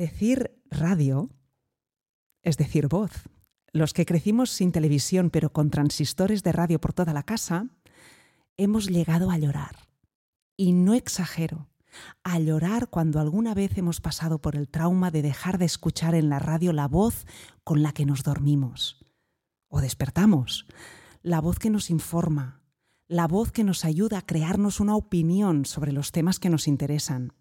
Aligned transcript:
Decir 0.00 0.58
radio 0.70 1.28
es 2.40 2.56
decir 2.56 2.88
voz. 2.88 3.10
Los 3.70 3.92
que 3.92 4.06
crecimos 4.06 4.48
sin 4.48 4.72
televisión 4.72 5.28
pero 5.28 5.52
con 5.52 5.68
transistores 5.68 6.42
de 6.42 6.52
radio 6.52 6.80
por 6.80 6.94
toda 6.94 7.12
la 7.12 7.22
casa, 7.22 7.66
hemos 8.56 8.88
llegado 8.88 9.30
a 9.30 9.36
llorar. 9.36 9.76
Y 10.56 10.72
no 10.72 10.94
exagero, 10.94 11.68
a 12.24 12.38
llorar 12.38 12.88
cuando 12.88 13.20
alguna 13.20 13.52
vez 13.52 13.76
hemos 13.76 14.00
pasado 14.00 14.40
por 14.40 14.56
el 14.56 14.70
trauma 14.70 15.10
de 15.10 15.20
dejar 15.20 15.58
de 15.58 15.66
escuchar 15.66 16.14
en 16.14 16.30
la 16.30 16.38
radio 16.38 16.72
la 16.72 16.88
voz 16.88 17.26
con 17.62 17.82
la 17.82 17.92
que 17.92 18.06
nos 18.06 18.22
dormimos 18.22 19.04
o 19.68 19.82
despertamos, 19.82 20.66
la 21.20 21.42
voz 21.42 21.58
que 21.58 21.68
nos 21.68 21.90
informa, 21.90 22.62
la 23.06 23.26
voz 23.26 23.52
que 23.52 23.64
nos 23.64 23.84
ayuda 23.84 24.16
a 24.16 24.24
crearnos 24.24 24.80
una 24.80 24.96
opinión 24.96 25.66
sobre 25.66 25.92
los 25.92 26.10
temas 26.10 26.40
que 26.40 26.48
nos 26.48 26.68
interesan. 26.68 27.34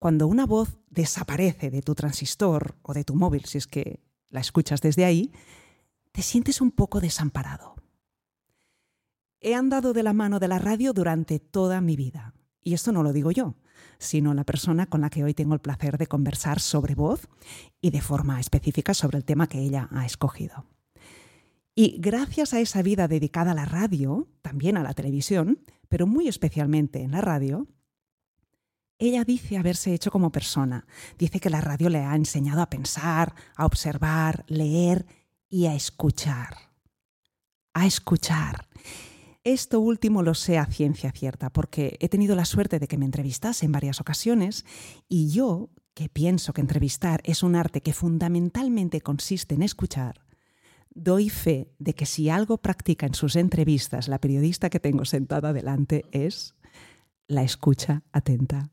Cuando 0.00 0.26
una 0.28 0.46
voz 0.46 0.78
desaparece 0.88 1.70
de 1.70 1.82
tu 1.82 1.94
transistor 1.94 2.74
o 2.80 2.94
de 2.94 3.04
tu 3.04 3.14
móvil, 3.14 3.44
si 3.44 3.58
es 3.58 3.66
que 3.66 4.00
la 4.30 4.40
escuchas 4.40 4.80
desde 4.80 5.04
ahí, 5.04 5.30
te 6.12 6.22
sientes 6.22 6.62
un 6.62 6.70
poco 6.70 7.00
desamparado. 7.00 7.76
He 9.42 9.54
andado 9.54 9.92
de 9.92 10.02
la 10.02 10.14
mano 10.14 10.40
de 10.40 10.48
la 10.48 10.58
radio 10.58 10.94
durante 10.94 11.38
toda 11.38 11.82
mi 11.82 11.96
vida. 11.96 12.32
Y 12.62 12.72
esto 12.72 12.92
no 12.92 13.02
lo 13.02 13.12
digo 13.12 13.30
yo, 13.30 13.56
sino 13.98 14.32
la 14.32 14.44
persona 14.44 14.86
con 14.86 15.02
la 15.02 15.10
que 15.10 15.22
hoy 15.22 15.34
tengo 15.34 15.52
el 15.52 15.60
placer 15.60 15.98
de 15.98 16.06
conversar 16.06 16.60
sobre 16.60 16.94
voz 16.94 17.28
y 17.82 17.90
de 17.90 18.00
forma 18.00 18.40
específica 18.40 18.94
sobre 18.94 19.18
el 19.18 19.26
tema 19.26 19.48
que 19.48 19.58
ella 19.58 19.86
ha 19.92 20.06
escogido. 20.06 20.64
Y 21.74 21.98
gracias 21.98 22.54
a 22.54 22.60
esa 22.60 22.80
vida 22.80 23.06
dedicada 23.06 23.50
a 23.50 23.54
la 23.54 23.66
radio, 23.66 24.28
también 24.40 24.78
a 24.78 24.82
la 24.82 24.94
televisión, 24.94 25.62
pero 25.90 26.06
muy 26.06 26.26
especialmente 26.26 27.02
en 27.02 27.10
la 27.10 27.20
radio, 27.20 27.66
ella 29.00 29.24
dice 29.24 29.56
haberse 29.56 29.94
hecho 29.94 30.10
como 30.10 30.30
persona. 30.30 30.86
Dice 31.18 31.40
que 31.40 31.50
la 31.50 31.60
radio 31.60 31.88
le 31.88 32.04
ha 32.04 32.14
enseñado 32.14 32.60
a 32.60 32.70
pensar, 32.70 33.34
a 33.56 33.64
observar, 33.64 34.44
leer 34.46 35.06
y 35.48 35.66
a 35.66 35.74
escuchar. 35.74 36.54
A 37.72 37.86
escuchar. 37.86 38.68
Esto 39.42 39.80
último 39.80 40.22
lo 40.22 40.34
sé 40.34 40.58
a 40.58 40.66
ciencia 40.66 41.12
cierta, 41.12 41.50
porque 41.50 41.96
he 42.00 42.10
tenido 42.10 42.36
la 42.36 42.44
suerte 42.44 42.78
de 42.78 42.88
que 42.88 42.98
me 42.98 43.06
entrevistase 43.06 43.64
en 43.64 43.72
varias 43.72 44.00
ocasiones 44.00 44.66
y 45.08 45.30
yo, 45.30 45.70
que 45.94 46.10
pienso 46.10 46.52
que 46.52 46.60
entrevistar 46.60 47.22
es 47.24 47.42
un 47.42 47.56
arte 47.56 47.80
que 47.80 47.94
fundamentalmente 47.94 49.00
consiste 49.00 49.54
en 49.54 49.62
escuchar, 49.62 50.26
doy 50.90 51.30
fe 51.30 51.72
de 51.78 51.94
que 51.94 52.04
si 52.04 52.28
algo 52.28 52.58
practica 52.58 53.06
en 53.06 53.14
sus 53.14 53.34
entrevistas 53.36 54.08
la 54.08 54.20
periodista 54.20 54.68
que 54.68 54.80
tengo 54.80 55.06
sentada 55.06 55.52
delante 55.54 56.04
es 56.12 56.54
la 57.26 57.42
escucha 57.42 58.02
atenta. 58.12 58.70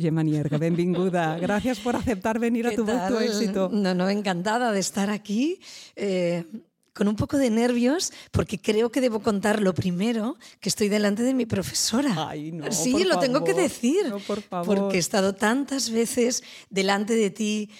Gemma 0.00 0.22
Nierga, 0.22 0.58
benvinguda. 0.58 1.38
Gracias 1.40 1.78
por 1.78 1.94
aceptar 1.94 2.38
venir 2.38 2.66
a 2.66 2.74
tu, 2.74 2.84
tu 2.84 3.18
éxito. 3.18 3.68
No, 3.72 3.94
no, 3.94 4.08
encantada 4.08 4.72
de 4.72 4.80
estar 4.80 5.10
aquí. 5.10 5.60
Eh, 5.96 6.44
con 6.92 7.08
un 7.08 7.16
poco 7.16 7.38
de 7.38 7.50
nervios 7.50 8.12
porque 8.30 8.60
creo 8.60 8.90
que 8.90 9.00
debo 9.00 9.20
contar 9.20 9.62
lo 9.62 9.74
primero 9.74 10.36
que 10.60 10.68
estoy 10.68 10.88
delante 10.88 11.22
de 11.22 11.34
mi 11.34 11.46
profesora. 11.46 12.28
Ay, 12.28 12.52
no, 12.52 12.70
sí, 12.72 13.04
lo 13.04 13.18
tengo 13.18 13.44
que 13.44 13.54
decir. 13.54 14.08
No, 14.08 14.18
por 14.18 14.42
favor. 14.42 14.76
Porque 14.76 14.96
he 14.96 15.00
estado 15.00 15.34
tantas 15.34 15.90
veces 15.90 16.42
delante 16.68 17.14
de 17.14 17.30
ti 17.30 17.70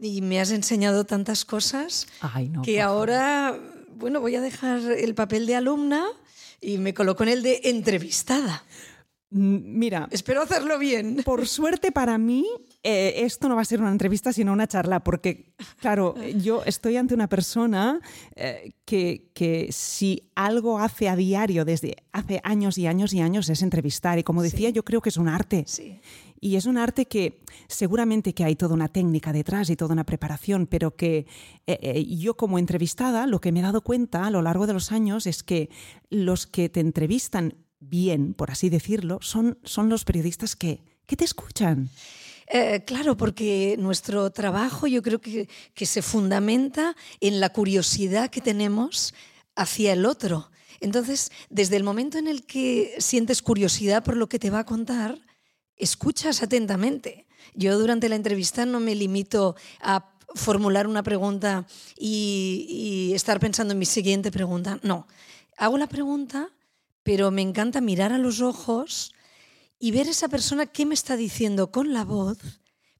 y 0.00 0.22
me 0.22 0.40
has 0.40 0.50
enseñado 0.50 1.04
tantas 1.04 1.44
cosas 1.44 2.06
Ay, 2.20 2.48
no, 2.48 2.62
que 2.62 2.76
por 2.76 2.82
ahora, 2.82 3.58
bueno, 3.96 4.20
voy 4.20 4.34
a 4.34 4.40
dejar 4.40 4.80
el 4.80 5.14
papel 5.14 5.46
de 5.46 5.56
alumna 5.56 6.04
y 6.60 6.78
me 6.78 6.94
coloco 6.94 7.22
en 7.22 7.28
el 7.28 7.42
de 7.42 7.60
entrevistada. 7.64 8.64
Mm, 9.34 9.78
Mira, 9.78 10.08
Espero 10.12 10.42
hacerlo 10.42 10.78
bien. 10.78 11.16
por 11.24 11.46
suerte 11.48 11.90
para 11.90 12.16
mí, 12.18 12.46
eh, 12.84 13.14
esto 13.16 13.48
no 13.48 13.56
va 13.56 13.62
a 13.62 13.64
ser 13.64 13.80
una 13.80 13.90
entrevista, 13.90 14.32
sino 14.32 14.52
una 14.52 14.68
charla, 14.68 15.02
porque, 15.02 15.52
claro, 15.80 16.14
yo 16.36 16.62
estoy 16.64 16.96
ante 16.96 17.14
una 17.14 17.28
persona 17.28 18.00
eh, 18.36 18.74
que, 18.84 19.32
que 19.34 19.68
si 19.72 20.30
algo 20.36 20.78
hace 20.78 21.08
a 21.08 21.16
diario 21.16 21.64
desde 21.64 21.96
hace 22.12 22.40
años 22.44 22.78
y 22.78 22.86
años 22.86 23.12
y 23.12 23.20
años 23.20 23.48
es 23.48 23.62
entrevistar. 23.62 24.20
Y 24.20 24.22
como 24.22 24.40
decía, 24.40 24.70
yo 24.70 24.84
creo 24.84 25.00
que 25.00 25.08
es 25.08 25.16
un 25.16 25.28
arte. 25.28 25.64
Sí. 25.66 25.98
Y 26.40 26.56
es 26.56 26.66
un 26.66 26.76
arte 26.76 27.06
que 27.06 27.40
seguramente 27.68 28.34
que 28.34 28.44
hay 28.44 28.54
toda 28.54 28.74
una 28.74 28.88
técnica 28.88 29.32
detrás 29.32 29.70
y 29.70 29.76
toda 29.76 29.94
una 29.94 30.04
preparación, 30.04 30.66
pero 30.66 30.94
que 30.94 31.26
eh, 31.66 31.78
eh, 31.80 32.04
yo 32.04 32.36
como 32.36 32.58
entrevistada 32.58 33.26
lo 33.26 33.40
que 33.40 33.50
me 33.50 33.60
he 33.60 33.62
dado 33.62 33.80
cuenta 33.80 34.26
a 34.26 34.30
lo 34.30 34.42
largo 34.42 34.66
de 34.66 34.74
los 34.74 34.92
años 34.92 35.26
es 35.26 35.42
que 35.42 35.70
los 36.10 36.46
que 36.46 36.68
te 36.68 36.80
entrevistan 36.80 37.54
bien, 37.88 38.34
por 38.34 38.50
así 38.50 38.70
decirlo, 38.70 39.18
son, 39.22 39.58
son 39.64 39.88
los 39.88 40.04
periodistas 40.04 40.56
que, 40.56 40.82
que 41.06 41.16
te 41.16 41.24
escuchan. 41.24 41.90
Eh, 42.46 42.84
claro, 42.86 43.16
porque 43.16 43.76
nuestro 43.78 44.30
trabajo 44.30 44.86
yo 44.86 45.02
creo 45.02 45.20
que, 45.20 45.48
que 45.74 45.86
se 45.86 46.02
fundamenta 46.02 46.94
en 47.20 47.40
la 47.40 47.50
curiosidad 47.50 48.30
que 48.30 48.40
tenemos 48.40 49.14
hacia 49.54 49.92
el 49.92 50.04
otro. 50.04 50.50
Entonces, 50.80 51.32
desde 51.48 51.76
el 51.76 51.84
momento 51.84 52.18
en 52.18 52.28
el 52.28 52.44
que 52.44 52.94
sientes 52.98 53.40
curiosidad 53.40 54.04
por 54.04 54.16
lo 54.16 54.28
que 54.28 54.38
te 54.38 54.50
va 54.50 54.60
a 54.60 54.66
contar, 54.66 55.18
escuchas 55.76 56.42
atentamente. 56.42 57.26
Yo 57.54 57.78
durante 57.78 58.08
la 58.08 58.16
entrevista 58.16 58.66
no 58.66 58.80
me 58.80 58.94
limito 58.94 59.56
a 59.80 60.10
formular 60.34 60.86
una 60.86 61.02
pregunta 61.02 61.66
y, 61.96 62.66
y 62.68 63.14
estar 63.14 63.40
pensando 63.40 63.72
en 63.72 63.78
mi 63.78 63.86
siguiente 63.86 64.30
pregunta. 64.30 64.78
No, 64.82 65.06
hago 65.56 65.78
la 65.78 65.86
pregunta, 65.86 66.50
pero 67.04 67.30
me 67.30 67.42
encanta 67.42 67.80
mirar 67.80 68.12
a 68.12 68.18
los 68.18 68.40
ojos 68.40 69.14
y 69.78 69.92
ver 69.92 70.08
esa 70.08 70.28
persona 70.28 70.66
qué 70.66 70.86
me 70.86 70.94
está 70.94 71.16
diciendo 71.16 71.70
con 71.70 71.92
la 71.92 72.04
voz, 72.04 72.38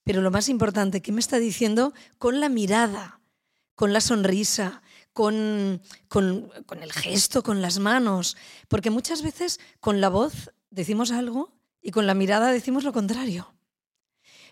pero 0.04 0.20
lo 0.20 0.30
más 0.30 0.48
importante, 0.48 1.02
qué 1.02 1.10
me 1.10 1.20
está 1.20 1.38
diciendo 1.38 1.94
con 2.18 2.38
la 2.38 2.48
mirada, 2.48 3.20
con 3.74 3.92
la 3.92 4.00
sonrisa, 4.00 4.82
con, 5.14 5.80
con, 6.08 6.50
con 6.66 6.82
el 6.82 6.92
gesto, 6.92 7.42
con 7.42 7.62
las 7.62 7.78
manos, 7.78 8.36
porque 8.68 8.90
muchas 8.90 9.22
veces 9.22 9.58
con 9.80 10.00
la 10.00 10.10
voz 10.10 10.52
decimos 10.70 11.10
algo 11.10 11.52
y 11.80 11.90
con 11.90 12.06
la 12.06 12.14
mirada 12.14 12.52
decimos 12.52 12.84
lo 12.84 12.92
contrario. 12.92 13.54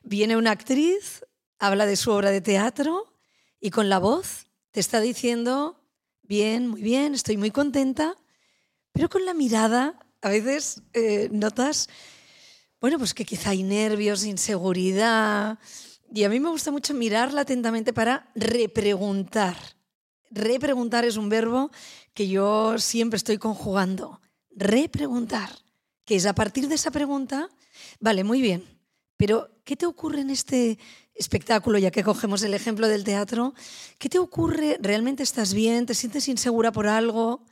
Viene 0.02 0.36
una 0.36 0.52
actriz, 0.52 1.26
habla 1.58 1.84
de 1.84 1.96
su 1.96 2.10
obra 2.10 2.30
de 2.30 2.40
teatro 2.40 3.12
y 3.60 3.70
con 3.70 3.88
la 3.88 3.98
voz 3.98 4.46
te 4.70 4.80
está 4.80 5.00
diciendo, 5.00 5.78
bien, 6.22 6.66
muy 6.68 6.80
bien, 6.80 7.14
estoy 7.14 7.36
muy 7.36 7.50
contenta, 7.50 8.16
pero 8.92 9.08
con 9.08 9.24
la 9.24 9.34
mirada 9.34 9.98
a 10.20 10.28
veces 10.28 10.82
eh, 10.92 11.28
notas, 11.32 11.88
bueno, 12.80 12.98
pues 12.98 13.14
que 13.14 13.24
quizá 13.24 13.50
hay 13.50 13.62
nervios, 13.62 14.24
inseguridad. 14.24 15.58
Y 16.14 16.24
a 16.24 16.28
mí 16.28 16.40
me 16.40 16.50
gusta 16.50 16.70
mucho 16.70 16.94
mirarla 16.94 17.42
atentamente 17.42 17.92
para 17.92 18.30
repreguntar. 18.34 19.56
Repreguntar 20.30 21.04
es 21.04 21.16
un 21.16 21.28
verbo 21.28 21.70
que 22.14 22.28
yo 22.28 22.78
siempre 22.78 23.16
estoy 23.16 23.38
conjugando. 23.38 24.20
Repreguntar, 24.50 25.50
que 26.04 26.16
es 26.16 26.26
a 26.26 26.34
partir 26.34 26.68
de 26.68 26.74
esa 26.74 26.90
pregunta, 26.90 27.48
vale, 28.00 28.24
muy 28.24 28.42
bien, 28.42 28.64
pero 29.16 29.48
¿qué 29.64 29.76
te 29.76 29.86
ocurre 29.86 30.20
en 30.20 30.30
este 30.30 30.78
espectáculo, 31.14 31.78
ya 31.78 31.90
que 31.90 32.02
cogemos 32.02 32.42
el 32.42 32.54
ejemplo 32.54 32.88
del 32.88 33.04
teatro? 33.04 33.54
¿Qué 33.98 34.08
te 34.08 34.18
ocurre? 34.18 34.78
¿Realmente 34.80 35.22
estás 35.22 35.54
bien? 35.54 35.86
¿Te 35.86 35.94
sientes 35.94 36.28
insegura 36.28 36.72
por 36.72 36.86
algo? 36.86 37.44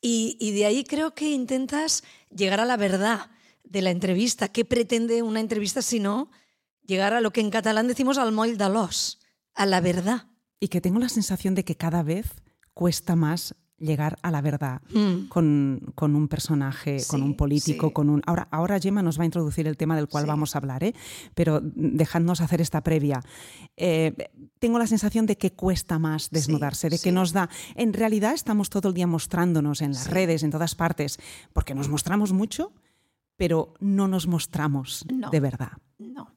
Y, 0.00 0.52
de 0.52 0.66
ahí 0.66 0.84
creo 0.84 1.14
que 1.14 1.30
intentas 1.30 2.04
llegar 2.30 2.60
a 2.60 2.64
la 2.64 2.76
verdad 2.76 3.30
de 3.64 3.82
la 3.82 3.90
entrevista. 3.90 4.48
¿Qué 4.48 4.64
pretende 4.64 5.22
una 5.22 5.40
entrevista 5.40 5.82
si 5.82 5.98
no 5.98 6.30
llegar 6.86 7.14
a 7.14 7.20
lo 7.20 7.32
que 7.32 7.40
en 7.40 7.50
catalán 7.50 7.88
decimos 7.88 8.16
al 8.18 8.32
moll 8.32 8.56
de 8.56 8.64
a 8.64 9.66
la 9.66 9.80
verdad? 9.80 10.26
Y 10.60 10.68
que 10.68 10.80
tengo 10.80 10.98
la 10.98 11.08
sensación 11.08 11.54
de 11.54 11.64
que 11.64 11.76
cada 11.76 12.02
vez 12.02 12.26
cuesta 12.74 13.16
más 13.16 13.54
llegar 13.78 14.18
a 14.22 14.30
la 14.30 14.40
verdad 14.40 14.80
Mm. 14.92 15.28
con, 15.28 15.80
con 15.94 16.16
un 16.16 16.26
personaje, 16.28 16.98
con 17.08 17.22
un 17.22 17.34
político, 17.36 17.88
sí. 17.88 17.92
con 17.92 18.10
un... 18.10 18.22
Ahora, 18.26 18.48
ahora 18.50 18.80
Gemma 18.80 19.02
nos 19.02 19.18
va 19.18 19.22
a 19.22 19.26
introducir 19.26 19.66
el 19.68 19.76
tema 19.76 19.94
del 19.96 20.08
cual 20.08 20.24
Sí. 20.24 20.28
vamos 20.28 20.54
a 20.54 20.58
hablar, 20.58 20.82
¿eh? 20.84 20.94
pero 21.34 21.60
dejadnos 21.62 22.40
hacer 22.40 22.60
esta 22.60 22.82
previa. 22.82 23.22
Eh, 23.76 24.14
tengo 24.58 24.78
la 24.78 24.86
sensación 24.86 25.26
de 25.26 25.36
que 25.38 25.52
cuesta 25.52 25.98
más 25.98 26.30
desnudarse, 26.30 26.90
de 26.90 26.98
que 26.98 27.12
nos 27.12 27.32
da... 27.32 27.48
En 27.76 27.92
realidad 27.92 28.34
estamos 28.34 28.68
todo 28.70 28.88
el 28.88 28.94
día 28.94 29.06
mostrándonos 29.06 29.80
en 29.80 29.92
las 29.92 30.10
redes, 30.10 30.42
en 30.42 30.50
todas 30.50 30.74
partes, 30.74 31.18
porque 31.52 31.74
nos 31.74 31.88
mostramos 31.88 32.32
mucho, 32.32 32.72
pero 33.36 33.74
no 33.78 34.08
nos 34.08 34.26
mostramos 34.26 35.04
No. 35.12 35.30
de 35.30 35.38
verdad. 35.40 35.72
No, 35.98 36.32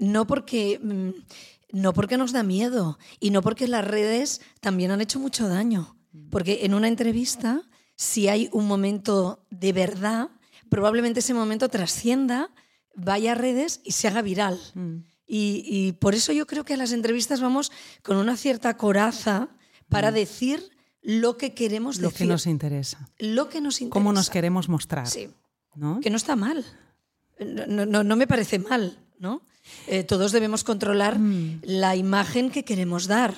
no 0.00 0.26
porque, 0.26 0.80
mm, 0.82 1.78
no 1.78 1.92
porque 1.92 2.16
nos 2.16 2.32
da 2.32 2.42
miedo 2.42 2.98
y 3.20 3.30
no 3.30 3.42
porque 3.42 3.68
las 3.68 3.84
redes 3.86 4.40
también 4.60 4.90
han 4.90 5.00
hecho 5.00 5.20
mucho 5.20 5.48
daño. 5.48 5.96
Porque 6.30 6.60
en 6.64 6.74
una 6.74 6.88
entrevista, 6.88 7.62
si 7.96 8.28
hay 8.28 8.48
un 8.52 8.66
momento 8.66 9.44
de 9.50 9.72
verdad, 9.72 10.28
probablemente 10.68 11.20
ese 11.20 11.34
momento 11.34 11.68
trascienda, 11.68 12.50
vaya 12.94 13.32
a 13.32 13.34
redes 13.34 13.80
y 13.84 13.92
se 13.92 14.08
haga 14.08 14.22
viral. 14.22 14.58
Mm. 14.74 14.96
Y, 15.26 15.62
y 15.66 15.92
por 15.92 16.14
eso 16.14 16.32
yo 16.32 16.46
creo 16.46 16.64
que 16.64 16.74
a 16.74 16.76
las 16.76 16.92
entrevistas 16.92 17.40
vamos 17.40 17.70
con 18.02 18.16
una 18.16 18.36
cierta 18.36 18.76
coraza 18.76 19.48
para 19.88 20.10
decir 20.10 20.70
lo 21.02 21.36
que 21.36 21.54
queremos 21.54 21.98
Lo 21.98 22.08
decir. 22.08 22.26
que 22.26 22.32
nos 22.32 22.46
interesa. 22.46 23.08
lo 23.18 23.48
que 23.48 23.60
nos 23.60 23.80
interesa. 23.80 23.92
Cómo 23.92 24.12
nos 24.12 24.28
queremos 24.30 24.68
mostrar. 24.68 25.06
Sí. 25.06 25.28
¿no? 25.76 26.00
Que 26.00 26.10
no 26.10 26.16
está 26.16 26.34
mal. 26.34 26.64
No, 27.38 27.66
no- 27.66 27.86
no, 27.86 28.02
no 28.04 28.16
me 28.16 28.26
parece 28.26 28.58
mal, 28.58 28.98
¿no? 29.18 29.42
Eh, 29.86 30.02
todos 30.02 30.32
debemos 30.32 30.64
controlar 30.64 31.18
Mm. 31.18 31.60
la 31.62 31.94
imagen 31.94 32.50
que 32.50 32.64
queremos 32.64 33.06
dar. 33.06 33.34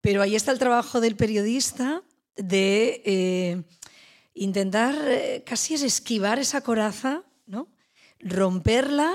Pero 0.00 0.22
ahí 0.22 0.36
está 0.36 0.52
el 0.52 0.58
trabajo 0.58 1.00
del 1.00 1.16
periodista 1.16 2.02
de 2.36 3.02
eh, 3.04 3.62
intentar 4.34 4.94
eh, 5.06 5.42
casi 5.44 5.74
es 5.74 5.82
esquivar 5.82 6.38
esa 6.38 6.60
coraza, 6.60 7.24
¿no? 7.46 7.68
romperla 8.20 9.12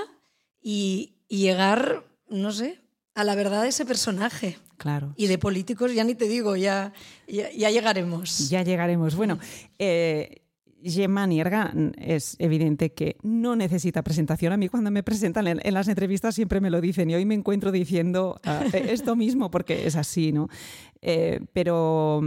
y, 0.62 1.16
y 1.28 1.38
llegar, 1.38 2.04
no 2.28 2.52
sé, 2.52 2.80
a 3.14 3.24
la 3.24 3.34
verdad 3.34 3.62
de 3.62 3.68
ese 3.68 3.84
personaje. 3.84 4.58
Claro. 4.76 5.14
Y 5.16 5.28
de 5.28 5.38
políticos 5.38 5.94
ya 5.94 6.04
ni 6.04 6.14
te 6.14 6.26
digo, 6.26 6.56
ya, 6.56 6.92
ya, 7.28 7.50
ya 7.50 7.70
llegaremos. 7.70 8.48
Ya 8.48 8.62
llegaremos. 8.62 9.14
Bueno, 9.14 9.38
eh, 9.78 10.43
Gemma 10.84 11.26
Nierga 11.26 11.72
es 11.98 12.36
evidente 12.38 12.92
que 12.92 13.16
no 13.22 13.56
necesita 13.56 14.02
presentación. 14.02 14.52
A 14.52 14.56
mí 14.56 14.68
cuando 14.68 14.90
me 14.90 15.02
presentan 15.02 15.46
en, 15.48 15.60
en 15.62 15.74
las 15.74 15.88
entrevistas 15.88 16.34
siempre 16.34 16.60
me 16.60 16.70
lo 16.70 16.80
dicen 16.80 17.08
y 17.10 17.14
hoy 17.14 17.24
me 17.24 17.34
encuentro 17.34 17.72
diciendo 17.72 18.38
ah, 18.44 18.62
esto 18.72 19.16
mismo 19.16 19.50
porque 19.50 19.86
es 19.86 19.96
así, 19.96 20.32
¿no? 20.32 20.48
Eh, 21.02 21.40
pero 21.52 22.22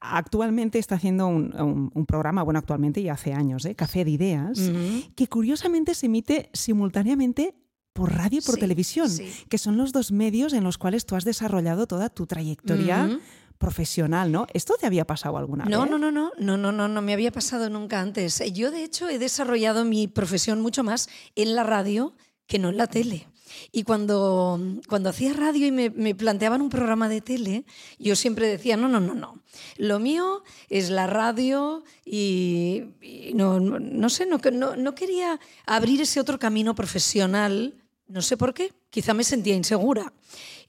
actualmente 0.00 0.78
está 0.78 0.96
haciendo 0.96 1.26
un, 1.26 1.54
un- 1.60 1.90
un 1.94 2.06
programa, 2.06 2.42
bueno, 2.42 2.58
actualmente 2.58 3.00
y 3.00 3.08
hace 3.08 3.32
años, 3.32 3.64
¿eh? 3.64 3.74
Café 3.74 4.04
de 4.04 4.10
Ideas, 4.12 4.70
que 5.14 5.26
curiosamente 5.26 5.94
se 5.94 6.06
emite 6.06 6.50
simultáneamente 6.52 7.54
por 7.92 8.12
radio 8.14 8.38
y 8.38 8.42
por 8.42 8.56
Sí, 8.56 8.60
televisión, 8.60 9.08
sí. 9.08 9.26
que 9.48 9.56
son 9.58 9.78
los 9.78 9.92
dos 9.92 10.12
medios 10.12 10.52
en 10.52 10.64
los 10.64 10.76
cuales 10.76 11.06
tú 11.06 11.16
has 11.16 11.24
desarrollado 11.24 11.86
toda 11.86 12.10
tu 12.10 12.26
trayectoria. 12.26 13.18
Profesional, 13.58 14.30
¿no? 14.32 14.46
¿Esto 14.52 14.74
te 14.78 14.86
había 14.86 15.04
pasado 15.06 15.36
alguna 15.38 15.64
No, 15.64 15.82
vez? 15.82 15.90
no, 15.90 15.98
no, 15.98 16.10
no, 16.10 16.30
no, 16.38 16.56
no, 16.56 16.72
no, 16.72 16.88
no 16.88 17.02
me 17.02 17.12
había 17.12 17.32
pasado 17.32 17.70
nunca 17.70 18.00
antes. 18.00 18.42
Yo, 18.52 18.70
de 18.70 18.84
hecho, 18.84 19.08
he 19.08 19.18
desarrollado 19.18 19.84
mi 19.84 20.08
profesión 20.08 20.60
mucho 20.60 20.82
más 20.82 21.08
en 21.34 21.54
la 21.54 21.62
radio 21.62 22.14
que 22.46 22.58
no 22.58 22.68
en 22.68 22.76
la 22.76 22.86
tele. 22.86 23.26
Y 23.72 23.84
cuando, 23.84 24.60
cuando 24.88 25.08
hacía 25.10 25.32
radio 25.32 25.66
y 25.66 25.72
me, 25.72 25.90
me 25.90 26.14
planteaban 26.14 26.60
un 26.60 26.68
programa 26.68 27.08
de 27.08 27.20
tele, 27.20 27.64
yo 27.98 28.16
siempre 28.16 28.48
decía, 28.48 28.76
no, 28.76 28.88
no, 28.88 29.00
no, 29.00 29.14
no. 29.14 29.40
Lo 29.76 29.98
mío 29.98 30.42
es 30.68 30.90
la 30.90 31.06
radio 31.06 31.82
y, 32.04 32.84
y 33.00 33.32
no, 33.34 33.60
no, 33.60 33.78
no 33.78 34.08
sé, 34.10 34.26
no, 34.26 34.38
no, 34.52 34.76
no 34.76 34.94
quería 34.94 35.38
abrir 35.64 36.00
ese 36.02 36.20
otro 36.20 36.38
camino 36.38 36.74
profesional, 36.74 37.74
no 38.08 38.20
sé 38.20 38.36
por 38.36 38.52
qué, 38.52 38.72
quizá 38.90 39.14
me 39.14 39.24
sentía 39.24 39.54
insegura. 39.54 40.12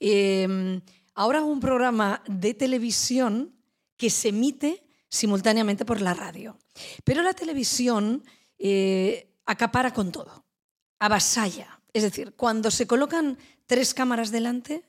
Eh, 0.00 0.80
ahora 1.18 1.42
un 1.42 1.58
programa 1.58 2.22
de 2.28 2.54
televisión 2.54 3.52
que 3.96 4.08
se 4.08 4.28
emite 4.28 4.86
simultáneamente 5.08 5.84
por 5.84 6.00
la 6.00 6.14
radio. 6.14 6.56
Pero 7.02 7.22
la 7.22 7.34
televisión 7.34 8.22
eh, 8.56 9.34
acapara 9.44 9.92
con 9.92 10.12
todo, 10.12 10.46
avasalla. 11.00 11.80
Es 11.92 12.04
decir, 12.04 12.34
cuando 12.36 12.70
se 12.70 12.86
colocan 12.86 13.36
tres 13.66 13.94
cámaras 13.94 14.30
delante, 14.30 14.84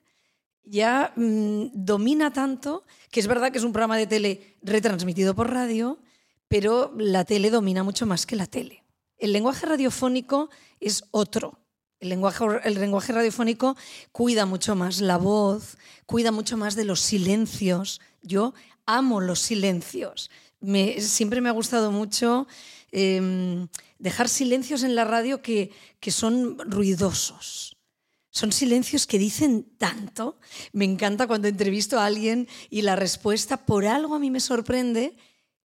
ya 0.61 1.13
mm, 1.15 1.71
domina 1.73 2.31
tanto 2.31 2.85
que 3.09 3.21
es 3.21 3.25
verdad 3.25 3.51
que 3.51 3.57
es 3.57 3.63
un 3.63 3.73
programa 3.73 3.97
de 3.97 4.05
tele 4.05 4.57
retransmitido 4.61 5.33
por 5.33 5.51
radio, 5.51 5.97
pero 6.47 6.93
la 6.95 7.25
tele 7.25 7.49
domina 7.49 7.81
mucho 7.81 8.05
más 8.05 8.27
que 8.27 8.35
la 8.35 8.45
tele. 8.45 8.83
El 9.17 9.33
lenguaje 9.33 9.65
radiofónico 9.65 10.51
es 10.79 11.05
otro. 11.09 11.57
El 11.99 12.09
lenguaje, 12.09 12.45
el 12.63 12.75
lenguaje 12.75 13.11
radiofónico 13.11 13.75
cuida 14.11 14.45
mucho 14.45 14.75
más 14.75 15.01
la 15.01 15.17
voz, 15.17 15.77
cuida 16.05 16.31
mucho 16.31 16.55
más 16.55 16.75
de 16.75 16.85
los 16.85 17.01
silencios. 17.01 17.99
Yo 18.21 18.53
amo 18.85 19.19
los 19.19 19.39
silencios. 19.39 20.29
Siempre 20.99 21.41
me 21.41 21.49
ha 21.49 21.53
gustado 21.53 21.91
mucho 21.91 22.47
eh, 22.91 23.67
dejar 23.97 24.29
silencios 24.29 24.83
en 24.83 24.95
la 24.95 25.05
radio 25.05 25.41
que, 25.41 25.71
que 25.99 26.11
son 26.11 26.57
ruidosos. 26.59 27.77
Son 28.31 28.51
silencios 28.51 29.07
que 29.07 29.19
dicen 29.19 29.63
tanto. 29.77 30.39
Me 30.71 30.85
encanta 30.85 31.27
cuando 31.27 31.47
entrevisto 31.47 31.99
a 31.99 32.05
alguien 32.05 32.47
y 32.69 32.83
la 32.83 32.95
respuesta 32.95 33.65
por 33.65 33.85
algo 33.85 34.15
a 34.15 34.19
mí 34.19 34.29
me 34.31 34.39
sorprende 34.39 35.17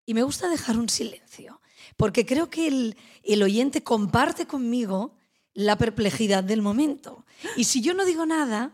y 0.06 0.14
me 0.14 0.22
gusta 0.22 0.48
dejar 0.48 0.78
un 0.78 0.88
silencio. 0.88 1.60
Porque 1.96 2.26
creo 2.26 2.50
que 2.50 2.66
el, 2.66 2.96
el 3.22 3.42
oyente 3.42 3.82
comparte 3.82 4.46
conmigo 4.46 5.16
la 5.54 5.78
perplejidad 5.78 6.44
del 6.44 6.62
momento. 6.62 7.24
Y 7.56 7.64
si 7.64 7.80
yo 7.80 7.94
no 7.94 8.04
digo 8.04 8.26
nada, 8.26 8.72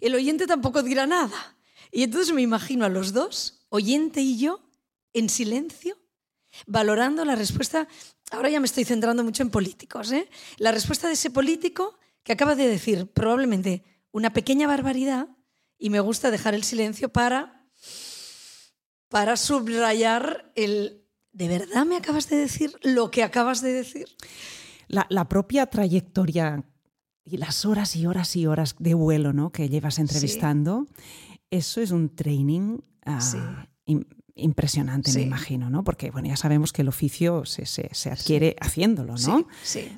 el 0.00 0.14
oyente 0.14 0.46
tampoco 0.46 0.82
dirá 0.82 1.06
nada. 1.06 1.56
Y 1.92 2.02
entonces 2.02 2.34
me 2.34 2.42
imagino 2.42 2.84
a 2.84 2.88
los 2.88 3.12
dos, 3.12 3.66
oyente 3.68 4.20
y 4.20 4.38
yo, 4.38 4.60
en 5.12 5.28
silencio, 5.28 5.96
valorando 6.66 7.24
la 7.24 7.36
respuesta. 7.36 7.86
Ahora 8.30 8.50
ya 8.50 8.60
me 8.60 8.66
estoy 8.66 8.84
centrando 8.84 9.22
mucho 9.22 9.42
en 9.42 9.50
políticos. 9.50 10.10
¿eh? 10.12 10.28
La 10.58 10.72
respuesta 10.72 11.06
de 11.06 11.14
ese 11.14 11.30
político 11.30 11.98
que 12.22 12.32
acaba 12.32 12.54
de 12.54 12.66
decir 12.66 13.06
probablemente 13.12 13.84
una 14.10 14.32
pequeña 14.32 14.66
barbaridad 14.66 15.28
y 15.78 15.90
me 15.90 16.00
gusta 16.00 16.30
dejar 16.30 16.54
el 16.54 16.64
silencio 16.64 17.10
para, 17.10 17.66
para 19.08 19.36
subrayar 19.36 20.52
el... 20.54 21.02
¿De 21.32 21.48
verdad 21.48 21.84
me 21.84 21.96
acabas 21.96 22.30
de 22.30 22.36
decir 22.36 22.74
lo 22.82 23.10
que 23.10 23.22
acabas 23.22 23.60
de 23.60 23.70
decir? 23.70 24.08
La, 24.88 25.06
la 25.10 25.28
propia 25.28 25.66
trayectoria 25.66 26.64
y 27.24 27.38
las 27.38 27.64
horas 27.64 27.96
y 27.96 28.06
horas 28.06 28.36
y 28.36 28.46
horas 28.46 28.76
de 28.78 28.94
vuelo 28.94 29.32
¿no? 29.32 29.50
que 29.50 29.68
llevas 29.68 29.98
entrevistando, 29.98 30.86
eso 31.50 31.80
es 31.80 31.90
un 31.90 32.08
training 32.14 32.78
ah, 33.04 33.20
Sí. 33.20 33.38
impresionante, 34.38 35.12
me 35.14 35.22
imagino, 35.22 35.70
¿no? 35.70 35.82
Porque 35.82 36.10
bueno, 36.10 36.28
ya 36.28 36.36
sabemos 36.36 36.72
que 36.72 36.82
el 36.82 36.88
oficio 36.88 37.44
se, 37.46 37.64
se- 37.66 37.88
se 37.92 38.10
adquiere 38.10 38.54
haciéndolo, 38.60 39.14
¿no? 39.26 39.46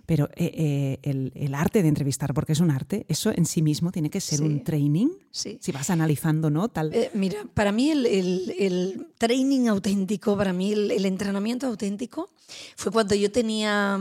Pero 0.07 0.29
eh, 0.37 0.53
eh, 0.55 0.99
el, 1.03 1.33
el 1.35 1.55
arte 1.55 1.83
de 1.83 1.89
entrevistar, 1.89 2.33
porque 2.35 2.53
es 2.53 2.61
un 2.61 2.71
arte, 2.71 3.05
eso 3.09 3.31
en 3.35 3.47
sí 3.47 3.63
mismo 3.63 3.91
tiene 3.91 4.11
que 4.11 4.21
ser 4.21 4.43
un 4.43 4.63
training. 4.63 5.09
sí. 5.31 5.59
Si 5.61 5.73
vas 5.73 5.91
analizando, 5.91 6.51
¿no? 6.51 6.69
Tal. 6.69 6.95
Eh, 6.95 7.11
mira, 7.15 7.45
para 7.53 7.73
mí 7.73 7.91
el, 7.91 8.07
el- 8.07 8.55
el 8.59 9.07
training 9.19 9.67
auténtico, 9.69 10.37
para 10.37 10.53
mí 10.53 10.73
el 10.73 11.05
entrenamiento 11.05 11.67
auténtico 11.67 12.31
fue 12.77 12.93
cuando 12.93 13.15
yo 13.17 13.33
tenía 13.33 13.99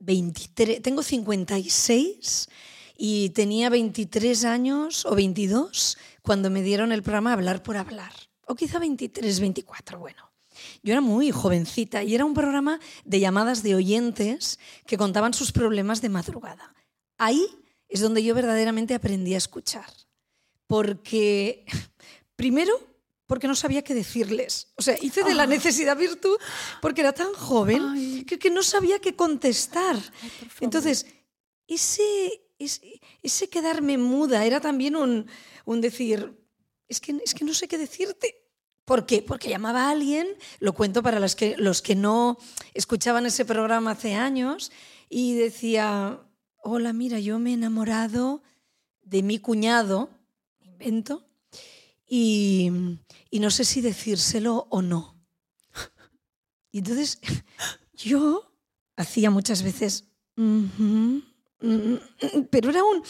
23, 0.00 0.82
tengo 0.82 1.02
56 1.02 2.48
y 2.96 3.30
tenía 3.30 3.70
23 3.70 4.44
años 4.44 5.06
o 5.06 5.14
22 5.14 5.96
cuando 6.22 6.50
me 6.50 6.62
dieron 6.62 6.92
el 6.92 7.02
programa 7.02 7.32
Hablar 7.32 7.62
por 7.62 7.76
Hablar. 7.76 8.12
O 8.46 8.54
quizá 8.54 8.78
23, 8.78 9.40
24, 9.40 9.98
bueno. 9.98 10.30
Yo 10.82 10.92
era 10.92 11.00
muy 11.00 11.30
jovencita 11.30 12.02
y 12.02 12.14
era 12.14 12.24
un 12.24 12.34
programa 12.34 12.80
de 13.04 13.20
llamadas 13.20 13.62
de 13.62 13.74
oyentes 13.74 14.58
que 14.86 14.98
contaban 14.98 15.32
sus 15.32 15.52
problemas 15.52 16.02
de 16.02 16.08
madrugada. 16.08 16.74
Ahí 17.16 17.46
es 17.88 18.00
donde 18.00 18.22
yo 18.22 18.34
verdaderamente 18.34 18.94
aprendí 18.94 19.34
a 19.34 19.38
escuchar 19.38 19.86
porque, 20.66 21.64
primero, 22.36 22.72
porque 23.30 23.46
no 23.46 23.54
sabía 23.54 23.82
qué 23.82 23.94
decirles. 23.94 24.72
O 24.74 24.82
sea, 24.82 24.96
hice 25.00 25.22
de 25.22 25.34
la 25.34 25.46
necesidad 25.46 25.96
virtud 25.96 26.36
porque 26.82 27.02
era 27.02 27.12
tan 27.12 27.32
joven 27.32 27.80
Ay. 27.80 28.24
que, 28.24 28.40
que 28.40 28.50
no 28.50 28.60
sabía 28.60 28.98
qué 28.98 29.14
contestar. 29.14 29.96
favor. 29.96 30.52
Entonces, 30.58 31.06
ese, 31.68 32.42
ese, 32.58 33.00
ese 33.22 33.48
quedarme 33.48 33.98
muda 33.98 34.44
era 34.44 34.60
también 34.60 34.96
un, 34.96 35.28
un 35.64 35.80
decir, 35.80 36.36
es 36.88 37.00
que, 37.00 37.20
es 37.24 37.32
que 37.32 37.44
no 37.44 37.54
sé 37.54 37.68
qué 37.68 37.78
decirte. 37.78 38.34
¿Por 38.84 39.06
qué? 39.06 39.22
Porque 39.22 39.48
llamaba 39.48 39.84
a 39.84 39.90
alguien, 39.90 40.26
lo 40.58 40.72
cuento 40.72 41.00
para 41.00 41.20
los 41.20 41.36
que, 41.36 41.56
los 41.56 41.82
que 41.82 41.94
no 41.94 42.36
escuchaban 42.74 43.26
ese 43.26 43.44
programa 43.44 43.92
hace 43.92 44.14
años, 44.14 44.72
y 45.08 45.34
decía, 45.34 46.18
hola, 46.64 46.92
mira, 46.92 47.20
yo 47.20 47.38
me 47.38 47.50
he 47.50 47.54
enamorado 47.54 48.42
de 49.02 49.22
mi 49.22 49.38
cuñado, 49.38 50.10
invento, 50.62 51.29
y, 52.12 52.70
y 53.30 53.38
no 53.38 53.50
sé 53.52 53.64
si 53.64 53.80
decírselo 53.80 54.66
o 54.68 54.82
no. 54.82 55.16
Y 56.72 56.78
entonces 56.78 57.20
yo 57.94 58.52
hacía 58.96 59.30
muchas 59.30 59.62
veces, 59.62 60.04
"Ujú, 60.36 61.22
mm, 61.60 61.94
pero 62.50 62.70
era 62.70 62.82
un, 62.84 63.02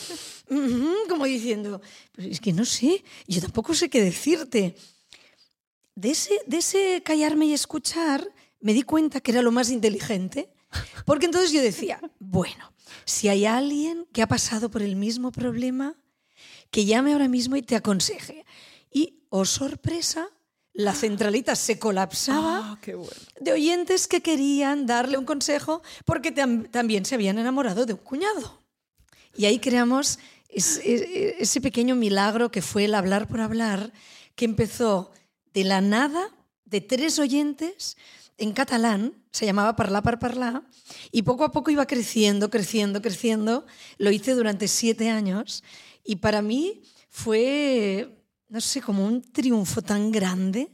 como 1.09 1.25
diciendo, 1.25 1.81
"Pero 2.13 2.29
es 2.29 2.41
que 2.41 2.53
no 2.53 2.65
sé, 2.67 3.03
yo 3.27 3.41
tampoco 3.41 3.75
sé 3.75 3.89
qué 3.89 4.03
decirte. 4.03 4.77
De 5.95 6.11
ese, 6.11 6.35
de 6.47 6.59
ese 6.59 7.03
callarme 7.05 7.47
y 7.47 7.55
escuchar 7.55 8.33
me 8.61 8.75
di 8.75 8.83
cuenta 8.83 9.21
que 9.21 9.33
era 9.33 9.43
lo 9.43 9.51
más 9.51 9.71
inteligente, 9.71 10.53
porque 11.07 11.27
entonces 11.27 11.53
yo 11.53 11.63
decía, 11.63 12.01
bueno, 12.19 12.73
si 13.07 13.29
hay 13.29 13.47
alguien 13.47 14.07
que 14.13 14.21
ha 14.23 14.29
pasado 14.29 14.71
por 14.71 14.83
el 14.83 14.97
mismo 14.97 15.33
problema, 15.33 15.97
que 16.71 16.85
llame 16.85 17.13
ahora 17.13 17.29
mismo 17.29 17.57
y 17.57 17.63
te 17.63 17.77
aconseje. 17.77 18.45
Y, 18.91 19.25
oh 19.31 19.45
sorpresa, 19.45 20.29
la 20.73 20.95
centralita 20.95 21.57
se 21.57 21.79
colapsaba 21.79 22.79
qué 22.81 22.95
bueno. 22.95 23.13
de 23.41 23.53
oyentes 23.53 24.07
que 24.07 24.21
querían 24.21 24.87
darle 24.87 25.19
un 25.19 25.25
consejo 25.25 25.83
porque 26.05 26.35
tam- 26.35 26.71
también 26.71 27.05
se 27.05 27.15
habían 27.17 27.39
enamorado 27.39 27.87
de 27.87 27.93
un 27.95 27.99
cuñado. 28.01 28.61
Y 29.37 29.47
ahí 29.47 29.59
creamos 29.59 30.19
es- 30.49 30.81
es- 30.85 31.03
ese 31.39 31.61
pequeño 31.61 31.95
milagro 31.97 32.51
que 32.51 32.63
fue 32.63 32.85
el 32.87 32.95
hablar 32.95 33.29
por 33.29 33.41
hablar, 33.41 33.93
que 34.35 34.45
empezó 34.45 35.13
de 35.53 35.65
la 35.65 35.81
nada, 35.81 36.29
de 36.65 36.81
tres 36.81 37.19
oyentes, 37.19 37.97
en 38.39 38.53
catalán, 38.53 39.15
se 39.33 39.45
llamaba 39.47 39.77
Parlar 39.77 40.03
par 40.03 40.19
Parlar, 40.19 40.63
y 41.13 41.23
poco 41.23 41.45
a 41.45 41.53
poco 41.53 41.71
iba 41.71 41.87
creciendo, 41.87 42.49
creciendo, 42.49 43.03
creciendo. 43.03 43.67
Lo 43.99 44.11
hice 44.11 44.35
durante 44.35 44.67
siete 44.67 45.11
años 45.11 45.63
y 46.05 46.17
para 46.17 46.41
mí 46.43 46.83
fue, 47.11 48.20
no 48.51 48.61
sé, 48.61 48.81
como 48.83 49.07
un 49.07 49.23
triunfo 49.23 49.81
tan 49.83 50.11
grande, 50.13 50.69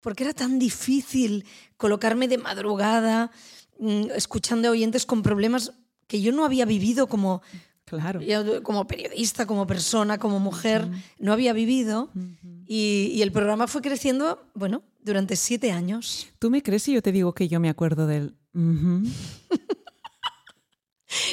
porque 0.00 0.24
era 0.24 0.32
tan 0.32 0.58
difícil 0.58 1.44
colocarme 1.76 2.26
de 2.28 2.38
madrugada, 2.38 3.30
mm, 3.78 4.12
escuchando 4.16 4.68
a 4.68 4.70
oyentes 4.70 5.04
con 5.04 5.22
problemas 5.22 5.72
que 6.06 6.20
yo 6.22 6.32
no 6.32 6.44
había 6.44 6.64
vivido 6.64 7.06
como, 7.06 7.42
Claro. 7.84 8.20
como 8.62 8.86
periodista, 8.86 9.46
como 9.46 9.66
persona, 9.66 10.18
como 10.18 10.38
mujer, 10.40 10.88
no 11.18 11.32
había 11.32 11.52
vivido. 11.52 12.10
y, 12.66 13.10
y 13.12 13.22
el 13.22 13.32
programa 13.32 13.66
fue 13.66 13.82
creciendo, 13.82 14.40
bueno, 14.54 14.82
durante 15.02 15.34
siete 15.34 15.72
años. 15.72 16.28
¿Tú 16.38 16.50
me 16.50 16.62
crees 16.62 16.84
si 16.84 16.92
yo 16.92 17.02
te 17.02 17.10
digo 17.12 17.34
que 17.34 17.48
yo 17.48 17.58
me 17.60 17.68
acuerdo 17.68 18.06
del... 18.06 18.36
ujú? 18.54 19.02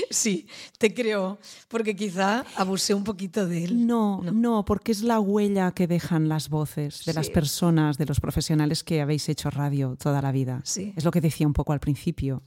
Sí, 0.10 0.48
te 0.80 0.94
creo, 0.94 1.38
porque 1.68 1.96
quizá 1.96 2.44
abusé 2.56 2.94
un 2.94 3.04
poquito 3.04 3.46
de 3.48 3.66
él. 3.66 3.86
No, 3.86 4.22
no, 4.24 4.66
porque 4.66 4.92
es 4.92 5.04
la 5.04 5.20
huella 5.20 5.72
que 5.72 5.86
dejan 5.88 6.30
las 6.30 6.50
voces 6.50 7.06
de 7.06 7.14
las 7.14 7.30
personas, 7.30 7.98
de 7.98 8.06
los 8.06 8.20
profesionales 8.20 8.84
que 8.84 9.02
habéis 9.02 9.30
hecho 9.30 9.50
radio 9.52 9.96
toda 9.96 10.22
la 10.22 10.32
vida. 10.32 10.62
Sí. 10.64 10.94
Es 10.96 11.04
lo 11.06 11.12
que 11.12 11.22
decía 11.22 11.46
un 11.48 11.54
poco 11.54 11.74
al 11.74 11.80
principio. 11.80 12.44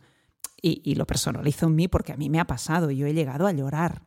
Y, 0.63 0.83
y 0.85 0.95
lo 0.97 1.07
personalizo 1.07 1.67
en 1.67 1.75
mí 1.77 1.89
porque 1.89 2.13
a 2.13 2.17
mí 2.17 2.29
me 2.29 2.41
ha 2.41 2.47
pasado. 2.47 2.91
Yo 2.91 3.07
he 3.07 3.15
llegado 3.15 3.47
a 3.47 3.53
llorar. 3.53 4.03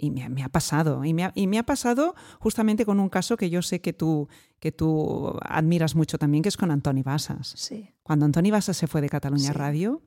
Y 0.00 0.10
me, 0.10 0.22
ha- 0.24 0.28
me 0.28 0.42
ha 0.42 0.48
pasado. 0.48 1.04
Y 1.04 1.12
me 1.12 1.24
ha, 1.24 1.32
y 1.34 1.46
me 1.48 1.58
ha 1.58 1.64
pasado 1.64 2.14
justamente 2.40 2.84
con 2.86 2.98
un 3.00 3.08
caso 3.08 3.36
que 3.36 3.50
yo 3.50 3.62
sé 3.62 3.80
que 3.80 3.92
tú, 3.92 4.28
que 4.60 4.72
tú 4.72 5.36
admiras 5.42 5.94
mucho 5.94 6.18
también, 6.18 6.42
que 6.42 6.48
es 6.48 6.56
con 6.56 6.70
Antoni 6.70 7.02
Basas. 7.02 7.52
Sí, 7.56 7.90
Cuando 8.02 8.24
Antoni 8.24 8.50
Basas 8.50 8.76
se 8.76 8.86
fue 8.86 9.00
de 9.00 9.08
Cataluña. 9.08 9.52
Radio, 9.52 10.02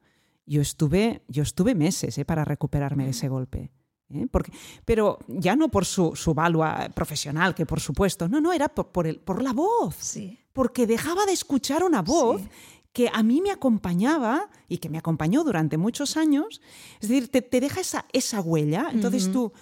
yo 0.45 0.61
estuve, 0.61 1.23
yo 1.27 1.43
estuve 1.43 1.75
meses 1.75 2.17
eh, 2.17 2.25
para 2.25 2.43
recuperarme 2.45 3.05
de 3.05 3.11
ese 3.11 3.27
golpe. 3.29 3.71
¿eh? 4.09 4.27
Porque, 4.29 4.51
pero 4.85 5.19
ya 5.27 5.55
no 5.55 5.69
por 5.69 5.85
su, 5.85 6.15
su 6.15 6.33
valua 6.33 6.89
profesional, 6.93 7.55
que 7.55 7.65
por 7.65 7.79
supuesto, 7.79 8.27
no, 8.27 8.41
no, 8.41 8.51
era 8.53 8.67
por, 8.69 8.87
por, 8.89 9.07
el, 9.07 9.19
por 9.19 9.41
la 9.41 9.53
voz, 9.53 9.95
sí, 9.95 10.37
porque 10.53 10.85
dejaba 10.87 11.25
de 11.25 11.33
escuchar 11.33 11.83
una 11.83 12.01
voz 12.01 12.41
Sí. 12.41 12.49
que 12.93 13.09
a 13.13 13.23
mí 13.23 13.39
me 13.41 13.51
acompañaba 13.51 14.49
y 14.67 14.79
que 14.79 14.89
me 14.89 14.97
acompañó 14.97 15.45
durante 15.45 15.77
muchos 15.77 16.17
años. 16.17 16.61
Es 16.99 17.07
decir, 17.07 17.29
te, 17.29 17.41
te 17.41 17.61
deja 17.61 17.79
esa, 17.79 18.05
esa 18.11 18.41
huella, 18.41 18.89
entonces 18.91 19.31
tú, 19.31 19.53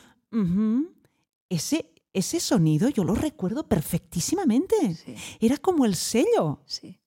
ese, 1.50 1.92
ese 2.14 2.40
sonido 2.40 2.90
yo 2.90 3.04
lo 3.04 3.14
recuerdo 3.16 3.68
perfectísimamente. 3.68 4.96
sí, 4.96 5.16
Era 5.40 5.58
como 5.58 5.86
el 5.86 5.96
sello. 5.96 6.62
sí. 6.66 6.99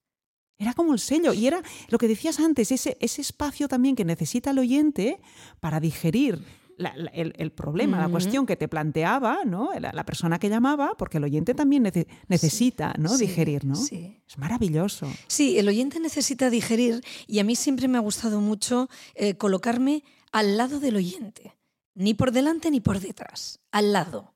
Era 0.62 0.73
como 0.75 0.92
el 0.92 0.99
sello. 1.00 1.33
Y 1.33 1.47
era 1.47 1.61
lo 1.88 1.99
que 1.99 2.09
decías 2.09 2.38
antes, 2.40 2.71
ese, 2.73 2.97
ese 3.00 3.21
espacio 3.21 3.69
también 3.69 3.97
que 3.97 4.04
necesita 4.04 4.50
el 4.50 4.59
oyente 4.59 5.21
para 5.61 5.81
digerir 5.81 6.38
la- 6.78 6.97
la- 6.97 7.11
el, 7.11 7.35
el 7.37 7.50
problema, 7.52 8.00
la 8.00 8.09
cuestión 8.09 8.47
que 8.47 8.57
te 8.57 8.66
planteaba, 8.66 9.45
¿no? 9.45 9.71
La, 9.78 9.92
la 9.92 10.04
persona 10.04 10.38
que 10.38 10.49
llamaba, 10.49 10.95
porque 10.97 11.19
el 11.19 11.25
oyente 11.25 11.54
también 11.54 11.85
nece- 11.85 12.07
necesita, 12.28 12.95
¿no? 12.99 13.11
Sí, 13.11 13.26
Digerir, 13.26 13.64
¿no? 13.64 13.75
sí. 13.76 14.16
Es 14.26 14.38
maravilloso. 14.38 15.07
Sí, 15.26 15.59
el 15.59 15.69
oyente 15.69 16.00
necesita 16.00 16.49
digerir 16.49 17.04
y 17.26 17.38
a 17.40 17.45
mí 17.45 17.54
siempre 17.57 17.88
me 17.88 17.99
ha 17.99 18.00
gustado 18.00 18.40
mucho 18.40 18.88
eh, 19.14 19.35
colocarme 19.37 20.02
al 20.33 20.57
lado 20.57 20.81
del 20.81 20.97
oyente, 20.97 21.54
ni 21.95 22.14
por 22.14 22.33
delante 22.33 22.71
ni 22.71 22.81
por 22.81 22.99
detrás, 23.00 23.61
al 23.71 23.92
lado. 23.92 24.33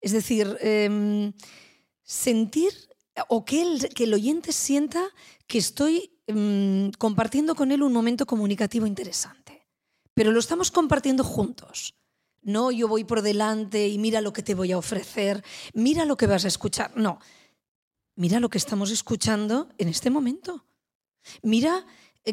Es 0.00 0.12
decir, 0.12 0.56
em, 0.60 1.32
sentir 2.04 2.72
o 3.28 3.44
que 3.44 3.62
el, 3.62 3.88
que 3.90 4.04
el 4.04 4.14
oyente 4.14 4.52
sienta 4.52 5.02
que 5.46 5.58
estoy 5.58 6.10
em, 6.26 6.90
compartiendo 6.92 7.54
con 7.54 7.72
él 7.72 7.82
un 7.82 7.92
momento 7.92 8.26
comunicativo 8.26 8.86
interesante. 8.86 9.66
Pero 10.14 10.32
lo 10.32 10.40
estamos 10.40 10.70
compartiendo 10.70 11.24
juntos. 11.24 11.94
No 12.42 12.70
yo 12.70 12.88
voy 12.88 13.04
por 13.04 13.22
delante 13.22 13.88
y 13.88 13.98
mira 13.98 14.20
lo 14.20 14.32
que 14.32 14.42
te 14.42 14.54
voy 14.54 14.72
a 14.72 14.78
ofrecer, 14.78 15.44
mira 15.74 16.04
lo 16.04 16.16
que 16.16 16.26
vas 16.26 16.44
a 16.44 16.48
escuchar. 16.48 16.96
No, 16.96 17.18
mira 18.14 18.40
lo 18.40 18.48
que 18.48 18.58
estamos 18.58 18.90
escuchando 18.90 19.68
en 19.78 19.88
este 19.88 20.10
momento. 20.10 20.64
Mira 21.42 21.84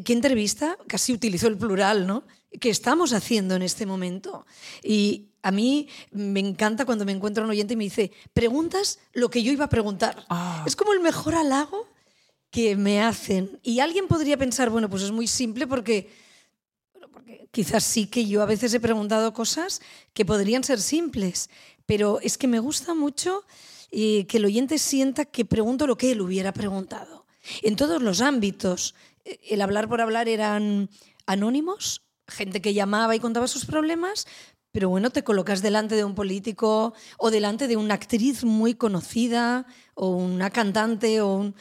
qué 0.03 0.13
entrevista, 0.13 0.77
casi 0.87 1.13
utilizo 1.13 1.47
el 1.47 1.57
plural, 1.57 2.07
¿no? 2.07 2.23
Que 2.59 2.69
estamos 2.69 3.13
haciendo 3.13 3.55
en 3.55 3.61
este 3.61 3.85
momento. 3.85 4.45
Y 4.83 5.27
a 5.41 5.51
mí 5.51 5.87
me 6.11 6.39
encanta 6.39 6.85
cuando 6.85 7.05
me 7.05 7.11
encuentro 7.11 7.43
un 7.43 7.49
oyente 7.49 7.75
y 7.75 7.77
me 7.77 7.83
dice, 7.83 8.11
preguntas 8.33 8.99
lo 9.13 9.29
que 9.29 9.43
yo 9.43 9.51
iba 9.51 9.65
a 9.65 9.69
preguntar. 9.69 10.25
Ah. 10.29 10.63
Es 10.65 10.75
como 10.75 10.93
el 10.93 11.01
mejor 11.01 11.35
halago 11.35 11.87
que 12.49 12.75
me 12.75 13.01
hacen. 13.01 13.59
Y 13.63 13.79
alguien 13.79 14.07
podría 14.07 14.37
pensar, 14.37 14.69
bueno, 14.69 14.89
pues 14.89 15.03
es 15.03 15.11
muy 15.11 15.27
simple 15.27 15.67
porque, 15.67 16.09
bueno, 16.93 17.09
porque 17.11 17.47
quizás 17.51 17.83
sí 17.83 18.07
que 18.07 18.25
yo 18.25 18.41
a 18.41 18.45
veces 18.45 18.73
he 18.73 18.79
preguntado 18.79 19.33
cosas 19.33 19.81
que 20.13 20.25
podrían 20.25 20.63
ser 20.63 20.81
simples, 20.81 21.49
pero 21.85 22.19
es 22.21 22.37
que 22.37 22.47
me 22.47 22.59
gusta 22.59 22.93
mucho 22.93 23.43
eh, 23.91 24.25
que 24.27 24.37
el 24.37 24.45
oyente 24.45 24.77
sienta 24.79 25.25
que 25.25 25.45
pregunto 25.45 25.85
lo 25.85 25.97
que 25.97 26.11
él 26.11 26.21
hubiera 26.21 26.53
preguntado. 26.53 27.25
En 27.61 27.75
todos 27.75 28.01
los 28.01 28.21
ámbitos, 28.21 28.95
eh, 28.95 29.14
el 29.25 29.61
hablar 29.61 29.87
por 29.89 30.01
hablar 30.01 30.27
eran 30.29 30.89
anónimos, 31.25 32.03
gente 32.27 32.61
que 32.61 32.73
llamaba 32.73 33.15
y 33.15 33.19
contaba 33.19 33.47
sus 33.47 33.65
problemas, 33.65 34.27
pero 34.71 34.89
bueno, 34.89 35.09
te 35.09 35.23
colocas 35.23 35.61
delante 35.61 35.95
de 35.95 36.03
un 36.03 36.15
político 36.15 36.93
o 37.17 37.31
delante 37.31 37.67
de 37.67 37.77
una 37.77 37.93
actriz 37.93 38.43
muy 38.43 38.73
conocida 38.75 39.65
o 39.93 40.09
una 40.09 40.49
cantante 40.49 41.21
o 41.21 41.35
un... 41.35 41.55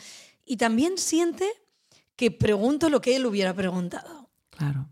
y 0.44 0.56
también 0.56 0.98
siente 0.98 1.46
que 2.16 2.30
pregunto 2.30 2.88
lo 2.90 3.00
que 3.00 3.16
él 3.16 3.26
hubiera 3.26 3.54
preguntado. 3.54 4.30
Claro. 4.50 4.88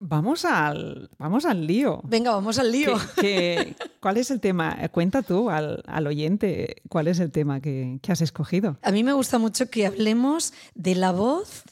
Vamos 0.00 0.44
al, 0.44 1.08
vamos 1.18 1.44
al 1.46 1.66
lío. 1.66 2.00
Venga, 2.04 2.32
vamos 2.32 2.58
al 2.58 2.70
lío. 2.70 2.94
¿Qué- 3.16 3.74
qué- 3.76 3.76
cuál 4.00 4.18
es 4.18 4.30
el 4.30 4.38
tema? 4.40 4.76
Eh, 4.80 4.88
Cuenta 4.90 5.22
tú 5.22 5.48
al, 5.48 5.82
al 5.86 6.06
oyente 6.06 6.82
cuál 6.90 7.08
es 7.08 7.20
el 7.20 7.30
tema 7.32 7.60
que, 7.60 7.98
que 8.02 8.12
has 8.12 8.20
escogido. 8.20 8.76
A 8.82 8.90
mí 8.92 9.02
me 9.02 9.12
gusta 9.14 9.38
mucho 9.38 9.70
que 9.70 9.86
hablemos 9.86 10.52
de 10.74 10.94
la 10.94 11.10
voz 11.12 11.62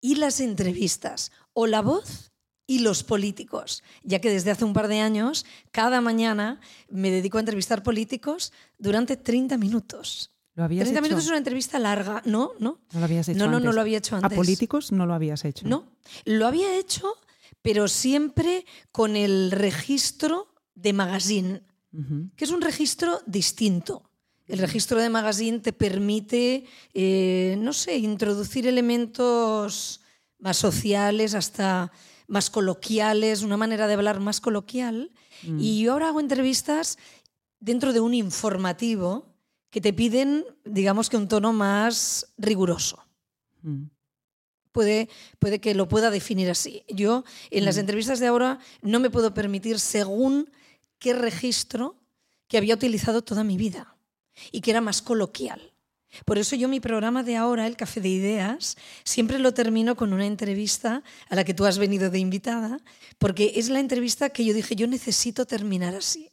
y 0.00 0.16
las 0.16 0.40
entrevistas, 0.40 1.30
o 1.52 1.66
la 1.66 1.82
voz 1.82 2.30
y 2.66 2.78
los 2.80 3.02
políticos, 3.02 3.82
ya 4.04 4.20
que 4.20 4.30
desde 4.30 4.50
hace 4.52 4.64
un 4.64 4.72
par 4.72 4.88
de 4.88 5.00
años, 5.00 5.44
cada 5.72 6.00
mañana 6.00 6.60
me 6.88 7.10
dedico 7.10 7.38
a 7.38 7.40
entrevistar 7.40 7.82
políticos 7.82 8.52
durante 8.78 9.16
30 9.16 9.58
minutos. 9.58 10.30
¿Lo 10.54 10.64
habías 10.64 10.84
30 10.84 10.98
hecho? 10.98 11.02
minutos 11.02 11.24
es 11.24 11.28
una 11.30 11.38
entrevista 11.38 11.78
larga, 11.78 12.22
¿no? 12.26 12.52
¿No? 12.58 12.80
¿No 12.92 12.98
lo 13.00 13.04
habías 13.04 13.28
hecho 13.28 13.38
No, 13.38 13.46
no, 13.46 13.52
no 13.52 13.56
antes? 13.58 13.74
lo 13.74 13.80
había 13.80 13.98
hecho 13.98 14.14
¿A 14.16 14.18
antes. 14.18 14.36
políticos 14.36 14.92
no 14.92 15.06
lo 15.06 15.14
habías 15.14 15.44
hecho? 15.44 15.66
No, 15.66 15.86
lo 16.24 16.46
había 16.46 16.76
hecho, 16.78 17.12
pero 17.62 17.88
siempre 17.88 18.64
con 18.92 19.16
el 19.16 19.50
registro 19.50 20.54
de 20.74 20.92
magazine, 20.92 21.62
que 22.36 22.44
es 22.44 22.50
un 22.50 22.60
registro 22.62 23.20
distinto. 23.26 24.09
El 24.50 24.58
registro 24.58 25.00
de 25.00 25.08
magazine 25.08 25.60
te 25.60 25.72
permite, 25.72 26.64
eh, 26.92 27.56
no 27.58 27.72
sé, 27.72 27.98
introducir 27.98 28.66
elementos 28.66 30.00
más 30.38 30.56
sociales, 30.56 31.34
hasta 31.34 31.92
más 32.26 32.50
coloquiales, 32.50 33.42
una 33.42 33.56
manera 33.56 33.86
de 33.86 33.94
hablar 33.94 34.18
más 34.18 34.40
coloquial. 34.40 35.12
Y 35.58 35.80
yo 35.80 35.92
ahora 35.92 36.08
hago 36.08 36.20
entrevistas 36.20 36.98
dentro 37.60 37.92
de 37.92 38.00
un 38.00 38.12
informativo 38.12 39.24
que 39.70 39.80
te 39.80 39.92
piden, 39.92 40.44
digamos 40.64 41.08
que 41.08 41.16
un 41.16 41.28
tono 41.28 41.52
más 41.52 42.26
riguroso 42.36 42.98
Mm. 43.62 43.90
puede, 44.72 45.08
puede 45.38 45.60
que 45.60 45.74
lo 45.74 45.88
pueda 45.88 46.10
definir 46.10 46.50
así. 46.50 46.84
Yo 46.88 47.24
en 47.50 47.64
las 47.64 47.76
entrevistas 47.76 48.20
de 48.20 48.26
ahora 48.26 48.58
no 48.82 49.00
me 49.00 49.10
puedo 49.10 49.34
permitir 49.34 49.78
según 49.78 50.50
qué 50.98 51.12
registro 51.12 51.96
que 52.48 52.58
había 52.58 52.74
utilizado 52.74 53.22
toda 53.22 53.44
mi 53.44 53.56
vida 53.56 53.96
y 54.52 54.60
que 54.60 54.70
era 54.70 54.80
más 54.80 55.02
coloquial. 55.02 55.72
Por 56.24 56.38
eso 56.38 56.56
yo 56.56 56.68
mi 56.68 56.80
programa 56.80 57.22
de 57.22 57.36
ahora, 57.36 57.66
el 57.66 57.76
Café 57.76 58.00
de 58.00 58.08
Ideas, 58.08 58.76
siempre 59.04 59.38
lo 59.38 59.54
termino 59.54 59.96
con 59.96 60.12
una 60.12 60.26
entrevista 60.26 61.04
a 61.28 61.36
la 61.36 61.44
que 61.44 61.54
tú 61.54 61.64
has 61.66 61.78
venido 61.78 62.10
de 62.10 62.18
invitada, 62.18 62.80
porque 63.18 63.52
es 63.56 63.68
la 63.68 63.80
entrevista 63.80 64.30
que 64.30 64.44
yo 64.44 64.52
dije, 64.52 64.74
yo 64.74 64.86
necesito 64.86 65.46
terminar 65.46 65.94
así. 65.94 66.30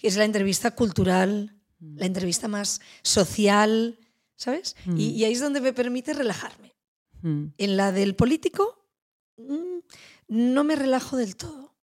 Es 0.00 0.16
la 0.16 0.24
entrevista 0.24 0.70
cultural, 0.72 1.54
la 1.78 2.06
entrevista 2.06 2.48
más 2.48 2.80
social, 3.02 3.98
¿sabes? 4.36 4.76
Y, 4.96 5.10
y 5.10 5.24
ahí 5.24 5.32
es 5.32 5.40
donde 5.40 5.60
me 5.60 5.72
permite 5.72 6.14
relajarme. 6.14 6.74
Mm. 7.20 7.46
En 7.58 7.76
la 7.76 7.92
del 7.92 8.14
político, 8.16 8.86
mm, 9.36 9.78
no 10.28 10.64
me 10.64 10.76
relajo 10.76 11.16
del 11.16 11.36
todo. 11.36 11.74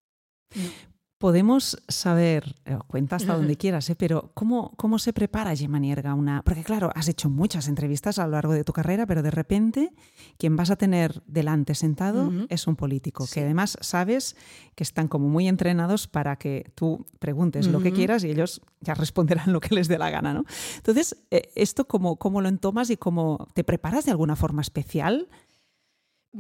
Podemos 1.19 1.77
saber, 1.89 2.55
eh, 2.63 2.77
cuenta 2.88 3.17
hasta 3.17 3.35
donde 3.35 3.57
quieras, 3.57 3.89
¿eh? 3.89 3.95
pero 3.97 4.31
¿cómo, 4.33 4.71
¿cómo 4.77 4.99
se 4.99 5.11
prepara 5.11 5.53
Gemma 5.53 5.77
Nierga 5.77 6.13
una...? 6.13 6.41
Porque 6.43 6.63
claro, 6.63 6.91
has 6.95 7.09
hecho 7.09 7.29
muchas 7.29 7.67
entrevistas 7.67 8.19
a 8.19 8.25
lo 8.25 8.31
largo 8.31 8.53
de 8.53 8.63
tu 8.63 8.71
carrera, 8.71 9.05
pero 9.05 9.21
de 9.21 9.29
repente 9.29 9.91
quien 10.38 10.55
vas 10.55 10.69
a 10.71 10.77
tener 10.77 11.21
delante 11.27 11.75
sentado 11.75 12.31
es 12.47 12.67
un 12.67 12.77
político, 12.77 13.27
Sí. 13.27 13.33
que 13.33 13.41
además 13.41 13.77
sabes 13.81 14.38
que 14.75 14.83
están 14.85 15.09
como 15.09 15.27
muy 15.27 15.49
entrenados 15.49 16.07
para 16.07 16.38
que 16.38 16.71
tú 16.73 17.05
preguntes 17.19 17.67
lo 17.67 17.81
que 17.81 17.91
quieras 17.91 18.23
y 18.23 18.29
ellos 18.29 18.61
ya 18.79 18.93
responderán 18.93 19.51
lo 19.51 19.59
que 19.59 19.75
les 19.75 19.89
dé 19.89 19.97
la 19.97 20.09
gana, 20.09 20.33
¿no? 20.33 20.45
Entonces, 20.77 21.17
eh, 21.31 21.51
¿esto 21.55 21.85
cómo, 21.85 22.15
cómo 22.15 22.39
lo 22.39 22.47
entomas 22.47 22.89
y 22.91 22.95
cómo 22.95 23.45
te 23.53 23.65
preparas 23.65 24.05
de 24.05 24.11
alguna 24.11 24.38
forma 24.38 24.61
especial? 24.61 25.27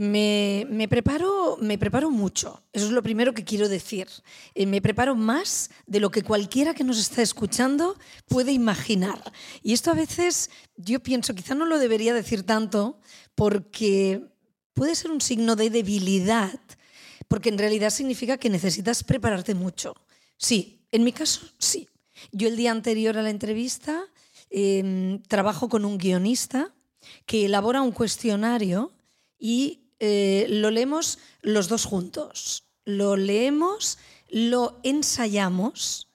Me, 0.01 0.65
me, 0.69 0.87
preparo, 0.87 1.57
me 1.59 1.77
preparo 1.77 2.09
mucho, 2.09 2.63
eso 2.71 2.85
es 2.85 2.93
lo 2.93 3.03
primero 3.03 3.33
que 3.33 3.43
quiero 3.43 3.67
decir. 3.67 4.07
Eh, 4.55 4.65
me 4.65 4.81
preparo 4.81 5.13
más 5.13 5.71
de 5.87 5.99
lo 5.99 6.09
que 6.09 6.23
cualquiera 6.23 6.73
que 6.73 6.85
nos 6.85 6.97
está 6.97 7.21
escuchando 7.21 7.97
puede 8.29 8.53
imaginar. 8.53 9.21
Y 9.61 9.73
esto 9.73 9.91
a 9.91 9.95
veces 9.95 10.51
yo 10.77 11.01
pienso, 11.01 11.35
quizá 11.35 11.53
no 11.53 11.65
lo 11.65 11.77
debería 11.79 12.13
decir 12.13 12.43
tanto, 12.43 13.01
porque 13.35 14.23
puede 14.73 14.95
ser 14.95 15.11
un 15.11 15.19
signo 15.19 15.57
de 15.57 15.69
debilidad, 15.69 16.57
porque 17.27 17.49
en 17.49 17.57
realidad 17.57 17.89
significa 17.89 18.37
que 18.37 18.49
necesitas 18.49 19.03
prepararte 19.03 19.53
mucho. 19.53 19.95
Sí, 20.37 20.87
en 20.93 21.03
mi 21.03 21.11
caso, 21.11 21.45
sí. 21.57 21.89
Yo 22.31 22.47
el 22.47 22.55
día 22.55 22.71
anterior 22.71 23.17
a 23.17 23.21
la 23.21 23.31
entrevista 23.31 24.05
em, 24.49 25.21
trabajo 25.23 25.67
con 25.67 25.83
un 25.83 25.97
guionista 25.97 26.73
que 27.25 27.43
elabora 27.43 27.81
un 27.81 27.91
cuestionario 27.91 28.93
y 29.37 29.88
eh, 29.99 30.45
lo 30.49 30.71
leemos 30.71 31.19
los 31.41 31.67
dos 31.67 31.85
juntos. 31.85 32.65
Lo 32.85 33.17
leemos, 33.17 33.97
lo 34.29 34.79
ensayamos 34.83 36.07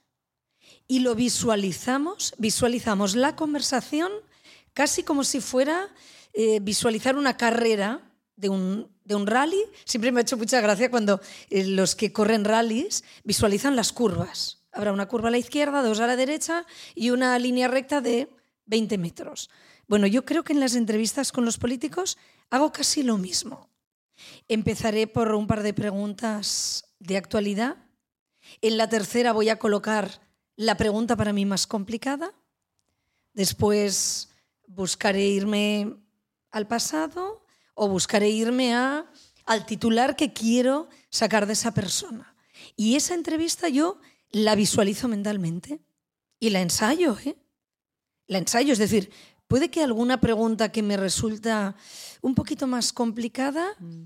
y 0.89 1.01
lo 1.01 1.15
visualizamos. 1.15 2.35
Visualizamos 2.39 3.15
la 3.15 3.37
conversación 3.37 4.11
casi 4.73 5.03
como 5.03 5.25
si 5.25 5.41
fuera 5.41 5.89
eh, 6.33 6.59
visualizar 6.61 7.17
una 7.17 7.37
carrera 7.37 8.11
de 8.37 8.49
un, 8.49 8.89
de 9.05 9.15
un, 9.15 9.27
rally. 9.27 9.63
Siempre 9.85 10.11
me 10.11 10.21
ha 10.21 10.23
hecho 10.23 10.37
mucha 10.37 10.61
gracia 10.61 10.91
cuando 10.91 11.21
eh, 11.51 11.65
los 11.65 11.95
que 11.95 12.13
corren 12.13 12.45
rallies 12.45 13.05
visualizan 13.23 13.77
las 13.77 13.93
curvas. 13.93 14.65
Habrá 14.73 14.93
una 14.93 15.07
curva 15.07 15.29
a 15.29 15.31
la 15.31 15.39
izquierda, 15.39 15.83
dos 15.83 16.01
a 16.01 16.07
la 16.09 16.17
derecha 16.17 16.67
y 16.97 17.11
una 17.11 17.39
línea 17.39 17.69
recta 17.69 18.01
de 18.01 18.29
20 18.67 18.99
metros. 18.99 19.51
Bueno, 19.87 20.07
yo 20.07 20.25
creo 20.25 20.43
que 20.43 20.53
en 20.53 20.61
las 20.61 20.75
entrevistas 20.75 21.31
con 21.31 21.45
los 21.45 21.59
políticos 21.59 22.19
hago 22.51 22.73
casi 22.73 23.03
lo 23.03 23.19
mismo. 23.19 23.69
Empezaré 24.49 25.07
por 25.07 25.35
un 25.35 25.47
par 25.47 25.63
de 25.63 25.75
preguntas 25.75 26.95
de 26.99 27.17
actualidad. 27.17 27.77
En 28.61 28.77
la 28.77 28.89
tercera 28.89 29.33
voy 29.33 29.49
a 29.49 29.59
colocar 29.59 30.21
la 30.57 30.77
pregunta 30.77 31.17
para 31.17 31.33
mí 31.33 31.45
más 31.45 31.67
complicada. 31.67 32.33
Después 33.33 34.31
buscaré 34.67 35.27
irme 35.27 35.97
al 36.51 36.67
pasado 36.67 37.45
o 37.75 37.89
buscaré 37.89 38.31
irme 38.31 38.75
a, 38.75 39.11
al 39.47 39.67
titular 39.67 40.17
que 40.17 40.33
quiero 40.33 40.89
sacar 41.11 41.47
de 41.47 41.55
esa 41.55 41.75
persona. 41.75 42.37
Y 42.77 42.97
esa 42.97 43.15
entrevista 43.15 43.69
yo 43.69 43.99
la 44.31 44.55
visualizo 44.55 45.09
mentalmente 45.09 45.81
y 46.39 46.51
la 46.51 46.61
ensayo. 46.61 47.17
¿eh? 47.25 47.37
La 48.27 48.39
ensayo, 48.39 48.73
es 48.73 48.79
decir, 48.79 49.11
Puede 49.49 49.71
que 49.71 49.83
alguna 49.83 50.21
pregunta 50.21 50.71
que 50.71 50.83
me 50.83 50.97
resulta 50.97 51.77
un 52.23 52.35
poquito 52.35 52.67
más 52.67 52.93
complicada, 52.93 53.75
mm. 53.79 54.05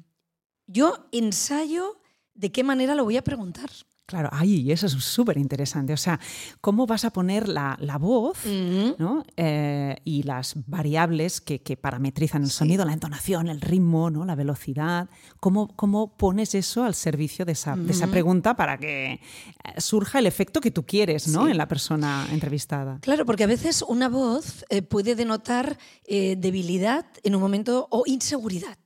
yo 0.66 1.09
ensayo 1.12 2.00
de 2.35 2.50
qué 2.52 2.64
manera 2.64 2.95
lo 2.95 3.04
voy 3.04 3.16
a 3.16 3.25
preguntar. 3.25 3.71
Claro, 4.08 4.30
ahí, 4.32 4.72
eso 4.72 4.86
es 4.86 4.92
súper 4.94 5.36
interesante. 5.36 5.92
O 5.92 5.96
sea, 5.98 6.18
cómo 6.62 6.86
vas 6.86 7.04
a 7.04 7.10
poner 7.10 7.46
la, 7.46 7.76
voz 8.00 8.38
¿no? 8.46 9.22
Eh, 9.36 9.96
y 10.02 10.22
las 10.22 10.54
variables 10.66 11.42
que, 11.42 11.76
parametrizan 11.76 12.42
el 12.42 12.50
sonido, 12.50 12.86
la 12.86 12.94
entonación, 12.94 13.48
el 13.48 13.60
ritmo, 13.60 14.08
¿no? 14.08 14.24
la 14.24 14.34
velocidad. 14.34 15.10
¿Cómo, 15.40 15.76
cómo 15.76 16.16
pones 16.16 16.54
eso 16.54 16.84
al 16.84 16.94
servicio 16.94 17.44
de 17.44 17.52
esa, 17.52 17.76
pregunta 18.10 18.56
para 18.56 18.78
que 18.78 19.12
eh, 19.12 19.20
surja 19.76 20.20
el 20.20 20.26
efecto 20.26 20.62
que 20.62 20.70
tú 20.70 20.86
quieres 20.86 21.28
¿no? 21.28 21.46
en 21.46 21.58
la 21.58 21.68
persona 21.68 22.26
entrevistada? 22.32 23.00
Claro, 23.02 23.26
porque 23.26 23.44
a 23.44 23.46
veces 23.46 23.84
una 23.86 24.08
voz 24.08 24.64
eh, 24.70 24.80
puede 24.80 25.16
denotar 25.16 25.76
debilidad 26.08 27.04
en 27.24 27.34
un 27.34 27.42
momento 27.42 27.88
o 27.90 28.04
inseguridad. 28.06 28.78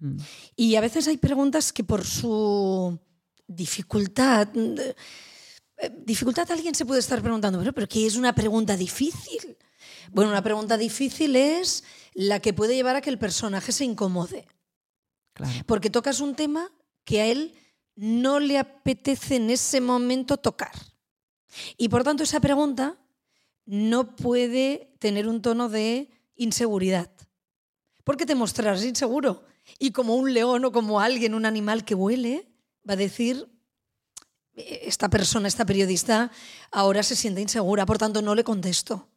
Mm. 0.00 0.18
Y 0.54 0.76
a 0.76 0.82
veces 0.82 1.08
hay 1.08 1.16
preguntas 1.16 1.72
que 1.72 1.82
por 1.82 2.04
su 2.04 3.00
dificultad. 3.46 4.48
Eh, 4.56 4.94
dificultad 6.04 6.50
alguien 6.50 6.74
se 6.74 6.86
puede 6.86 7.00
estar 7.00 7.20
preguntando, 7.22 7.58
pero, 7.58 7.72
pero 7.72 7.88
¿qué 7.88 8.06
es 8.06 8.16
una 8.16 8.34
pregunta 8.34 8.76
difícil? 8.76 9.56
Bueno, 10.10 10.30
una 10.30 10.42
pregunta 10.42 10.76
difícil 10.76 11.36
es 11.36 11.84
la 12.14 12.40
que 12.40 12.52
puede 12.52 12.74
llevar 12.74 12.96
a 12.96 13.00
que 13.00 13.10
el 13.10 13.18
personaje 13.18 13.72
se 13.72 13.84
incomode. 13.84 14.46
Porque 15.66 15.90
tocas 15.90 16.20
un 16.20 16.34
tema 16.34 16.72
que 17.04 17.20
a 17.20 17.26
él 17.26 17.54
no 17.94 18.40
le 18.40 18.58
apetece 18.58 19.36
en 19.36 19.50
ese 19.50 19.80
momento 19.80 20.36
tocar. 20.36 20.72
Y 21.76 21.88
por 21.88 22.04
tanto 22.04 22.22
esa 22.22 22.40
pregunta 22.40 22.98
no 23.64 24.16
puede 24.16 24.94
tener 24.98 25.28
un 25.28 25.42
tono 25.42 25.68
de 25.68 26.10
inseguridad. 26.36 27.10
Porque 28.04 28.26
te 28.26 28.34
mostrarás 28.34 28.84
inseguro. 28.84 29.44
Y 29.78 29.90
como 29.90 30.14
un 30.14 30.32
león 30.32 30.64
o 30.64 30.72
como 30.72 31.00
alguien, 31.00 31.34
un 31.34 31.44
animal 31.44 31.84
que 31.84 31.94
huele, 31.94 32.48
va 32.88 32.94
a 32.94 32.96
decir, 32.96 33.48
esta 34.54 35.08
persona, 35.08 35.48
esta 35.48 35.66
periodista, 35.66 36.30
ahora 36.70 37.02
se 37.02 37.16
siente 37.16 37.40
insegura, 37.40 37.86
por 37.86 37.98
tanto 37.98 38.22
no 38.22 38.34
le 38.34 38.44
contesto. 38.44 39.08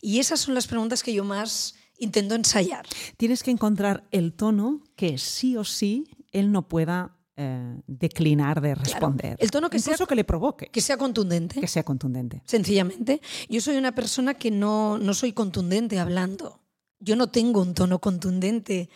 Y 0.00 0.18
esas 0.18 0.40
son 0.40 0.54
las 0.54 0.66
preguntas 0.66 1.02
que 1.02 1.12
yo 1.12 1.24
más 1.24 1.74
intento 1.98 2.34
ensayar. 2.34 2.86
Tienes 3.16 3.42
que 3.42 3.50
encontrar 3.50 4.06
el 4.10 4.32
tono 4.32 4.82
que 4.96 5.18
sí 5.18 5.56
o 5.56 5.64
sí 5.64 6.08
él 6.32 6.52
no 6.52 6.68
pueda 6.68 7.16
eh, 7.36 7.80
declinar 7.86 8.60
de 8.60 8.74
responder. 8.74 9.36
el 9.40 9.50
tono 9.50 9.70
que 9.70 9.78
sea 9.78 9.96
que 9.96 10.14
le 10.14 10.24
provoque. 10.24 10.66
Que 10.66 10.80
sea 10.80 10.96
contundente. 10.96 11.60
Que 11.60 11.68
sea 11.68 11.84
contundente. 11.84 12.42
Sencillamente. 12.44 13.20
Yo 13.48 13.60
soy 13.60 13.76
una 13.76 13.94
persona 13.94 14.34
que 14.34 14.50
no, 14.50 14.98
no 14.98 15.14
soy 15.14 15.32
contundente 15.32 15.98
hablando 15.98 16.60
yo 17.00 17.16
no 17.16 17.28
tengo 17.28 17.60
un 17.62 17.74
tono 17.74 18.00
contundente. 18.00 18.90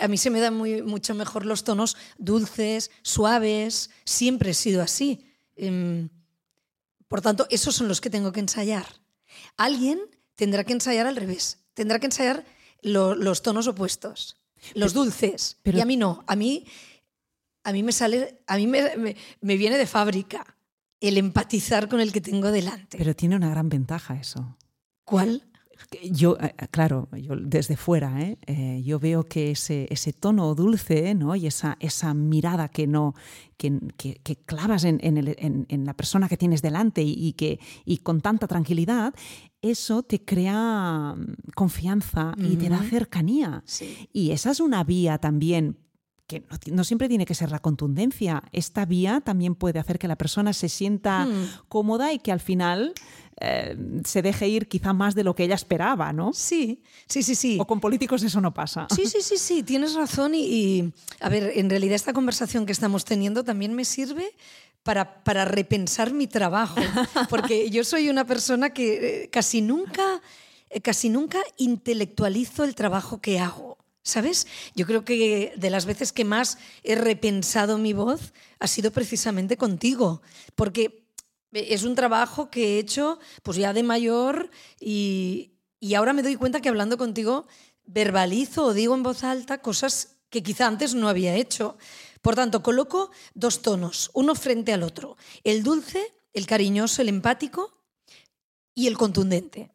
A 0.00 0.08
mí 0.08 0.16
se 0.16 0.30
me 0.30 0.40
dan 0.40 0.54
muy, 0.54 0.82
mucho 0.82 1.14
mejor 1.14 1.46
los 1.46 1.64
tonos 1.64 1.96
dulces, 2.18 2.90
suaves. 3.02 3.90
Siempre 4.04 4.50
he 4.50 4.54
sido 4.54 4.82
así. 4.82 5.26
Em, 5.56 6.08
por 7.08 7.20
tanto, 7.20 7.46
esos 7.50 7.74
son 7.74 7.88
los 7.88 8.00
que 8.00 8.10
tengo 8.10 8.32
que 8.32 8.40
ensayar. 8.40 8.86
Alguien 9.56 10.00
tendrá 10.34 10.64
que 10.64 10.72
ensayar 10.72 11.06
al 11.06 11.16
revés. 11.16 11.58
Tendrá 11.74 11.98
que 11.98 12.06
ensayar 12.06 12.44
los 12.82 13.42
tonos 13.42 13.66
opuestos, 13.66 14.36
los 14.74 14.92
dulces. 14.92 15.58
y 15.64 15.80
a 15.80 15.84
mí 15.84 15.96
no. 15.96 16.24
A 16.26 16.36
mí, 16.36 16.66
a 17.64 17.72
mí 17.72 17.82
me 17.82 17.92
sale, 17.92 18.42
a 18.46 18.56
mí 18.56 18.66
me, 18.66 19.16
me 19.40 19.56
viene 19.56 19.78
de 19.78 19.86
fábrica 19.86 20.56
el 21.00 21.18
empatizar 21.18 21.88
con 21.88 22.00
el 22.00 22.12
que 22.12 22.20
tengo 22.20 22.50
delante. 22.50 22.96
Pero 22.96 23.14
tiene 23.14 23.36
una 23.36 23.50
gran 23.50 23.68
ventaja 23.68 24.14
eso. 24.14 24.56
¿Cuál? 25.04 25.42
Yo, 26.10 26.36
eh, 26.40 26.54
eh, 26.58 26.66
claro, 26.70 27.08
yo 27.12 27.36
desde 27.36 27.76
fuera, 27.76 28.20
¿eh? 28.20 28.82
yo 28.84 28.98
veo 28.98 29.24
que 29.24 29.50
ese, 29.52 29.86
ese 29.90 30.12
tono 30.12 30.54
dulce 30.54 31.14
¿no? 31.14 31.36
y 31.36 31.46
esa, 31.46 31.76
esa 31.80 32.14
mirada 32.14 32.68
que, 32.68 32.86
no, 32.86 33.14
que, 33.56 33.78
que, 33.96 34.36
clavas 34.36 34.84
en, 34.84 34.98
en, 35.02 35.66
en, 35.68 35.84
la 35.84 35.94
persona 35.94 36.28
que 36.28 36.36
tienes 36.36 36.62
delante 36.62 37.02
y, 37.02 37.32
que, 37.34 37.60
y 37.84 37.98
con 37.98 38.20
tanta 38.20 38.46
tranquilidad, 38.46 39.14
eso 39.60 40.02
te 40.02 40.24
crea 40.24 41.14
mm, 41.16 41.34
confianza 41.54 42.34
y 42.38 42.56
te 42.56 42.68
da 42.68 42.82
cercanía. 42.82 43.62
Y 44.12 44.30
esa 44.30 44.50
es 44.50 44.60
una 44.60 44.84
vía 44.84 45.18
también 45.18 45.78
que 46.26 46.42
no, 46.70 46.84
siempre 46.84 47.08
tiene 47.08 47.26
que 47.26 47.34
ser 47.34 47.50
la 47.50 47.58
contundencia. 47.58 48.42
Esta 48.52 48.84
vía 48.84 49.20
también 49.20 49.54
puede 49.54 49.78
hacer 49.78 49.98
que 49.98 50.08
la 50.08 50.16
persona 50.16 50.52
se 50.52 50.68
sienta 50.68 51.26
hmm. 51.26 51.68
cómoda 51.68 52.12
y 52.12 52.18
que 52.18 52.32
al 52.32 52.40
final 52.40 52.94
eh, 53.40 53.76
se 54.04 54.22
deje 54.22 54.48
ir 54.48 54.68
quizá 54.68 54.92
más 54.92 55.14
de 55.14 55.24
lo 55.24 55.34
que 55.34 55.44
ella 55.44 55.54
esperaba, 55.54 56.12
¿no? 56.12 56.32
Sí, 56.32 56.82
sí, 57.08 57.22
sí, 57.22 57.34
sí. 57.34 57.58
O 57.60 57.66
con 57.66 57.80
políticos 57.80 58.22
eso 58.22 58.40
no 58.40 58.54
pasa. 58.54 58.86
Sí, 58.94 59.06
sí, 59.06 59.18
sí, 59.20 59.36
sí, 59.36 59.62
tienes 59.62 59.94
razón. 59.94 60.34
Y, 60.34 60.92
a 61.20 61.28
ver, 61.28 61.52
en 61.56 61.68
realidad 61.68 61.94
esta 61.94 62.12
conversación 62.12 62.66
que 62.66 62.72
estamos 62.72 63.04
teniendo 63.04 63.42
también 63.42 63.74
me 63.74 63.84
sirve 63.84 64.32
para, 64.82 65.24
para 65.24 65.44
repensar 65.44 66.12
mi 66.12 66.26
trabajo, 66.26 66.76
porque 67.30 67.68
yo 67.70 67.84
soy 67.84 68.08
una 68.10 68.24
persona 68.24 68.70
que 68.70 69.24
eh, 69.24 69.28
casi 69.30 69.60
nunca, 69.60 70.20
eh, 70.70 70.80
casi 70.80 71.08
nunca 71.08 71.38
intelectualizo 71.56 72.64
el 72.64 72.74
trabajo 72.74 73.20
que 73.20 73.40
hago. 73.40 73.78
¿Sabes? 74.04 74.48
Yo 74.74 74.86
creo 74.86 75.04
que 75.04 75.52
de 75.56 75.70
las 75.70 75.86
veces 75.86 76.12
que 76.12 76.24
más 76.24 76.58
he 76.82 76.96
repensado 76.96 77.78
mi 77.78 77.92
voz 77.92 78.32
ha 78.58 78.66
sido 78.66 78.90
precisamente 78.90 79.56
contigo, 79.56 80.22
porque 80.56 81.04
es 81.52 81.84
un 81.84 81.94
trabajo 81.94 82.50
que 82.50 82.74
he 82.74 82.78
hecho 82.78 83.20
pues 83.42 83.58
ya 83.58 83.72
de 83.72 83.82
mayor 83.82 84.50
y, 84.80 85.52
y 85.78 85.94
ahora 85.94 86.12
me 86.12 86.22
doy 86.22 86.36
cuenta 86.36 86.60
que 86.60 86.68
hablando 86.68 86.98
contigo 86.98 87.46
verbalizo 87.84 88.64
o 88.66 88.74
digo 88.74 88.94
en 88.94 89.02
voz 89.02 89.22
alta 89.24 89.58
cosas 89.58 90.16
que 90.30 90.42
quizá 90.42 90.66
antes 90.66 90.94
no 90.94 91.08
había 91.08 91.36
hecho. 91.36 91.76
Por 92.22 92.34
tanto, 92.34 92.62
coloco 92.62 93.10
dos 93.34 93.62
tonos, 93.62 94.10
uno 94.14 94.34
frente 94.34 94.72
al 94.72 94.82
otro, 94.82 95.16
el 95.44 95.62
dulce, 95.62 96.00
el 96.32 96.46
cariñoso, 96.46 97.02
el 97.02 97.08
empático 97.08 97.76
y 98.74 98.86
el 98.86 98.96
contundente. 98.96 99.71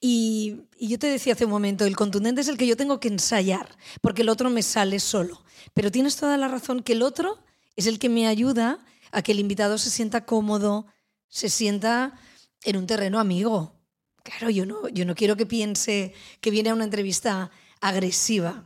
Y, 0.00 0.62
yo 0.78 0.98
te 0.98 1.08
decía 1.08 1.32
hace 1.32 1.44
un 1.44 1.50
momento, 1.50 1.84
el 1.84 1.96
contundente 1.96 2.40
es 2.40 2.48
el 2.48 2.56
que 2.56 2.66
yo 2.66 2.76
tengo 2.76 3.00
que 3.00 3.08
ensayar, 3.08 3.76
porque 4.00 4.22
el 4.22 4.28
otro 4.28 4.50
me 4.50 4.62
sale 4.62 5.00
solo. 5.00 5.42
Pero 5.72 5.90
tienes 5.90 6.16
toda 6.16 6.36
la 6.36 6.48
razón 6.48 6.82
que 6.82 6.92
el 6.92 7.02
otro 7.02 7.38
es 7.76 7.86
el 7.86 7.98
que 7.98 8.08
me 8.08 8.26
ayuda 8.26 8.84
a 9.12 9.22
que 9.22 9.32
el 9.32 9.40
invitado 9.40 9.78
se 9.78 9.90
sienta 9.90 10.24
cómodo, 10.24 10.86
se 11.28 11.48
sienta 11.48 12.18
en 12.64 12.76
un 12.76 12.86
terreno 12.86 13.18
amigo. 13.18 13.74
Claro, 14.22 14.50
yo 14.50 14.64
no, 14.66 14.88
yo 14.88 15.04
no 15.04 15.14
quiero 15.14 15.36
que 15.36 15.46
piense 15.46 16.14
que 16.40 16.50
viene 16.50 16.70
a 16.70 16.74
una 16.74 16.84
entrevista 16.84 17.50
agresiva. 17.80 18.64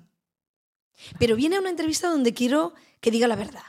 Pero 1.18 1.37
viene 1.37 1.57
a 1.57 1.61
una 1.61 1.71
entrevista 1.71 2.09
donde 2.09 2.35
quiero 2.35 2.75
que 3.01 3.11
diga 3.11 3.29
la 3.29 3.37
verdad. 3.37 3.62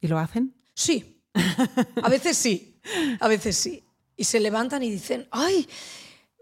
¿Y 0.00 0.08
lo 0.08 0.18
hacen? 0.18 0.54
Sí. 0.74 1.20
A 2.02 2.08
veces 2.08 2.36
sí. 2.36 2.80
A 3.20 3.28
veces 3.28 3.56
sí. 3.56 3.84
Y 4.16 4.24
se 4.24 4.40
levantan 4.40 4.82
y 4.82 4.90
dicen, 4.90 5.26
ay, 5.30 5.68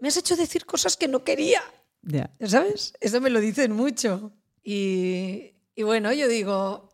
me 0.01 0.07
has 0.07 0.17
hecho 0.17 0.35
decir 0.35 0.65
cosas 0.65 0.97
que 0.97 1.07
no 1.07 1.23
quería. 1.23 1.61
Ya. 2.01 2.31
¿Sabes? 2.45 2.93
Eso 2.99 3.21
me 3.21 3.29
lo 3.29 3.39
dicen 3.39 3.71
mucho. 3.71 4.33
Y, 4.63 5.53
y 5.75 5.83
bueno, 5.83 6.11
yo 6.11 6.27
digo, 6.27 6.89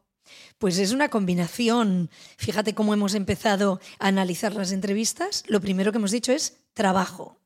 pues 0.57 0.77
es 0.77 0.91
una 0.91 1.09
combinación. 1.09 2.09
Fíjate 2.37 2.75
cómo 2.75 2.93
hemos 2.93 3.13
empezado 3.13 3.79
a 3.97 4.07
analizar 4.07 4.53
las 4.53 4.73
entrevistas. 4.73 5.45
Lo 5.47 5.61
primero 5.61 5.93
que 5.93 5.99
hemos 5.99 6.11
dicho 6.11 6.33
es 6.33 6.57
trabajo. 6.73 7.39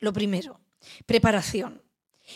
Lo 0.00 0.12
primero. 0.12 0.60
Preparación. 1.06 1.80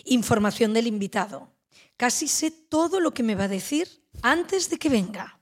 Información 0.05 0.73
del 0.73 0.87
invitado. 0.87 1.53
Casi 1.97 2.29
sé 2.29 2.53
todo 2.53 3.01
lo 3.01 3.13
que 3.13 3.25
me 3.25 3.35
va 3.35 3.45
a 3.45 3.49
decir 3.49 3.89
antes 4.23 4.71
de 4.71 4.79
que 4.79 4.89
venga. 4.89 5.41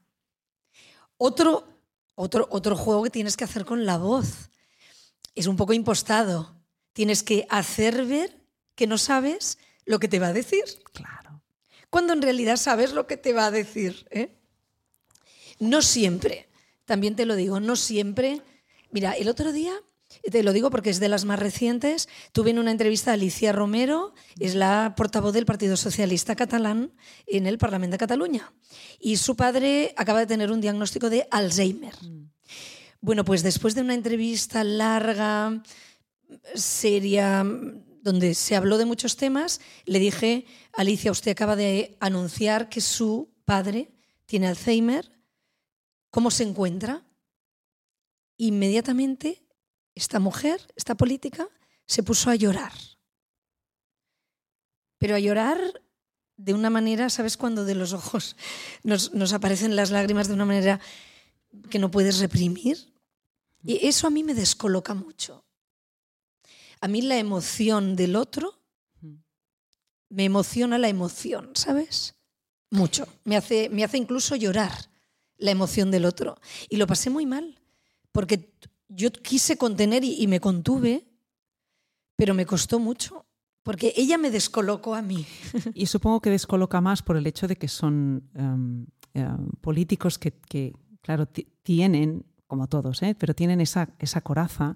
Otro, 1.18 1.68
otro, 2.14 2.49
otro 2.51 2.77
juego 2.77 3.03
que 3.03 3.11
tienes 3.11 3.37
que 3.37 3.44
hacer 3.44 3.66
con 3.66 3.85
la 3.85 3.99
voz. 3.99 4.49
Es 5.35 5.46
un 5.46 5.57
poco 5.57 5.75
impostado. 5.75 6.55
Tienes 6.96 7.22
que 7.22 7.46
hacer 7.50 8.06
ver 8.06 8.40
que 8.74 8.87
no 8.87 8.96
sabes 8.96 9.59
lo 9.85 9.98
que 9.98 10.09
te 10.09 10.18
va 10.18 10.28
a 10.28 10.32
decir. 10.32 10.64
Claro. 10.94 11.42
Cuando 11.90 12.14
en 12.14 12.22
realidad 12.22 12.56
sabes 12.56 12.94
lo 12.94 13.06
que 13.06 13.18
te 13.18 13.35
va 13.35 13.44
a 13.44 13.50
decir. 13.50 14.06
¿eh? 14.11 14.35
No 15.59 15.82
siempre. 15.82 16.48
También 16.87 17.14
te 17.14 17.26
lo 17.26 17.37
digo, 17.37 17.61
no 17.61 17.76
siempre. 17.76 18.40
Mira, 18.92 19.12
el 19.12 19.28
otro 19.28 19.52
día, 19.52 19.74
te 20.32 20.42
lo 20.42 20.54
digo 20.54 20.70
porque 20.70 20.88
es 20.88 20.98
de 20.98 21.11
las 21.11 21.26
más 21.26 21.38
recientes, 21.38 22.09
tuve 22.32 22.48
en 22.48 22.59
una 22.59 22.70
entrevista 22.70 23.11
a 23.11 23.14
Alicia 23.14 23.52
Romero, 23.52 24.14
es 24.40 24.54
la 24.54 24.94
portavoz 24.96 25.35
del 25.35 25.44
Partido 25.44 25.76
Socialista 25.76 26.35
Catalán 26.35 26.94
en 27.26 27.46
el 27.46 27.59
Parlamento 27.59 27.96
de 27.96 27.98
Cataluña. 27.98 28.54
Y 28.98 29.18
su 29.18 29.37
padre 29.37 29.92
acaba 29.98 30.20
de 30.20 30.26
tener 30.26 30.50
un 30.50 30.62
diagnóstico 30.62 31.11
de 31.11 31.28
Alzheimer. 31.30 31.92
Bueno, 33.02 33.22
pues 33.22 33.42
después 33.42 33.74
de 33.74 33.82
una 33.82 33.92
entrevista 33.92 34.64
larga, 34.64 35.62
seria, 36.54 37.44
donde 38.02 38.34
se 38.34 38.56
habló 38.56 38.78
de 38.78 38.86
muchos 38.86 39.16
temas, 39.16 39.60
le 39.84 39.98
dije, 39.98 40.46
Alicia, 40.72 41.10
usted 41.10 41.32
acaba 41.32 41.56
de 41.56 41.96
anunciar 42.00 42.68
que 42.68 42.80
su 42.80 43.30
padre 43.44 43.90
tiene 44.26 44.48
Alzheimer 44.48 45.10
cómo 46.10 46.30
se 46.30 46.44
encuentra, 46.44 47.04
inmediatamente 48.38 49.46
esta 49.94 50.18
mujer, 50.18 50.66
esta 50.74 50.94
política, 50.94 51.48
se 51.86 52.02
puso 52.02 52.30
a 52.30 52.34
llorar. 52.34 52.72
Pero 54.98 55.14
a 55.14 55.18
llorar 55.18 55.58
de 56.36 56.54
una 56.54 56.70
manera, 56.70 57.10
¿sabes? 57.10 57.36
Cuando 57.36 57.64
de 57.64 57.74
los 57.74 57.92
ojos 57.92 58.36
nos, 58.82 59.12
nos 59.14 59.32
aparecen 59.32 59.76
las 59.76 59.90
lágrimas 59.90 60.28
de 60.28 60.34
una 60.34 60.44
manera 60.46 60.80
que 61.70 61.78
no 61.78 61.90
puedes 61.90 62.18
reprimir. 62.18 62.94
Y 63.62 63.86
eso 63.86 64.06
a 64.06 64.10
mí 64.10 64.22
me 64.22 64.34
descoloca 64.34 64.94
mucho. 64.94 65.45
A 66.80 66.88
mí 66.88 67.02
la 67.02 67.18
emoción 67.18 67.96
del 67.96 68.16
otro 68.16 68.54
me 70.08 70.24
emociona 70.24 70.78
la 70.78 70.88
emoción, 70.88 71.50
¿sabes? 71.54 72.14
Mucho. 72.70 73.06
Me 73.24 73.36
hace, 73.36 73.68
me 73.70 73.84
hace 73.84 73.98
incluso 73.98 74.36
llorar 74.36 74.72
la 75.38 75.50
emoción 75.50 75.90
del 75.90 76.04
otro. 76.04 76.36
Y 76.68 76.76
lo 76.76 76.86
pasé 76.86 77.10
muy 77.10 77.26
mal, 77.26 77.58
porque 78.12 78.54
yo 78.88 79.10
quise 79.10 79.56
contener 79.56 80.04
y, 80.04 80.26
me 80.26 80.40
contuve, 80.40 81.06
pero 82.16 82.34
me 82.34 82.46
costó 82.46 82.78
mucho, 82.78 83.26
porque 83.62 83.92
ella 83.96 84.18
me 84.18 84.30
descolocó 84.30 84.94
a 84.94 85.02
mí. 85.02 85.26
Y 85.74 85.86
supongo 85.86 86.20
que 86.20 86.30
descoloca 86.30 86.80
más 86.80 87.02
por 87.02 87.16
el 87.16 87.26
hecho 87.26 87.48
de 87.48 87.56
que 87.56 87.68
son 87.68 88.30
em, 88.34 88.86
em, 89.14 89.50
políticos 89.60 90.18
que, 90.18 90.72
claro, 91.02 91.26
tienen 91.62 92.24
como 92.46 92.68
todos, 92.68 93.02
¿eh? 93.02 93.16
pero 93.18 93.35
tienen 93.35 93.61
esa, 93.61 93.90
esa 93.98 94.20
coraza 94.20 94.74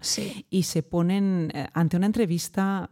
y 0.51 0.63
se 0.65 0.83
ponen 0.83 1.51
eh, 1.55 1.69
ante 1.73 1.97
una 1.97 2.07
entrevista, 2.07 2.89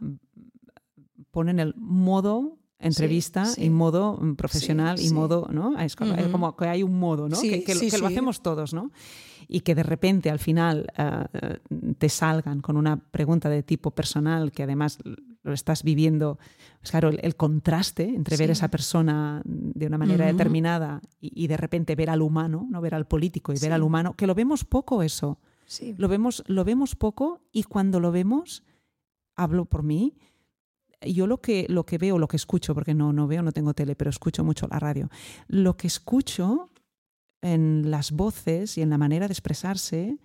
ponen 1.31 1.59
el 1.59 1.73
modo 1.75 2.59
entrevista 2.79 3.45
y 3.57 3.69
modo 3.69 4.17
mm, 4.19 4.35
profesional 4.35 4.99
y 5.01 5.09
modo, 5.11 5.47
¿no? 5.51 5.77
Es 5.79 5.95
como, 5.95 6.55
que 6.55 6.65
hay 6.65 6.83
un 6.83 6.97
modo, 6.97 7.27
¿no? 7.27 7.39
que, 7.41 7.63
lo 7.99 8.07
hacemos 8.07 8.41
todos, 8.41 8.73
¿no? 8.73 8.91
Y 9.47 9.61
que 9.61 9.75
de 9.75 9.83
repente 9.83 10.29
al 10.29 10.39
final 10.39 10.87
eh, 10.97 11.57
te 11.97 12.07
salgan 12.07 12.61
con 12.61 12.77
una 12.77 12.97
pregunta 12.97 13.49
de 13.49 13.63
tipo 13.63 13.91
personal 13.91 14.51
que 14.51 14.63
además 14.63 14.99
lo 15.49 15.55
estás 15.55 15.83
viviendo, 15.83 16.39
pues 16.79 16.91
claro, 16.91 17.09
el, 17.09 17.35
contraste 17.35 18.03
entre 18.03 18.37
ver 18.37 18.49
a 18.49 18.53
esa 18.53 18.69
persona 18.69 19.41
de 19.43 19.87
una 19.87 19.97
manera 19.97 20.25
determinada 20.25 21.01
y, 21.19 21.47
de 21.47 21.57
repente 21.57 21.95
ver 21.95 22.09
al 22.09 22.21
humano, 22.21 22.67
no 22.69 22.81
ver 22.81 22.95
al 22.95 23.05
político 23.05 23.53
y 23.53 23.59
ver 23.59 23.73
al 23.73 23.83
humano, 23.83 24.13
que 24.13 24.27
lo 24.27 24.35
vemos 24.35 24.65
poco 24.65 25.03
eso. 25.03 25.39
Lo 25.97 26.07
vemos, 26.07 26.43
lo 26.47 26.63
vemos 26.63 26.95
poco 26.95 27.41
y 27.51 27.63
cuando 27.63 27.99
lo 27.99 28.11
vemos, 28.11 28.63
hablo 29.35 29.65
por 29.65 29.83
mí, 29.83 30.17
yo 31.01 31.27
lo 31.27 31.41
que, 31.41 31.67
lo 31.69 31.85
que 31.85 31.97
veo, 31.97 32.17
lo 32.17 32.27
que 32.27 32.37
escucho, 32.37 32.73
porque 32.73 32.93
no, 32.93 33.13
no 33.13 33.27
veo, 33.27 33.43
no 33.43 33.51
tengo 33.51 33.73
tele, 33.73 33.95
pero 33.95 34.09
escucho 34.09 34.43
mucho 34.43 34.67
la 34.67 34.79
radio, 34.79 35.09
lo 35.47 35.77
que 35.77 35.87
escucho 35.87 36.71
en 37.41 37.89
las 37.89 38.11
voces 38.11 38.77
y 38.77 38.81
en 38.81 38.89
la 38.89 38.97
manera 38.97 39.27
de 39.27 39.33
expresarse 39.33 40.17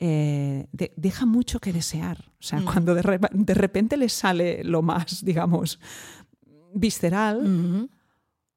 eh, 0.00 0.66
deja 0.96 1.26
mucho 1.26 1.60
que 1.60 1.72
desear. 1.72 2.32
O 2.40 2.42
sea, 2.42 2.60
mm. 2.60 2.64
cuando 2.64 2.94
de, 2.94 3.54
repente 3.54 3.98
les 3.98 4.14
sale 4.14 4.64
lo 4.64 4.80
más, 4.80 5.22
digamos, 5.24 5.78
visceral, 6.74 7.88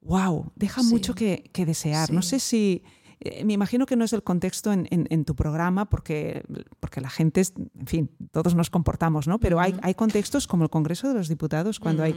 wow, 0.01 0.51
deja 0.55 0.81
mucho 0.83 1.13
que, 1.13 1.51
desear. 1.53 2.11
No 2.11 2.21
sé 2.21 2.39
si 2.39 2.83
eh, 3.19 3.43
me 3.43 3.53
imagino 3.53 3.85
que 3.85 3.97
no 3.97 4.05
es 4.05 4.13
el 4.13 4.23
contexto 4.23 4.71
en, 4.71 5.25
tu 5.25 5.35
programa 5.35 5.89
porque, 5.89 6.43
porque 6.79 7.01
la 7.01 7.09
gente, 7.09 7.41
en 7.77 7.87
fin, 7.87 8.11
todos 8.31 8.55
nos 8.55 8.69
comportamos, 8.69 9.27
¿no? 9.27 9.39
Pero 9.39 9.59
hay, 9.59 9.75
hay 9.81 9.95
contextos 9.95 10.47
como 10.47 10.63
el 10.63 10.69
Congreso 10.69 11.09
de 11.09 11.13
los 11.13 11.27
Diputados, 11.27 11.79
cuando 11.79 12.03
hay... 12.03 12.15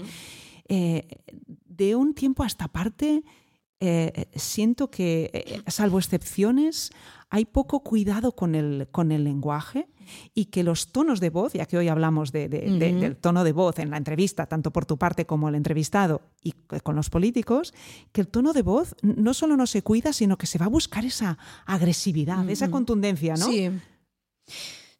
Eh, 0.68 1.06
de 1.76 1.94
un 1.94 2.14
tiempo 2.14 2.42
a 2.42 2.46
esta 2.46 2.68
parte, 2.68 3.22
eh, 3.80 4.28
siento 4.34 4.90
que, 4.90 5.62
salvo 5.66 5.98
excepciones, 5.98 6.90
hay 7.28 7.44
poco 7.44 7.80
cuidado 7.80 8.32
con 8.32 8.54
el, 8.54 8.88
con 8.90 9.12
el 9.12 9.24
lenguaje 9.24 9.88
y 10.34 10.46
que 10.46 10.62
los 10.62 10.92
tonos 10.92 11.20
de 11.20 11.30
voz, 11.30 11.52
ya 11.54 11.66
que 11.66 11.76
hoy 11.76 11.88
hablamos 11.88 12.32
del 12.32 13.16
tono 13.20 13.44
de 13.44 13.52
voz 13.52 13.78
en 13.78 13.90
la 13.90 13.96
entrevista, 13.96 14.46
tanto 14.46 14.72
por 14.72 14.86
tu 14.86 14.96
parte 14.96 15.26
como 15.26 15.48
el 15.48 15.56
entrevistado 15.56 16.22
y 16.42 16.52
con 16.52 16.96
los 16.96 17.10
políticos, 17.10 17.74
que 18.12 18.20
el 18.20 18.28
tono 18.28 18.52
de 18.52 18.62
voz 18.62 18.94
no 19.02 19.34
solo 19.34 19.56
no 19.56 19.66
se 19.66 19.82
cuida, 19.82 20.12
sino 20.12 20.38
que 20.38 20.46
se 20.46 20.58
va 20.58 20.66
a 20.66 20.70
buscar 20.70 21.04
esa 21.04 21.36
agresividad, 21.66 22.48
esa 22.48 22.70
contundencia, 22.70 23.34
¿no? 23.34 23.46
Sí. 23.46 23.70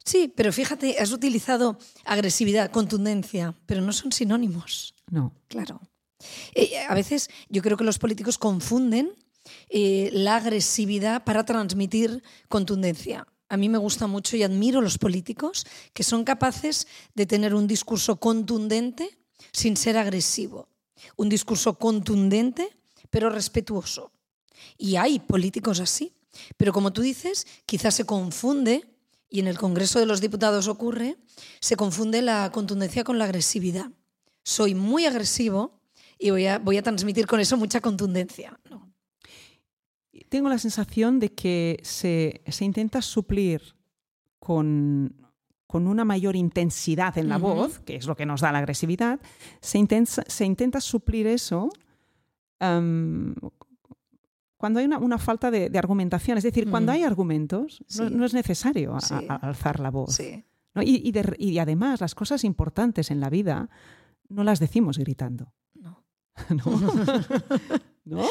Sí, 0.03 0.31
pero 0.33 0.53
fíjate, 0.53 0.97
has 0.99 1.11
utilizado 1.11 1.77
agresividad, 2.05 2.71
contundencia, 2.71 3.55
pero 3.65 3.81
no 3.81 3.91
son 3.91 4.13
sinónimos. 4.13 4.95
No. 5.11 5.33
Claro. 5.49 5.81
Eh, 6.53 6.79
a 6.87 6.93
veces 6.95 7.29
yo 7.49 7.61
creo 7.61 7.77
que 7.77 7.83
los 7.83 7.99
políticos 7.99 8.37
confunden 8.37 9.13
eh, 9.69 10.09
la 10.13 10.37
agresividad 10.37 11.23
para 11.23 11.45
transmitir 11.45 12.23
contundencia 12.49 13.27
a 13.49 13.57
mí 13.57 13.69
me 13.69 13.77
gusta 13.77 14.07
mucho 14.07 14.35
y 14.35 14.43
admiro 14.43 14.81
los 14.81 14.97
políticos 14.97 15.65
que 15.93 16.03
son 16.03 16.23
capaces 16.23 16.87
de 17.15 17.25
tener 17.25 17.55
un 17.55 17.67
discurso 17.67 18.17
contundente 18.17 19.17
sin 19.51 19.77
ser 19.77 19.97
agresivo. 19.97 20.67
Un 21.15 21.29
discurso 21.29 21.77
contundente 21.77 22.77
pero 23.09 23.29
respetuoso. 23.29 24.11
Y 24.77 24.97
hay 24.97 25.19
políticos 25.19 25.79
así. 25.79 26.13
Pero 26.57 26.73
como 26.73 26.91
tú 26.91 27.01
dices, 27.01 27.47
quizás 27.65 27.95
se 27.95 28.05
confunde, 28.05 28.85
y 29.29 29.39
en 29.39 29.47
el 29.47 29.57
Congreso 29.57 29.99
de 29.99 30.05
los 30.05 30.21
Diputados 30.21 30.67
ocurre, 30.67 31.17
se 31.59 31.75
confunde 31.75 32.21
la 32.21 32.51
contundencia 32.51 33.03
con 33.03 33.17
la 33.17 33.25
agresividad. 33.25 33.91
Soy 34.43 34.75
muy 34.75 35.05
agresivo 35.05 35.79
y 36.19 36.29
voy 36.31 36.47
a, 36.47 36.59
voy 36.59 36.77
a 36.77 36.83
transmitir 36.83 37.27
con 37.27 37.39
eso 37.39 37.57
mucha 37.57 37.81
contundencia. 37.81 38.59
No 38.69 38.87
tengo 40.29 40.49
la 40.49 40.57
sensación 40.57 41.19
de 41.19 41.33
que 41.33 41.79
se, 41.83 42.41
intenta 42.59 43.01
suplir 43.01 43.61
con, 44.39 45.15
una 45.69 46.05
mayor 46.05 46.35
intensidad 46.35 47.17
en 47.17 47.29
la 47.29 47.37
voz, 47.37 47.79
que 47.79 47.95
es 47.95 48.05
lo 48.07 48.15
que 48.15 48.25
nos 48.25 48.41
da 48.41 48.51
la 48.51 48.59
agresividad, 48.59 49.19
se, 49.61 49.85
se 50.05 50.45
intenta 50.45 50.81
suplir 50.81 51.27
eso 51.27 51.69
em, 52.59 53.35
cuando 54.57 54.79
hay 54.79 54.85
una, 54.85 55.17
falta 55.17 55.51
de, 55.51 55.77
argumentación. 55.77 56.37
Es 56.37 56.43
decir, 56.43 56.69
cuando 56.69 56.91
hay 56.91 57.03
argumentos, 57.03 57.83
no, 58.11 58.25
es 58.25 58.33
necesario 58.33 58.97
alzar 59.41 59.79
la 59.79 59.91
voz. 59.91 60.19
Y, 60.19 61.11
y, 61.37 61.59
además, 61.59 62.01
las 62.01 62.15
cosas 62.15 62.43
importantes 62.43 63.11
en 63.11 63.19
la 63.19 63.29
vida 63.29 63.69
no 64.29 64.43
las 64.43 64.59
decimos 64.59 64.97
gritando. 64.97 65.53
No. 66.49 66.63
¿no? 68.05 68.25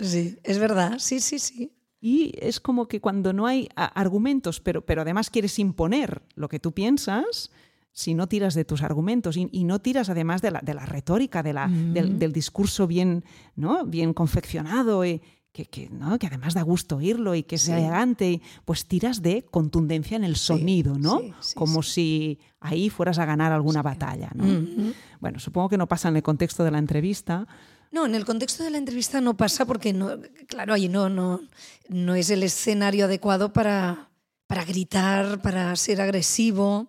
Sí, 0.00 0.38
es 0.44 0.58
verdad, 0.58 0.94
sí, 0.98 1.20
sí, 1.20 1.38
sí. 1.38 1.72
Y 2.00 2.32
es 2.38 2.60
como 2.60 2.86
que 2.86 3.00
cuando 3.00 3.32
no 3.32 3.46
hay 3.46 3.68
argumentos, 3.74 4.60
pero, 4.60 4.84
pero 4.84 5.02
además 5.02 5.30
quieres 5.30 5.58
imponer 5.58 6.22
lo 6.34 6.48
que 6.48 6.60
tú 6.60 6.72
piensas, 6.72 7.50
si 7.96 8.14
no 8.14 8.28
tiras 8.28 8.54
de 8.54 8.66
tus 8.66 8.82
argumentos 8.82 9.38
y, 9.38 9.64
no 9.64 9.80
tiras 9.80 10.10
además 10.10 10.42
de 10.42 10.50
la, 10.50 10.60
de 10.60 10.74
la 10.74 10.84
retórica, 10.84 11.42
de 11.42 11.54
la, 11.54 11.66
del, 11.66 12.30
discurso 12.32 12.86
bien, 12.86 13.24
¿no? 13.56 13.86
bien 13.86 14.12
confeccionado, 14.12 15.04
y 15.04 15.22
que, 15.64 15.88
¿no? 15.88 16.18
que 16.18 16.26
además 16.26 16.54
da 16.54 16.62
gusto 16.62 16.96
oírlo 16.96 17.34
y 17.34 17.42
que 17.42 17.56
es 17.56 17.68
elegante, 17.68 18.42
pues 18.64 18.86
tiras 18.86 19.22
de 19.22 19.42
contundencia 19.42 20.16
en 20.16 20.24
el 20.24 20.36
sonido, 20.36 20.98
¿no? 20.98 21.20
Como 21.54 21.82
si 21.82 22.38
ahí 22.60 22.90
fueras 22.90 23.18
a 23.18 23.24
ganar 23.24 23.52
alguna 23.52 23.82
batalla. 23.82 24.30
¿no? 24.34 24.92
Bueno, 25.20 25.38
supongo 25.38 25.68
que 25.70 25.78
no 25.78 25.88
pasa 25.88 26.08
en 26.08 26.16
el 26.16 26.22
contexto 26.22 26.62
de 26.64 26.70
la 26.70 26.78
entrevista. 26.78 27.46
No, 27.90 28.04
en 28.04 28.14
el 28.14 28.24
contexto 28.24 28.64
de 28.64 28.70
la 28.70 28.78
entrevista 28.78 29.20
no 29.20 29.36
pasa 29.36 29.64
porque, 29.64 29.92
no, 29.92 30.10
claro, 30.48 30.74
ahí 30.74 30.88
no, 30.88 31.08
no, 31.08 31.40
no 31.88 32.14
es 32.14 32.30
el 32.30 32.42
escenario 32.42 33.06
adecuado 33.06 33.52
para, 33.52 34.10
para 34.46 34.64
gritar, 34.64 35.40
para 35.40 35.74
ser 35.76 36.00
agresivo. 36.00 36.88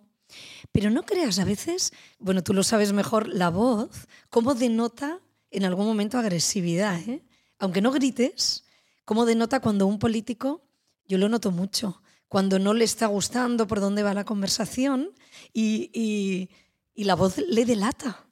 Pero 0.71 0.89
no 0.89 1.03
creas, 1.03 1.39
a 1.39 1.45
veces, 1.45 1.93
bueno, 2.19 2.43
tú 2.43 2.53
lo 2.53 2.63
sabes 2.63 2.91
mejor, 2.91 3.27
la 3.27 3.49
voz, 3.49 4.07
cómo 4.29 4.53
denota 4.53 5.19
en 5.51 5.63
algún 5.63 5.85
momento 5.85 6.17
agresividad. 6.17 6.99
¿eh? 7.07 7.23
Aunque 7.59 7.81
no 7.81 7.91
grites, 7.91 8.63
cómo 9.05 9.25
denota 9.25 9.59
cuando 9.59 9.87
un 9.87 9.99
político, 9.99 10.61
yo 11.05 11.17
lo 11.17 11.29
noto 11.29 11.51
mucho, 11.51 12.01
cuando 12.27 12.59
no 12.59 12.73
le 12.73 12.83
está 12.83 13.07
gustando 13.07 13.67
por 13.67 13.79
dónde 13.79 14.03
va 14.03 14.13
la 14.13 14.25
conversación 14.25 15.11
y, 15.53 16.49
la 16.95 17.15
voz 17.15 17.37
le 17.37 17.65
delata. 17.65 18.25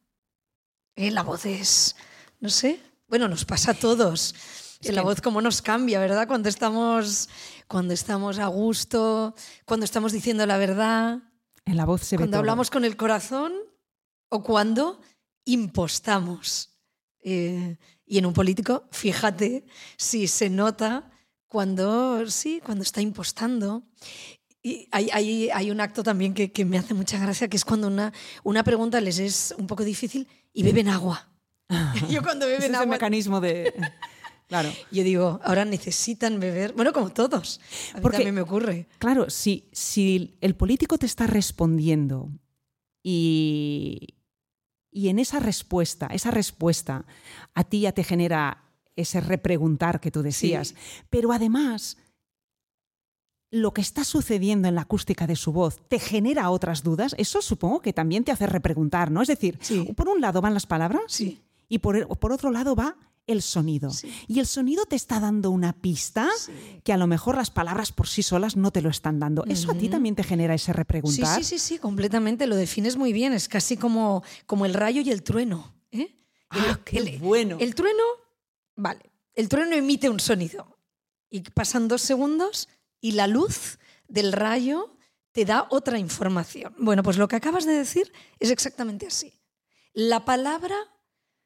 ¿Eh? 0.95 1.11
La 1.11 1.23
voz 1.23 1.45
es, 1.45 1.95
no 2.39 2.49
sé, 2.49 2.79
bueno, 3.07 3.27
nos 3.27 3.45
pasa 3.45 3.71
a 3.71 3.73
todos. 3.73 4.35
la 4.81 5.01
voz 5.01 5.21
cómo 5.21 5.41
nos 5.41 5.61
cambia, 5.61 5.99
¿verdad? 5.99 6.27
Cuando 6.27 6.49
estamos, 6.49 7.29
cuando 7.67 7.93
estamos 7.93 8.39
a 8.39 8.47
gusto, 8.47 9.35
cuando 9.65 9.85
estamos 9.85 10.11
diciendo 10.11 10.45
la 10.45 10.57
verdad. 10.57 11.19
En 11.65 11.77
la 11.77 11.85
voz 11.85 12.01
se 12.01 12.17
ve 12.17 12.23
Cuando 12.23 12.38
hablamos 12.38 12.69
con 12.69 12.85
el 12.85 12.97
corazón 12.97 13.53
o 14.29 14.43
cuando 14.43 14.99
impostamos. 15.45 16.71
Eh, 17.23 17.77
y 18.06 18.18
en 18.18 18.26
un 18.26 18.34
político, 18.34 18.88
fíjate 18.91 19.65
si 19.98 20.28
se 20.28 20.50
nota 20.50 21.12
cuando, 21.48 22.30
sí, 22.30 22.62
cuando 22.63 22.84
está 22.84 23.02
impostando. 23.02 23.84
Y 24.62 24.88
hay, 24.91 25.10
hay, 25.13 25.50
hay 25.50 25.72
un 25.72 25.80
acto 25.80 26.04
también 26.04 26.34
que, 26.34 26.52
que, 26.52 26.65
me 26.65 26.78
hace 26.78 26.94
mucha 26.94 27.20
gracia, 27.20 27.48
que 27.48 27.58
es 27.58 27.65
cuando 27.65 27.88
una, 27.88 28.12
una 28.44 28.63
pregunta 28.63 29.00
les 29.00 29.20
es 29.20 29.56
un 29.58 29.68
poco 29.68 29.84
difícil 29.84 30.28
y 30.54 30.63
beben 30.63 30.89
agua. 30.89 31.30
Yo 32.10 32.22
cuando 32.24 32.48
beben 32.48 32.76
agua... 32.76 32.88
mecanismo 32.88 33.39
de... 33.41 33.74
Claro. 34.48 34.72
Yo 34.91 35.04
digo, 35.04 35.39
ahora 35.44 35.65
necesitan 35.65 36.39
beber, 36.39 36.74
bueno, 36.74 36.94
como 36.94 37.12
todos. 37.12 37.60
A 37.94 37.96
mí 37.96 38.02
Porque, 38.02 38.18
también 38.18 38.36
me 38.36 38.41
ocurre. 38.41 38.88
Claro, 39.00 39.30
si, 39.30 39.70
si 39.72 40.38
el 40.41 40.56
político 40.56 41.00
te 41.00 41.08
está 41.08 41.26
respondiendo 41.26 42.30
y, 43.02 44.14
y 44.95 45.10
en 45.10 45.19
esa 45.19 45.39
respuesta, 45.39 46.08
esa 46.08 46.31
respuesta 46.31 47.05
a 47.53 47.65
ti 47.65 47.81
ya 47.81 47.91
te 47.91 48.05
genera 48.05 48.63
ese 48.95 49.19
repreguntar 49.19 49.99
que 49.99 50.10
tú 50.10 50.21
decías, 50.21 50.73
pero 51.10 51.34
además 51.34 51.97
lo 53.51 53.73
que 53.73 53.81
está 53.81 54.05
sucediendo 54.05 54.69
en 54.69 54.75
la 54.75 54.81
acústica 54.81 55.27
de 55.27 55.36
su 55.36 55.51
voz 55.51 55.81
te 55.89 55.99
genera 55.99 56.49
otras 56.49 56.81
dudas, 56.81 57.13
eso 57.17 57.41
supongo 57.41 57.81
que 57.81 57.91
también 57.91 58.23
te 58.23 58.31
hace 58.31 58.47
repreguntar, 58.47 59.12
¿no? 59.12 59.21
Es 59.21 59.27
decir, 59.27 59.60
por 59.97 60.08
un 60.08 60.21
lado 60.21 60.39
van 60.39 60.53
las 60.53 60.65
palabras 60.65 61.21
y 61.67 61.79
por, 61.79 62.17
por 62.17 62.31
otro 62.31 62.49
lado 62.49 62.73
va 62.73 62.95
el 63.27 63.41
sonido. 63.41 63.91
Y 64.27 64.39
el 64.39 64.45
sonido 64.45 64.85
te 64.85 64.95
está 64.95 65.19
dando 65.19 65.51
una 65.51 65.73
pista 65.73 66.29
que 66.83 66.93
a 66.93 66.97
lo 66.97 67.07
mejor 67.07 67.35
las 67.35 67.51
palabras 67.51 67.91
por 67.91 68.07
sí 68.07 68.23
solas 68.23 68.55
no 68.55 68.71
te 68.71 68.81
lo 68.81 68.89
están 68.89 69.19
dando. 69.19 69.43
¿Eso 69.45 69.71
a 69.71 69.75
ti 69.75 69.89
también 69.89 70.15
te 70.15 70.23
genera 70.23 70.53
ese 70.53 70.73
repreguntar? 70.73 71.38
Sí, 71.38 71.43
sí, 71.43 71.57
sí, 71.57 71.75
sí, 71.75 71.79
completamente. 71.79 72.47
Lo 72.47 72.55
defines 72.55 72.97
muy 72.97 73.13
bien. 73.13 73.33
Es 73.33 73.47
casi 73.47 73.77
como, 73.77 74.23
como 74.45 74.65
el 74.65 74.73
rayo 74.73 75.01
y 75.01 75.11
el 75.11 75.23
trueno. 75.23 75.73
¿eh? 75.91 76.15
Ah, 76.49 76.79
qué 76.85 77.19
bueno. 77.21 77.57
El 77.59 77.75
trueno, 77.75 78.03
vale. 78.75 79.11
El 79.33 79.49
trueno 79.49 79.75
emite 79.75 80.09
un 80.09 80.19
sonido. 80.19 80.77
Y 81.29 81.41
pasan 81.41 81.88
dos 81.88 82.01
segundos 82.01 82.69
y 83.01 83.11
la 83.11 83.27
luz 83.27 83.79
del 84.07 84.31
rayo 84.31 84.95
te 85.31 85.43
da 85.43 85.67
otra 85.69 85.99
información. 85.99 86.73
Bueno, 86.77 87.03
pues 87.03 87.17
lo 87.17 87.27
que 87.27 87.35
acabas 87.35 87.65
de 87.65 87.73
decir 87.73 88.13
es 88.39 88.51
exactamente 88.51 89.07
así. 89.07 89.33
La 89.93 90.23
palabra 90.23 90.75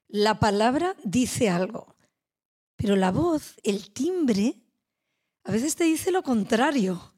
la 0.10 0.40
palabra 0.40 0.96
dice 1.04 1.50
algo, 1.50 1.96
pero 2.76 2.96
la 2.96 3.12
voz, 3.12 3.56
el 3.64 3.92
timbre, 3.92 4.56
a 5.44 5.52
veces 5.52 5.76
te 5.76 5.84
dice 5.84 6.12
lo 6.12 6.24
contrario. 6.24 7.14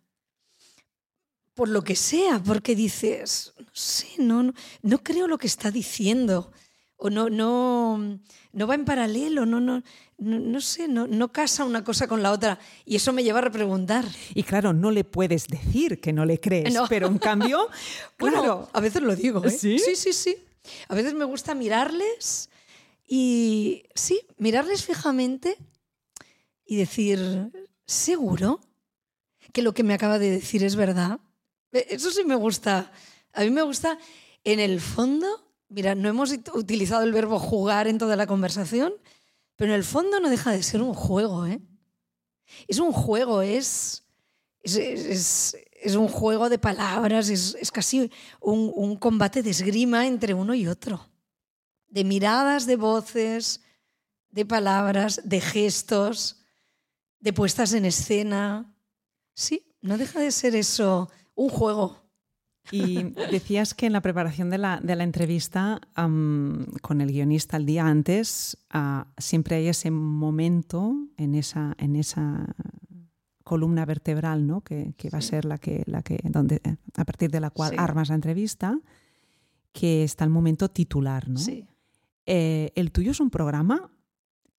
Por 1.53 1.69
lo 1.69 1.83
que 1.83 1.95
sea, 1.95 2.41
porque 2.43 2.75
dices, 2.75 3.53
no 3.57 3.71
sé, 3.73 4.07
no, 4.17 4.53
no, 4.81 5.03
creo 5.03 5.27
lo 5.27 5.37
que 5.37 5.47
está 5.47 5.69
diciendo. 5.69 6.51
O 6.95 7.09
no, 7.09 7.29
no, 7.29 8.19
no 8.53 8.67
va 8.67 8.75
en 8.75 8.85
paralelo, 8.85 9.45
no, 9.45 9.59
no, 9.59 9.83
no, 10.17 10.61
sé, 10.61 10.87
no, 10.87 11.07
no 11.07 11.31
casa 11.31 11.65
una 11.65 11.83
cosa 11.83 12.07
con 12.07 12.23
la 12.23 12.31
otra. 12.31 12.59
Y 12.85 12.95
eso 12.95 13.11
me 13.11 13.23
lleva 13.23 13.39
a 13.39 13.43
repreguntar. 13.43 14.05
Y 14.33 14.43
claro, 14.43 14.71
no 14.71 14.91
le 14.91 15.03
puedes 15.03 15.47
decir 15.47 15.99
que 15.99 16.13
no 16.13 16.25
le 16.25 16.39
crees, 16.39 16.73
pero 16.87 17.07
en 17.07 17.17
cambio, 17.17 17.67
claro. 18.17 18.69
a 18.71 18.79
veces 18.79 19.01
lo 19.01 19.15
digo. 19.15 19.43
¿eh? 19.43 19.49
¿Sí? 19.49 19.77
sí, 19.79 19.95
sí, 19.95 20.13
sí. 20.13 20.35
A 20.87 20.95
veces 20.95 21.13
me 21.13 21.25
gusta 21.25 21.55
mirarles 21.55 22.50
y 23.07 23.83
sí, 23.93 24.21
mirarles 24.37 24.85
fijamente 24.85 25.57
y 26.65 26.77
decir, 26.77 27.51
¿seguro 27.85 28.61
que 29.51 29.61
lo 29.61 29.73
que 29.73 29.83
me 29.83 29.93
acaba 29.93 30.19
de 30.19 30.31
decir 30.31 30.63
es 30.63 30.77
verdad? 30.77 31.19
E, 31.73 31.87
eso 31.89 32.11
sí 32.11 32.23
me 32.23 32.35
gusta. 32.35 32.91
A 33.33 33.41
mí 33.41 33.49
me 33.49 33.63
gusta, 33.63 33.99
en 34.43 34.59
el 34.59 34.79
fondo, 34.79 35.27
mira, 35.67 35.95
no 35.95 36.07
hemos 36.07 36.31
utilizado 36.53 37.03
el 37.03 37.11
verbo 37.11 37.39
jugar 37.39 37.87
en 37.87 37.97
toda 37.97 38.15
la 38.15 38.27
conversación, 38.27 38.93
pero 39.57 39.73
en 39.73 39.77
el 39.77 39.83
fondo 39.83 40.19
no 40.19 40.29
deja 40.29 40.51
de 40.51 40.63
ser 40.63 40.81
un 40.81 40.93
juego, 40.93 41.45
¿eh? 41.45 41.59
Es 42.67 42.79
un 42.79 42.93
juego, 42.93 43.41
es, 43.41 44.03
es, 44.63 45.55
un 45.95 46.07
juego 46.07 46.49
de 46.49 46.59
palabras, 46.59 47.29
es, 47.29 47.71
casi 47.71 48.09
un, 48.39 48.71
un 48.73 48.95
combate 48.95 49.43
de 49.43 49.49
esgrima 49.49 50.07
entre 50.07 50.33
uno 50.33 50.53
y 50.53 50.67
otro 50.67 51.10
de 51.91 52.03
miradas, 52.03 52.65
de 52.65 52.77
voces, 52.77 53.61
de 54.31 54.45
palabras, 54.45 55.21
de 55.23 55.41
gestos, 55.41 56.43
de 57.19 57.33
puestas 57.33 57.73
en 57.73 57.85
escena. 57.85 58.73
Sí, 59.35 59.75
no 59.81 59.97
deja 59.97 60.19
de 60.19 60.31
ser 60.31 60.55
eso 60.55 61.09
un 61.35 61.49
juego. 61.49 62.01
Y 62.71 63.03
decías 63.31 63.73
que 63.73 63.87
en 63.87 63.93
la 63.93 64.01
preparación 64.01 64.49
de 64.49 64.57
la, 64.57 64.79
entrevista 64.83 65.81
con 65.95 67.01
el 67.01 67.11
guionista 67.11 67.57
el 67.57 67.65
día 67.65 67.87
antes, 67.87 68.57
ah, 68.69 69.07
siempre 69.17 69.57
hay 69.57 69.67
ese 69.67 69.91
momento 69.91 70.95
en 71.17 71.35
esa, 71.35 71.75
en 71.79 71.95
esa 71.95 72.55
columna 73.43 73.85
vertebral, 73.85 74.47
¿no? 74.47 74.61
que, 74.61 74.93
va 75.13 75.17
a 75.17 75.21
ser 75.21 75.43
la 75.43 75.57
que, 75.57 75.83
la 75.85 76.03
que, 76.03 76.19
donde, 76.23 76.61
a 76.95 77.03
partir 77.03 77.31
de 77.31 77.41
la 77.41 77.49
cual 77.49 77.73
armas 77.77 78.09
la 78.09 78.15
entrevista, 78.15 78.79
que 79.73 80.03
está 80.03 80.23
el 80.23 80.29
momento 80.29 80.69
titular. 80.69 81.27
¿no? 81.27 81.39
Sí. 81.39 81.67
Eh, 82.25 82.71
el 82.75 82.91
tuyo 82.91 83.11
es 83.11 83.19
un 83.19 83.29
programa 83.29 83.91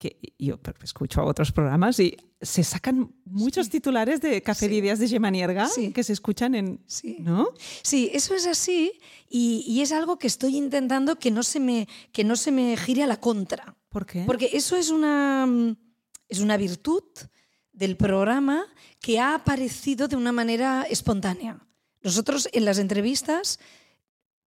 que 0.02 0.18
yo 0.36 0.58
escucho 0.82 1.20
a 1.20 1.24
otros 1.24 1.52
programas 1.52 2.00
y 2.00 2.16
se 2.40 2.64
sacan 2.64 3.14
muchos 3.24 3.70
titulares 3.70 4.20
de 4.20 4.42
Café 4.42 4.68
de 4.68 4.74
Ideas 4.74 4.98
de 4.98 5.06
Gemanierga 5.06 5.68
que 5.94 6.02
se 6.02 6.12
escuchan 6.12 6.56
en... 6.56 6.82
Sí. 6.86 7.18
¿no? 7.20 7.50
sí, 7.82 8.10
eso 8.12 8.34
es 8.34 8.46
así 8.48 8.92
y, 9.28 9.80
es 9.80 9.92
algo 9.92 10.18
que 10.18 10.26
estoy 10.26 10.56
intentando 10.56 11.20
que 11.20 11.30
no, 11.30 11.44
se 11.44 11.60
me, 11.60 11.86
que 12.10 12.24
no 12.24 12.34
se 12.34 12.50
me 12.50 12.76
gire 12.76 13.04
a 13.04 13.06
la 13.06 13.20
contra. 13.20 13.76
¿Por 13.90 14.04
qué? 14.04 14.24
Porque 14.26 14.50
eso 14.52 14.76
es 14.76 14.90
una, 14.90 15.48
es 16.28 16.40
una 16.40 16.56
virtud 16.56 17.04
del 17.72 17.96
programa 17.96 18.66
que 18.98 19.20
ha 19.20 19.36
aparecido 19.36 20.08
de 20.08 20.16
una 20.16 20.32
manera 20.32 20.82
espontánea. 20.90 21.64
Nosotros 22.02 22.48
en 22.52 22.64
las 22.64 22.78
entrevistas 22.78 23.60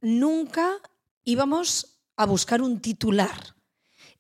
nunca 0.01 0.75
íbamos 1.23 1.96
a 2.17 2.25
buscar 2.25 2.61
un 2.61 2.81
titular. 2.81 3.55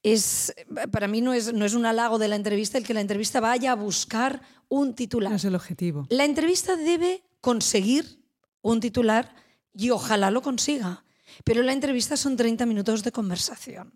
Es, 0.03 0.53
para 0.91 1.07
mí 1.07 1.19
no 1.21 1.33
es, 1.33 1.53
no 1.53 1.65
es 1.65 1.73
un 1.73 1.85
halago 1.85 2.17
de 2.19 2.27
la 2.27 2.35
entrevista 2.35 2.77
el 2.77 2.85
que 2.85 2.93
la 2.93 3.01
entrevista 3.01 3.39
vaya 3.39 3.73
a 3.73 3.75
buscar 3.75 4.41
un 4.69 4.93
titular. 4.93 5.33
es 5.33 5.43
el 5.43 5.55
objetivo. 5.55 6.05
La 6.09 6.23
entrevista 6.23 6.75
debe 6.75 7.23
conseguir 7.41 8.21
un 8.61 8.79
titular 8.79 9.35
y 9.73 9.89
ojalá 9.89 10.31
lo 10.31 10.41
consiga. 10.41 11.03
Pero 11.43 11.63
la 11.63 11.73
entrevista 11.73 12.15
son 12.15 12.37
30 12.37 12.65
minutos 12.65 13.03
de 13.03 13.11
conversación. 13.11 13.93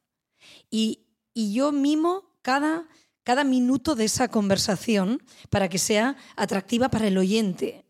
Y, 0.69 1.05
y 1.33 1.53
yo 1.53 1.71
mimo 1.71 2.35
cada, 2.41 2.87
cada 3.23 3.43
minuto 3.43 3.95
de 3.95 4.05
esa 4.05 4.27
conversación 4.27 5.23
para 5.49 5.69
que 5.69 5.77
sea 5.77 6.17
atractiva 6.35 6.89
para 6.89 7.07
el 7.07 7.17
oyente. 7.17 7.85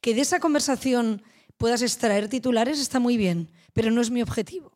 Que 0.00 0.14
de 0.14 0.22
esa 0.22 0.40
conversación 0.40 1.22
puedas 1.56 1.82
extraer 1.82 2.28
titulares 2.28 2.80
está 2.80 2.98
muy 2.98 3.16
bien, 3.16 3.50
pero 3.72 3.90
no 3.90 4.00
es 4.00 4.10
mi 4.10 4.22
objetivo. 4.22 4.73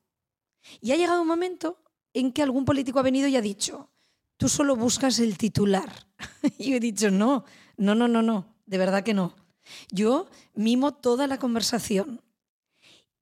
Y 0.80 0.92
ha 0.92 0.96
llegado 0.96 1.22
un 1.22 1.28
momento 1.28 1.82
en 2.12 2.32
que 2.32 2.42
algún 2.42 2.64
político 2.64 2.98
ha 2.98 3.02
venido 3.02 3.28
y 3.28 3.36
ha 3.36 3.40
dicho, 3.40 3.90
tú 4.36 4.48
solo 4.48 4.76
buscas 4.76 5.18
el 5.18 5.38
titular. 5.38 6.06
y 6.58 6.70
yo 6.70 6.76
he 6.76 6.80
dicho, 6.80 7.10
no, 7.10 7.44
no, 7.76 7.94
no, 7.94 8.08
no, 8.08 8.22
no, 8.22 8.56
de 8.66 8.78
verdad 8.78 9.04
que 9.04 9.14
no. 9.14 9.34
Yo 9.90 10.28
mimo 10.54 10.94
toda 10.94 11.26
la 11.26 11.38
conversación. 11.38 12.22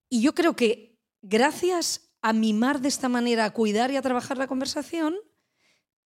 Y 0.08 0.20
yo 0.20 0.34
creo 0.34 0.54
que 0.54 0.96
gracias 1.22 2.12
a 2.22 2.32
mimar 2.32 2.80
de 2.80 2.88
esta 2.88 3.08
manera, 3.08 3.44
a 3.44 3.52
cuidar 3.52 3.90
y 3.90 3.96
a 3.96 4.02
trabajar 4.02 4.38
la 4.38 4.46
conversación, 4.46 5.16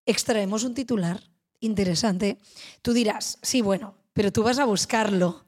extraemos 0.06 0.64
un 0.64 0.74
titular 0.74 1.22
interesante. 1.60 2.40
Tú 2.82 2.94
dirás, 2.94 3.40
sí, 3.42 3.62
bueno, 3.62 3.98
pero 4.14 4.32
tú 4.32 4.44
vas 4.44 4.60
a 4.60 4.66
buscarlo. 4.66 5.46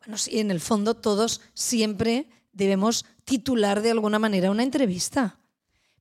Bueno, 0.00 0.18
sí, 0.18 0.38
en 0.38 0.50
el 0.50 0.60
fondo 0.60 0.94
todos 0.94 1.40
siempre 1.54 2.28
debemos 2.56 3.04
titular 3.24 3.82
de 3.82 3.90
alguna 3.90 4.18
manera 4.18 4.50
una 4.50 4.62
entrevista. 4.62 5.38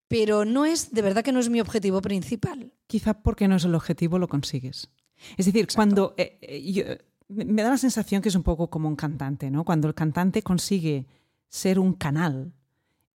Pero 0.07 0.45
no 0.45 0.65
es, 0.65 0.91
de 0.91 1.01
verdad 1.01 1.23
que 1.23 1.31
no 1.31 1.39
es 1.39 1.49
mi 1.49 1.59
objetivo 1.59 2.01
principal. 2.01 2.71
Quizá 2.87 3.21
porque 3.21 3.47
no 3.47 3.55
es 3.55 3.65
el 3.65 3.75
objetivo 3.75 4.19
lo 4.19 4.27
consigues. 4.27 4.89
Es 5.37 5.45
decir, 5.45 5.67
cuando 5.73 6.13
eh, 6.17 6.37
eh, 6.41 6.99
me 7.27 7.63
da 7.63 7.69
la 7.69 7.77
sensación 7.77 8.21
que 8.21 8.29
es 8.29 8.35
un 8.35 8.43
poco 8.43 8.69
como 8.69 8.87
un 8.87 8.95
cantante, 8.95 9.49
¿no? 9.49 9.63
Cuando 9.63 9.87
el 9.87 9.95
cantante 9.95 10.43
consigue 10.43 11.07
ser 11.49 11.79
un 11.79 11.93
canal 11.93 12.53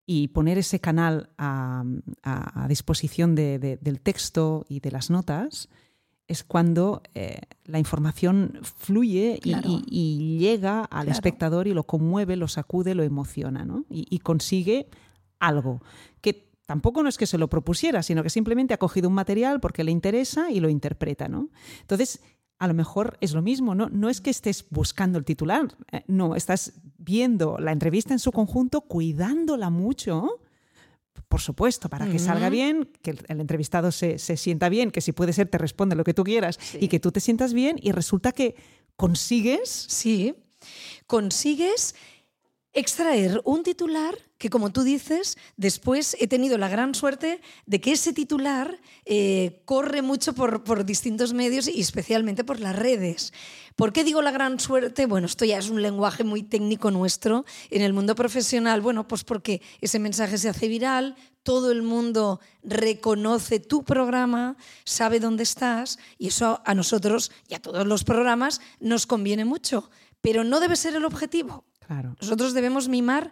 y 0.05 0.29
poner 0.29 0.57
ese 0.57 0.79
canal 0.79 1.29
a, 1.37 1.83
disposición 2.67 3.35
del 3.35 3.99
texto 4.01 4.65
y 4.67 4.79
de 4.79 4.91
las 4.91 5.11
notas, 5.11 5.69
es 6.29 6.43
cuando 6.43 7.01
eh, 7.15 7.41
la 7.65 7.79
información 7.79 8.59
fluye 8.61 9.39
y, 9.43 10.37
llega 10.37 10.83
al 10.85 11.09
espectador 11.09 11.67
y 11.67 11.73
lo 11.73 11.83
conmueve, 11.83 12.37
lo 12.37 12.47
sacude, 12.47 12.95
lo 12.95 13.03
emociona, 13.03 13.65
¿no? 13.65 13.83
y, 13.89 14.19
consigue 14.19 14.87
algo 15.39 15.81
que 16.21 16.49
tampoco 16.65 17.01
no 17.01 17.09
es 17.09 17.17
que 17.17 17.25
se 17.25 17.39
lo 17.39 17.49
propusiera, 17.49 18.03
sino 18.03 18.21
que 18.21 18.29
simplemente 18.29 18.75
ha 18.75 18.77
cogido 18.77 19.09
un 19.09 19.15
material 19.15 19.59
porque 19.59 19.83
le 19.83 19.91
interesa 19.91 20.51
y 20.51 20.59
lo 20.59 20.69
interpreta. 20.69 21.27
¿no? 21.27 21.49
Entonces, 21.81 22.21
a 22.59 22.67
lo 22.67 22.75
mejor 22.75 23.17
es 23.21 23.33
lo 23.33 23.41
mismo, 23.41 23.73
¿no? 23.73 23.89
No 23.89 24.07
es 24.07 24.21
que 24.21 24.29
estés 24.29 24.65
buscando 24.69 25.17
el 25.17 25.25
titular, 25.25 25.67
eh, 25.91 26.03
no, 26.07 26.35
estás 26.35 26.73
viendo 26.97 27.57
la 27.57 27.71
entrevista 27.71 28.13
en 28.13 28.19
su 28.19 28.31
conjunto, 28.31 28.81
cuidándola 28.81 29.71
mucho 29.71 30.41
por 31.27 31.41
supuesto, 31.41 31.89
para 31.89 32.09
que 32.09 32.19
salga 32.19 32.49
bien, 32.49 32.89
que 33.01 33.11
el, 33.11 33.25
entrevistado 33.27 33.91
se, 33.91 34.17
sienta 34.17 34.69
bien, 34.69 34.91
que 34.91 35.01
si 35.01 35.11
puede 35.11 35.33
ser 35.33 35.47
te 35.47 35.57
responde 35.57 35.95
lo 35.95 36.03
que 36.03 36.13
tú 36.13 36.23
quieras 36.23 36.59
y 36.79 36.87
que 36.87 36.99
tú 36.99 37.11
te 37.11 37.19
sientas 37.19 37.53
bien 37.53 37.77
y 37.81 37.91
resulta 37.91 38.31
que 38.31 38.55
consigues... 38.95 39.69
Sí, 39.69 40.35
consigues 41.07 41.95
extraer 42.73 43.41
un 43.45 43.63
titular 43.63 44.15
que, 44.39 44.49
como 44.49 44.71
tú 44.71 44.83
dices, 44.83 45.37
después 45.57 46.15
he 46.19 46.27
tenido 46.27 46.57
la 46.57 46.69
gran 46.69 46.95
suerte 46.95 47.41
de 47.65 47.81
que 47.81 47.91
ese 47.91 48.13
titular 48.13 48.79
eh, 49.05 49.61
corre 49.65 50.01
mucho 50.01 50.33
por, 50.33 50.63
por, 50.63 50.85
distintos 50.85 51.33
medios 51.33 51.67
y 51.67 51.81
especialmente 51.81 52.45
por 52.45 52.59
las 52.59 52.75
redes. 52.75 53.33
¿Por 53.75 53.91
qué 53.91 54.05
digo 54.05 54.21
la 54.21 54.31
gran 54.31 54.59
suerte? 54.59 55.05
Bueno, 55.05 55.27
esto 55.27 55.43
ya 55.43 55.57
es 55.57 55.69
un 55.69 55.81
lenguaje 55.81 56.23
muy 56.23 56.41
técnico 56.41 56.89
nuestro 56.89 57.45
en 57.69 57.81
el 57.81 57.91
mundo 57.91 58.15
profesional. 58.15 58.79
Bueno, 58.79 59.07
pues 59.07 59.25
porque 59.25 59.61
ese 59.81 59.99
mensaje 59.99 60.37
se 60.37 60.47
hace 60.47 60.69
viral, 60.69 61.17
todo 61.43 61.71
el 61.71 61.81
mundo 61.81 62.39
reconoce 62.63 63.59
tu 63.59 63.83
programa, 63.83 64.55
sabe 64.85 65.19
dónde 65.19 65.43
estás 65.43 65.99
y 66.17 66.27
eso 66.27 66.61
a 66.65 66.75
nosotros 66.75 67.31
y 67.49 67.55
a 67.55 67.61
todos 67.61 67.85
los 67.85 68.05
programas 68.05 68.61
nos 68.79 69.05
conviene 69.05 69.43
mucho. 69.43 69.89
Pero 70.21 70.45
no 70.45 70.61
debe 70.61 70.77
ser 70.77 70.95
el 70.95 71.03
objetivo. 71.03 71.65
Nosotros 72.21 72.53
debemos 72.53 72.87
mimar 72.87 73.31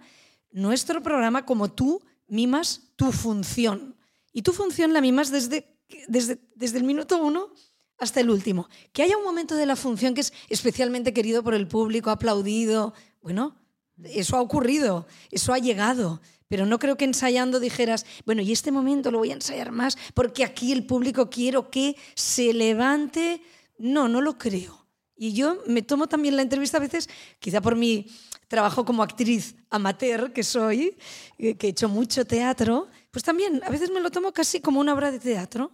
nuestro 0.52 1.02
programa 1.02 1.46
como 1.46 1.72
tú 1.72 2.02
mimas 2.28 2.82
tu 2.96 3.12
función. 3.12 3.96
Y 4.34 4.42
tu 4.42 4.54
función 4.54 4.94
la 4.94 5.02
mimas 5.02 5.32
desde, 5.32 5.78
desde, 6.08 6.40
desde 6.56 6.78
el 6.78 6.84
minuto 6.84 7.18
uno 7.24 7.52
hasta 7.98 8.20
el 8.20 8.30
último. 8.30 8.70
Que 8.94 9.04
haya 9.04 9.18
un 9.18 9.24
momento 9.24 9.56
de 9.56 9.66
la 9.66 9.76
función 9.76 10.14
que 10.14 10.22
es 10.22 10.34
especialmente 10.50 11.14
querido 11.14 11.44
por 11.44 11.54
el 11.54 11.68
público, 11.68 12.10
aplaudido. 12.10 12.94
Bueno, 13.22 13.56
eso 14.04 14.38
ha 14.38 14.42
ocurrido, 14.42 15.08
eso 15.32 15.54
ha 15.54 15.58
llegado. 15.58 16.22
Pero 16.48 16.66
no 16.66 16.80
creo 16.80 16.96
que 16.96 17.06
ensayando 17.06 17.60
dijeras, 17.60 18.06
bueno, 18.26 18.42
y 18.42 18.52
este 18.54 18.72
momento 18.72 19.12
lo 19.12 19.18
voy 19.18 19.32
a 19.32 19.36
ensayar 19.36 19.72
más 19.72 19.98
porque 20.14 20.46
aquí 20.46 20.72
el 20.72 20.86
público 20.86 21.30
quiero 21.30 21.70
que 21.70 21.96
se 22.16 22.54
levante. 22.54 23.42
No, 23.78 24.08
no 24.08 24.22
lo 24.22 24.38
creo. 24.38 24.88
Y 25.16 25.34
yo 25.34 25.62
me 25.66 25.82
tomo 25.82 26.08
también 26.08 26.36
la 26.36 26.44
entrevista 26.44 26.78
a 26.78 26.82
veces, 26.82 27.10
quizá 27.40 27.60
por 27.60 27.76
mi 27.76 28.06
trabajo 28.48 28.86
como 28.86 29.04
actriz 29.04 29.56
amateur 29.70 30.32
que 30.32 30.44
soy, 30.44 30.98
eh, 31.38 31.56
que 31.56 31.68
he 31.68 31.70
hecho 31.72 31.90
mucho 31.90 32.26
teatro, 32.26 32.88
pues 33.12 33.24
también 33.24 33.62
a 33.64 33.70
veces 33.70 33.92
me 33.92 34.00
lo 34.00 34.12
tomo 34.12 34.32
casi 34.32 34.62
como 34.62 34.80
una 34.80 34.94
obra 34.94 35.12
de 35.12 35.20
teatro 35.20 35.72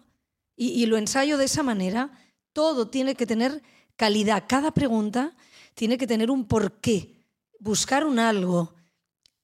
y, 0.56 0.86
lo 0.86 0.98
ensayo 0.98 1.38
de 1.38 1.46
esa 1.46 1.64
manera. 1.64 2.12
Todo 2.54 2.88
tiene 2.88 3.16
que 3.16 3.26
tener 3.26 3.62
calidad, 3.96 4.44
cada 4.48 4.72
pregunta 4.72 5.36
tiene 5.74 5.98
que 5.98 6.06
tener 6.06 6.30
un 6.30 6.46
porqué, 6.46 7.16
buscar 7.60 8.06
un 8.06 8.20
algo, 8.20 8.76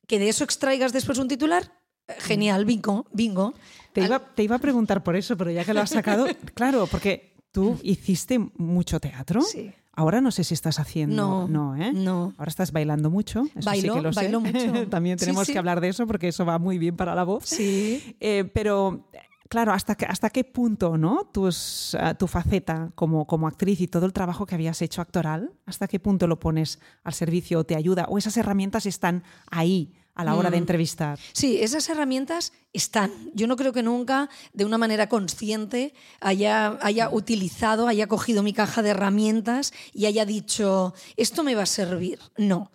que 0.06 0.20
de 0.20 0.30
eso 0.30 0.44
extraigas 0.44 0.94
después 0.94 1.18
un 1.18 1.28
titular, 1.28 1.72
eh, 2.08 2.16
genial, 2.20 2.66
bingo, 2.66 3.08
bingo. 3.12 3.54
Te 3.94 4.02
iba, 4.02 4.20
te 4.20 4.44
iba 4.44 4.58
a 4.58 4.60
preguntar 4.60 5.04
por 5.04 5.16
eso, 5.16 5.36
pero 5.36 5.50
ya 5.50 5.66
que 5.66 5.74
lo 5.74 5.82
has 5.82 5.90
sacado, 5.90 6.28
claro, 6.54 6.86
porque 6.86 7.34
tú 7.52 7.80
hiciste 7.82 8.38
mucho 8.38 9.00
teatro. 9.00 9.42
Sí. 9.42 9.72
Ahora 10.00 10.22
no 10.22 10.32
sé 10.32 10.46
si 10.46 10.54
estás 10.54 10.80
haciendo. 10.80 11.46
No, 11.46 11.48
no, 11.50 11.76
¿eh? 11.76 11.92
no. 11.92 12.34
Ahora 12.38 12.48
estás 12.48 12.72
bailando 12.72 13.10
mucho. 13.10 13.44
Eso 13.54 13.70
sí 13.72 13.82
que 13.82 14.02
lo 14.02 14.12
bailo 14.14 14.40
mucho. 14.40 14.88
También 14.90 15.18
tenemos 15.18 15.46
que 15.46 15.58
hablar 15.58 15.82
de 15.82 15.90
eso 15.90 16.08
porque 16.08 16.30
eso 16.30 16.46
va 16.46 16.58
muy 16.58 16.78
bien 16.78 16.96
para 16.96 17.14
la 17.16 17.26
voz. 17.26 17.44
Sí. 17.44 18.16
Eh, 18.22 18.50
pero 18.54 19.10
claro, 19.50 19.74
¿hasta, 19.74 19.98
hasta 20.08 20.30
qué 20.30 20.46
punto 20.46 20.98
¿no? 20.98 21.26
Tus, 21.34 21.98
ah, 22.00 22.14
tu 22.14 22.28
faceta 22.28 22.94
como, 22.96 23.28
como 23.28 23.46
actriz 23.46 23.82
y 23.82 23.90
todo 23.90 24.06
el 24.06 24.14
trabajo 24.14 24.46
que 24.46 24.56
habías 24.56 24.82
hecho 24.82 25.02
actoral, 25.02 25.52
hasta 25.66 25.90
qué 25.90 26.00
punto 26.00 26.28
lo 26.28 26.40
pones 26.40 26.80
al 27.04 27.14
servicio 27.14 27.60
o 27.60 27.64
te 27.66 27.76
ayuda? 27.76 28.06
¿O 28.08 28.18
esas 28.18 28.38
herramientas 28.38 28.86
están 28.86 29.24
ahí 29.52 29.92
a 30.20 30.24
la 30.26 30.36
hora 30.36 30.50
de 30.50 30.58
mm. 30.58 30.60
entrevistar. 30.60 31.20
Sí, 31.32 31.60
esas 31.62 31.88
herramientas 31.88 32.52
están. 32.74 33.10
Yo 33.34 33.48
no 33.48 33.56
creo 33.56 33.72
que 33.72 33.84
nunca, 33.84 34.30
de 34.52 34.66
una 34.66 34.78
manera 34.78 35.08
consciente, 35.08 35.94
haya, 36.20 36.78
haya 36.82 37.10
utilizado, 37.10 37.88
haya 37.88 38.08
cogido 38.08 38.44
mi 38.44 38.52
caja 38.52 38.82
de 38.82 38.90
herramientas 38.90 39.72
y 39.94 40.08
haya 40.08 40.26
dicho, 40.26 40.94
esto 41.16 41.42
me 41.44 41.56
va 41.56 41.64
a 41.64 41.66
servir. 41.66 42.20
No. 42.38 42.70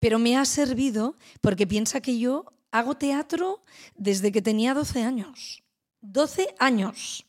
Pero 0.00 0.18
me 0.18 0.36
ha 0.36 0.44
servido 0.44 1.14
porque 1.40 1.64
piensa 1.64 2.00
que 2.00 2.18
yo 2.18 2.44
hago 2.72 2.96
teatro 2.96 3.62
desde 3.94 4.32
que 4.32 4.42
tenía 4.42 4.74
12 4.74 5.04
años. 5.04 5.62
12 6.00 6.56
años 6.58 7.24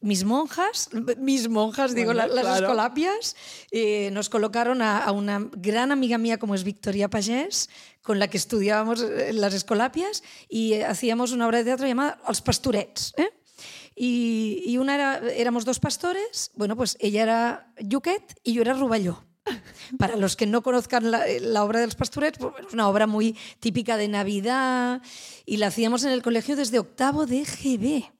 mis 0.00 0.24
monjas, 0.24 0.88
mis 1.18 1.48
monjas, 1.48 1.94
digo, 1.94 2.12
las 2.12 2.30
escolapias, 2.60 3.36
eh, 3.70 4.10
nos 4.12 4.28
colocaron 4.28 4.82
a, 4.82 5.10
una 5.12 5.48
gran 5.52 5.92
amiga 5.92 6.18
mía 6.18 6.38
como 6.38 6.54
es 6.54 6.64
Victoria 6.64 7.10
Pagés, 7.10 7.68
con 8.02 8.18
la 8.18 8.28
que 8.28 8.38
estudiábamos 8.38 9.02
eh, 9.02 9.32
las 9.34 9.52
escolapias 9.52 10.22
y 10.48 10.74
eh, 10.74 10.84
hacíamos 10.86 11.32
una 11.32 11.46
obra 11.46 11.58
de 11.58 11.64
teatro 11.64 11.86
llamada 11.86 12.18
Los 12.26 12.40
Pastorets. 12.40 13.12
Y, 13.94 14.78
una 14.78 14.94
era, 14.94 15.18
éramos 15.34 15.66
dos 15.66 15.78
pastores, 15.78 16.52
bueno, 16.54 16.74
pues 16.74 16.96
ella 17.00 17.22
era 17.22 17.72
Yuquet 17.78 18.34
y 18.42 18.54
yo 18.54 18.62
era 18.62 18.72
Ruballó. 18.72 19.26
Para 19.98 20.16
los 20.16 20.36
que 20.36 20.46
no 20.46 20.62
conozcan 20.62 21.10
la, 21.10 21.26
la 21.40 21.64
obra 21.64 21.80
de 21.80 21.86
los 21.86 21.96
pastorets, 21.96 22.38
pues, 22.38 22.54
es 22.66 22.72
una 22.72 22.88
obra 22.88 23.06
muy 23.06 23.36
típica 23.58 23.98
de 23.98 24.08
Navidad 24.08 25.02
y 25.44 25.58
la 25.58 25.66
hacíamos 25.66 26.04
en 26.04 26.12
el 26.12 26.22
colegio 26.22 26.56
desde 26.56 26.78
octavo 26.78 27.26
de 27.26 27.44
GB 27.44 28.19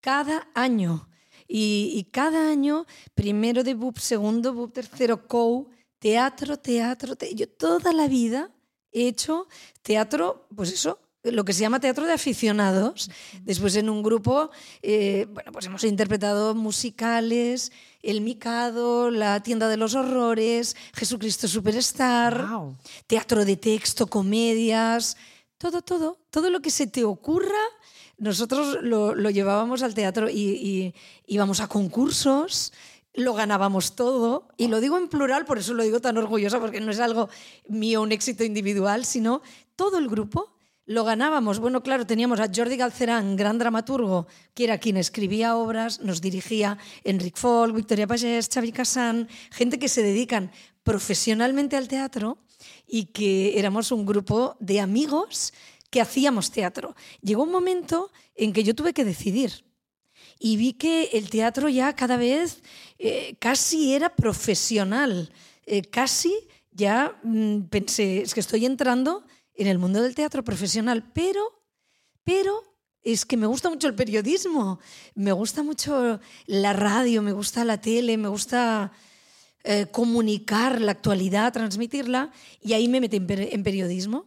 cada 0.00 0.48
año. 0.54 1.08
Y, 1.50 2.06
cada 2.12 2.50
año, 2.50 2.84
primero 3.14 3.64
de 3.64 3.72
BUP, 3.74 3.98
segundo 3.98 4.52
BUP, 4.52 4.74
tercero 4.74 5.26
COU, 5.26 5.70
teatro, 5.98 6.58
teatro, 6.58 7.16
Yo 7.34 7.48
toda 7.48 7.92
la 7.94 8.06
vida 8.06 8.50
he 8.92 9.08
hecho 9.08 9.48
teatro, 9.82 10.46
pues 10.54 10.72
eso, 10.72 11.00
lo 11.24 11.44
que 11.44 11.52
se 11.52 11.60
llama 11.60 11.80
teatro 11.80 12.06
de 12.06 12.12
aficionados. 12.12 13.10
Después 13.42 13.76
en 13.76 13.88
un 13.88 14.02
grupo, 14.02 14.50
eh, 14.82 15.26
bueno, 15.30 15.52
pues 15.52 15.66
hemos 15.66 15.84
interpretado 15.84 16.54
musicales, 16.54 17.72
El 18.02 18.20
Mikado, 18.20 19.10
La 19.10 19.42
tienda 19.42 19.68
de 19.68 19.78
los 19.78 19.94
horrores, 19.94 20.76
Jesucristo 20.94 21.48
Superstar, 21.48 22.46
teatro 23.06 23.44
de 23.44 23.56
texto, 23.56 24.06
comedias, 24.06 25.16
todo, 25.56 25.82
todo, 25.82 26.18
todo 26.30 26.50
lo 26.50 26.60
que 26.60 26.70
se 26.70 26.86
te 26.86 27.04
ocurra 27.04 27.58
nosotros 28.18 28.78
lo, 28.82 29.14
llevábamos 29.30 29.82
al 29.82 29.94
teatro 29.94 30.28
y, 30.28 30.94
íbamos 31.26 31.60
a 31.60 31.68
concursos, 31.68 32.72
lo 33.14 33.34
ganábamos 33.34 33.94
todo, 33.94 34.48
y 34.56 34.68
lo 34.68 34.80
digo 34.80 34.98
en 34.98 35.08
plural, 35.08 35.44
por 35.44 35.58
eso 35.58 35.74
lo 35.74 35.82
digo 35.82 36.00
tan 36.00 36.16
orgullosa, 36.18 36.60
porque 36.60 36.80
no 36.80 36.90
es 36.90 37.00
algo 37.00 37.28
mío, 37.68 38.02
un 38.02 38.12
éxito 38.12 38.44
individual, 38.44 39.04
sino 39.04 39.42
todo 39.76 39.98
el 39.98 40.08
grupo 40.08 40.52
lo 40.88 41.04
ganábamos. 41.04 41.58
Bueno, 41.60 41.82
claro, 41.82 42.06
teníamos 42.06 42.40
a 42.40 42.48
Jordi 42.52 42.76
Galcerán, 42.76 43.36
gran 43.36 43.58
dramaturgo, 43.58 44.26
que 44.54 44.64
era 44.64 44.78
quien 44.78 44.96
escribía 44.96 45.54
obras, 45.54 46.00
nos 46.00 46.22
dirigía 46.22 46.78
Enric 47.04 47.36
Folk, 47.36 47.74
Victoria 47.74 48.06
Pagés, 48.06 48.48
Xavi 48.52 48.72
Casán, 48.72 49.28
gente 49.50 49.78
que 49.78 49.88
se 49.88 50.02
dedican 50.02 50.50
profesionalmente 50.82 51.76
al 51.76 51.88
teatro 51.88 52.38
y 52.86 53.06
que 53.06 53.58
éramos 53.58 53.92
un 53.92 54.06
grupo 54.06 54.56
de 54.60 54.80
amigos 54.80 55.52
que 55.90 56.00
hacíamos 56.00 56.50
teatro. 56.50 56.94
Llegó 57.22 57.42
un 57.42 57.52
momento 57.52 58.10
en 58.34 58.52
que 58.52 58.64
yo 58.64 58.74
tuve 58.74 58.92
que 58.92 59.04
decidir 59.04 59.64
y 60.38 60.56
vi 60.56 60.72
que 60.72 61.10
el 61.12 61.30
teatro 61.30 61.68
ya 61.68 61.94
cada 61.94 62.16
vez 62.16 62.62
eh, 62.98 63.36
casi 63.38 63.94
era 63.94 64.14
profesional, 64.14 65.32
eh, 65.66 65.82
casi 65.82 66.34
ya 66.70 67.18
mm, 67.22 67.62
pensé, 67.62 68.22
es 68.22 68.34
que 68.34 68.40
estoy 68.40 68.66
entrando 68.66 69.24
en 69.54 69.66
el 69.66 69.78
mundo 69.78 70.02
del 70.02 70.14
teatro 70.14 70.44
profesional, 70.44 71.10
pero, 71.12 71.64
pero 72.22 72.62
es 73.02 73.24
que 73.24 73.36
me 73.36 73.46
gusta 73.46 73.70
mucho 73.70 73.88
el 73.88 73.94
periodismo, 73.94 74.78
me 75.14 75.32
gusta 75.32 75.62
mucho 75.62 76.20
la 76.46 76.72
radio, 76.72 77.22
me 77.22 77.32
gusta 77.32 77.64
la 77.64 77.80
tele, 77.80 78.16
me 78.16 78.28
gusta 78.28 78.92
eh, 79.64 79.86
comunicar 79.90 80.80
la 80.80 80.92
actualidad, 80.92 81.52
transmitirla, 81.52 82.30
y 82.60 82.74
ahí 82.74 82.86
me 82.88 83.00
metí 83.00 83.16
en, 83.16 83.62
periodismo. 83.62 84.26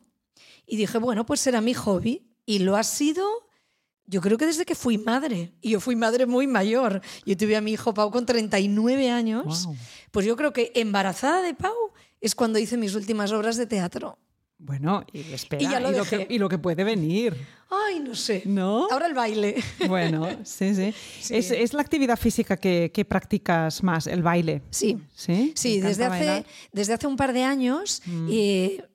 Y 0.71 0.77
dije, 0.77 0.99
bueno, 0.99 1.25
pues 1.25 1.41
será 1.41 1.59
mi 1.59 1.73
hobby. 1.73 2.25
Y 2.45 2.59
lo 2.59 2.77
ha 2.77 2.83
sido, 2.83 3.25
yo 4.05 4.21
creo 4.21 4.37
que 4.37 4.45
desde 4.45 4.63
que 4.63 4.73
fui 4.73 4.97
madre. 4.97 5.51
Y 5.59 5.71
yo 5.71 5.81
fui 5.81 5.97
madre 5.97 6.25
muy 6.25 6.47
mayor. 6.47 7.01
Yo 7.25 7.35
tuve 7.35 7.57
a 7.57 7.61
mi 7.61 7.73
hijo 7.73 7.93
Pau 7.93 8.09
con 8.09 8.25
39 8.25 9.11
años. 9.11 9.67
Pues 10.11 10.25
yo 10.25 10.37
creo 10.37 10.53
que 10.53 10.71
embarazada 10.73 11.41
de 11.41 11.53
Pau 11.53 11.75
es 12.21 12.35
cuando 12.35 12.57
hice 12.57 12.77
mis 12.77 12.95
últimas 12.95 13.33
obras 13.33 13.57
de 13.57 13.65
teatro. 13.65 14.17
Bueno, 14.57 15.03
y 15.11 15.33
espera, 15.33 15.61
y, 15.61 15.65
lo, 15.81 16.05
que, 16.05 16.27
y 16.29 16.37
lo, 16.37 16.47
que, 16.47 16.57
puede 16.57 16.85
venir. 16.85 17.35
Ay, 17.69 17.99
no 17.99 18.15
sé. 18.15 18.43
¿No? 18.45 18.87
Ahora 18.91 19.07
el 19.07 19.13
baile. 19.13 19.55
Bueno, 19.89 20.25
sí, 20.45 20.73
sí. 20.73 20.93
Es, 21.35 21.73
la 21.73 21.81
actividad 21.81 22.17
física 22.17 22.55
que, 22.55 23.05
practicas 23.09 23.83
más, 23.83 24.07
el 24.07 24.23
baile. 24.23 24.61
Sí. 24.69 24.99
Sí, 25.13 25.51
sí 25.53 25.81
desde, 25.81 26.05
hace, 26.05 26.45
desde 26.71 26.93
hace 26.93 27.07
un 27.07 27.17
par 27.17 27.33
de 27.33 27.43
años 27.43 28.03
mm. 28.05 28.29
eh, 28.31 28.85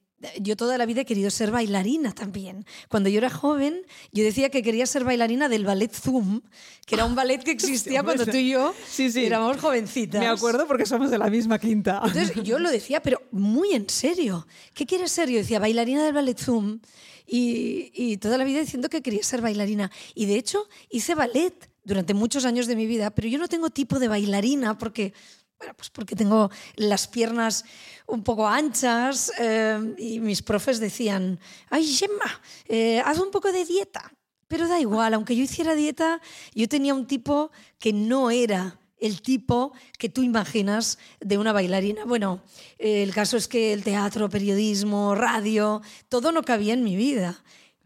yo 0.40 0.56
toda 0.56 0.78
la 0.78 0.86
vida 0.86 1.02
he 1.02 1.04
querido 1.04 1.30
ser 1.30 1.50
bailarina 1.50 2.12
también. 2.12 2.64
Cuando 2.88 3.08
yo 3.08 3.18
era 3.18 3.30
joven, 3.30 3.82
yo 4.12 4.24
decía 4.24 4.50
que 4.50 4.62
quería 4.62 4.86
ser 4.86 5.04
bailarina 5.04 5.48
del 5.48 5.64
ballet 5.64 5.92
Zoom, 5.92 6.42
que 6.86 6.94
era 6.94 7.04
un 7.04 7.14
ballet 7.14 7.42
que 7.42 7.50
existía 7.52 8.02
cuando 8.02 8.26
tú 8.26 8.36
y 8.36 8.50
yo 8.50 8.74
éramos 9.16 9.58
jovencitas. 9.58 10.20
Me 10.20 10.28
acuerdo 10.28 10.66
porque 10.66 10.86
somos 10.86 11.10
de 11.10 11.18
la 11.18 11.28
misma 11.28 11.58
quinta. 11.58 12.00
Entonces 12.04 12.42
yo 12.42 12.58
lo 12.58 12.70
decía, 12.70 13.02
pero 13.02 13.22
muy 13.30 13.72
en 13.72 13.88
serio. 13.88 14.46
¿Qué 14.74 14.86
quieres 14.86 15.12
ser? 15.12 15.28
Yo 15.28 15.38
decía, 15.38 15.58
bailarina 15.58 16.04
del 16.04 16.14
ballet 16.14 16.38
Zoom. 16.38 16.80
Y, 17.28 17.90
y 17.92 18.18
toda 18.18 18.38
la 18.38 18.44
vida 18.44 18.60
diciendo 18.60 18.88
que 18.88 19.02
quería 19.02 19.22
ser 19.22 19.40
bailarina. 19.40 19.90
Y 20.14 20.26
de 20.26 20.36
hecho 20.36 20.68
hice 20.90 21.14
ballet 21.14 21.70
durante 21.86 22.14
muchos 22.14 22.44
años 22.44 22.66
de 22.66 22.76
mi 22.76 22.86
vida, 22.86 23.10
pero 23.10 23.28
yo 23.28 23.38
no 23.38 23.48
tengo 23.48 23.70
tipo 23.70 23.98
de 23.98 24.08
bailarina 24.08 24.76
porque 24.76 25.12
bueno, 25.58 25.74
pues 25.74 25.90
porque 25.90 26.14
tengo 26.14 26.50
las 26.76 27.08
piernas 27.08 27.64
un 28.06 28.22
poco 28.22 28.46
anchas 28.46 29.32
eh, 29.38 29.94
y 29.98 30.20
mis 30.20 30.42
profes 30.42 30.78
decían, 30.78 31.40
ay 31.70 31.86
Gemma, 31.86 32.40
eh, 32.66 33.00
haz 33.04 33.18
un 33.18 33.30
poco 33.30 33.52
de 33.52 33.64
dieta. 33.64 34.12
Pero 34.48 34.68
da 34.68 34.78
igual, 34.78 35.14
aunque 35.14 35.34
yo 35.34 35.42
hiciera 35.42 35.74
dieta, 35.74 36.20
yo 36.54 36.68
tenía 36.68 36.94
un 36.94 37.06
tipo 37.06 37.50
que 37.78 37.92
no 37.92 38.30
era 38.30 38.78
el 38.98 39.20
tipo 39.20 39.72
que 39.98 40.08
tú 40.08 40.22
imaginas 40.22 40.98
de 41.20 41.38
una 41.38 41.52
bailarina. 41.52 42.04
Bueno, 42.04 42.42
eh, 42.78 43.02
el 43.02 43.12
caso 43.12 43.36
es 43.36 43.48
que 43.48 43.72
el 43.72 43.82
teatro, 43.82 44.28
periodismo, 44.28 45.14
radio, 45.14 45.82
todo 46.08 46.32
no 46.32 46.42
cabía 46.42 46.74
en 46.74 46.84
mi 46.84 46.96
vida. 46.96 47.42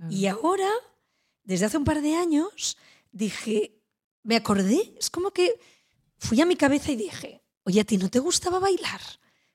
Y 0.09 0.27
ahora, 0.27 0.69
desde 1.45 1.67
hace 1.67 1.77
un 1.77 1.85
par 1.85 2.01
de 2.01 2.17
años, 2.17 2.79
dije, 3.13 3.83
me 4.23 4.37
acordé, 4.37 4.95
es 4.99 5.11
como 5.11 5.31
que 5.31 5.61
fui 6.17 6.41
a 6.41 6.47
mi 6.47 6.57
cabeza 6.57 6.93
y 6.93 6.97
dije, 6.97 7.40
oye, 7.71 7.81
¿a 7.81 7.85
ti 7.85 7.97
no 7.97 8.11
te 8.11 8.19
gustaba 8.19 8.59
bailar? 8.59 9.01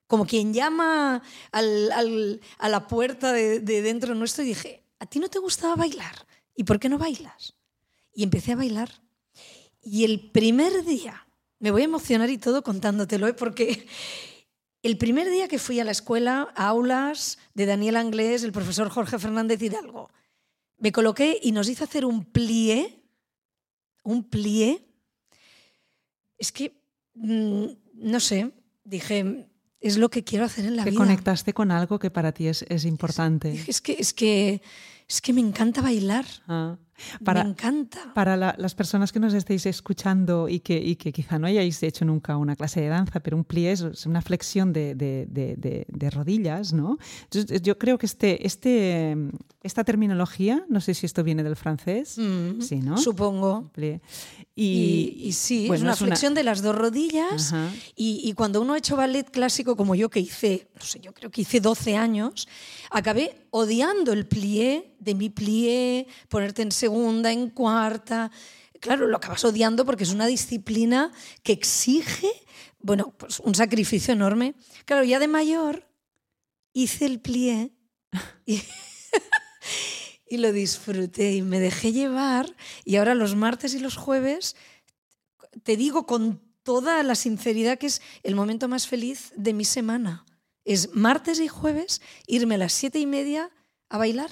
Como 0.08 0.26
quien 0.26 0.54
llama 0.54 1.22
a 1.52 1.62
la 2.70 2.88
puerta 2.88 3.34
de, 3.34 3.60
dentro 3.60 4.16
nuestro 4.16 4.44
y 4.44 4.48
dije, 4.48 4.84
¿a 5.00 5.06
ti 5.06 5.20
no 5.20 5.30
te 5.30 5.40
gustaba 5.40 5.76
bailar? 5.76 6.26
¿Y 6.56 6.64
por 6.64 6.80
qué 6.80 6.90
no 6.90 6.98
bailas? 6.98 7.56
Y 8.14 8.24
empecé 8.24 8.54
a 8.54 8.56
bailar. 8.56 8.90
Y 9.82 10.06
el 10.06 10.32
primer 10.32 10.86
día, 10.86 11.28
me 11.60 11.72
voy 11.72 11.82
a 11.82 11.86
emocionar 11.86 12.30
y 12.30 12.38
todo 12.38 12.64
contándotelo, 12.64 13.28
¿eh? 13.28 13.34
porque 13.34 13.88
el 14.84 14.98
primer 14.98 15.30
día 15.30 15.48
que 15.48 15.60
fui 15.60 15.80
a 15.80 15.84
la 15.84 15.92
escuela, 15.92 16.54
aulas 16.56 17.38
de 17.54 17.66
Daniel 17.66 17.98
Anglés, 17.98 18.44
el 18.44 18.52
profesor 18.52 18.90
Jorge 18.90 19.20
Fernández 19.20 19.62
Hidalgo, 19.62 20.10
me 20.78 20.92
coloqué 20.92 21.40
y 21.42 21.52
nos 21.52 21.68
hizo 21.68 21.84
hacer 21.84 22.06
un 22.06 22.24
plié, 22.24 23.02
un 24.04 24.24
plié. 24.24 24.86
Es 26.38 26.52
que 26.52 26.80
mm, 27.16 27.66
no 27.96 28.20
sé, 28.20 28.52
dije, 28.84 29.48
es 29.82 29.98
lo 29.98 30.10
que 30.10 30.24
quiero 30.24 30.46
hacer 30.46 30.66
en 30.66 30.76
la 30.76 30.84
vida. 30.84 30.94
Te 30.94 30.98
conectaste 30.98 31.54
con 31.54 31.72
algo 31.72 32.00
que 32.00 32.10
para 32.12 32.32
ti 32.32 32.48
es, 32.48 32.86
importante. 32.86 33.64
Es, 33.68 33.82
que, 33.82 33.96
es, 34.00 34.14
que, 34.14 34.62
es 35.08 35.22
que 35.22 35.34
me 35.34 35.42
encanta 35.42 35.82
bailar. 35.82 36.26
Ah. 36.48 36.78
Para, 37.24 37.44
me 37.44 37.50
encanta. 37.52 38.14
Para 38.14 38.38
las 38.38 38.74
personas 38.74 39.12
que 39.12 39.20
nos 39.20 39.34
estéis 39.34 39.66
escuchando 39.66 40.48
y 40.48 40.62
que, 40.62 40.78
y 40.78 40.96
que, 40.96 41.12
quizá 41.12 41.38
no 41.38 41.46
hayáis 41.48 41.84
hecho 41.84 42.06
nunca 42.06 42.38
una 42.38 42.56
clase 42.56 42.82
de 42.82 42.88
danza, 42.88 43.20
pero 43.20 43.36
un 43.36 43.44
plié 43.44 43.74
es 43.74 44.06
una 44.06 44.22
flexión 44.22 44.72
de, 44.72 44.96
de, 44.96 45.28
de, 45.28 46.10
rodillas, 46.10 46.74
¿no? 46.74 46.98
Entonces, 47.24 47.62
yo 47.62 47.78
creo 47.78 47.98
que 47.98 48.06
este, 48.06 48.48
este, 48.48 49.18
esta 49.66 49.84
terminología, 49.84 50.64
no 50.70 50.80
sé 50.80 50.94
si 50.94 51.08
esto 51.08 51.24
viene 51.24 51.44
del 51.44 51.56
francés, 51.56 52.20
mm, 52.20 52.62
sí, 52.62 52.76
¿no? 52.76 53.00
Supongo. 53.00 53.72
Y, 54.54 55.18
y, 55.24 55.34
sí, 55.34 55.68
es 55.72 55.82
una 55.82 55.96
flexión 55.96 56.36
de 56.36 56.44
las 56.44 56.62
dos 56.62 56.76
rodillas. 56.76 57.52
Y, 57.96 58.22
y, 58.24 58.34
cuando 58.34 58.62
uno 58.62 58.74
ha 58.74 58.78
hecho 58.78 58.96
ballet 58.96 59.30
clásico, 59.30 59.76
como 59.76 59.96
yo 59.96 60.10
que 60.10 60.20
hice, 60.20 60.68
no 60.76 60.86
sé, 60.86 61.00
yo 61.00 61.14
creo 61.14 61.32
que 61.32 61.42
hice 61.42 61.60
12 61.60 61.98
años, 61.98 62.48
acabé 62.92 63.48
odiando 63.50 64.14
el 64.14 64.28
plié, 64.28 64.96
de 65.00 65.16
mi 65.16 65.32
plié, 65.32 66.06
ponerte 66.30 66.62
en 66.62 66.72
segunda, 66.72 67.32
en 67.32 67.50
cuarta. 67.50 68.32
Claro, 68.80 69.08
lo 69.08 69.18
acabas 69.18 69.44
odiando 69.46 69.84
porque 69.84 70.04
es 70.04 70.14
una 70.14 70.28
disciplina 70.28 71.12
que 71.42 71.54
exige, 71.54 72.30
bueno, 72.80 73.16
pues 73.18 73.40
un 73.40 73.56
sacrificio 73.56 74.14
enorme. 74.14 74.54
Claro, 74.86 75.04
ya 75.04 75.18
de 75.18 75.28
mayor 75.28 75.88
hice 76.72 77.08
el 77.08 77.20
plié 77.20 77.72
y 78.46 78.62
y 80.28 80.38
lo 80.38 80.52
disfruté 80.52 81.34
y 81.34 81.42
me 81.42 81.60
dejé 81.60 81.92
llevar 81.92 82.56
y 82.84 82.96
ahora 82.96 83.16
los 83.16 83.36
martes 83.36 83.74
y 83.74 83.80
los 83.80 83.96
jueves 83.98 84.56
te 85.64 85.78
digo 85.78 86.06
con 86.06 86.42
toda 86.64 87.04
la 87.04 87.16
sinceridad 87.16 87.78
que 87.78 87.88
es 87.88 88.02
el 88.24 88.36
momento 88.36 88.68
más 88.68 88.88
feliz 88.88 89.32
de 89.38 89.54
mi 89.54 89.66
semana. 89.66 90.26
Es 90.66 90.96
martes 90.96 91.40
y 91.40 91.48
jueves 91.48 92.02
irme 92.28 92.56
a 92.56 92.58
las 92.58 92.74
siete 92.74 93.00
y 93.00 93.06
media 93.06 93.52
a 93.90 93.98
bailar. 93.98 94.32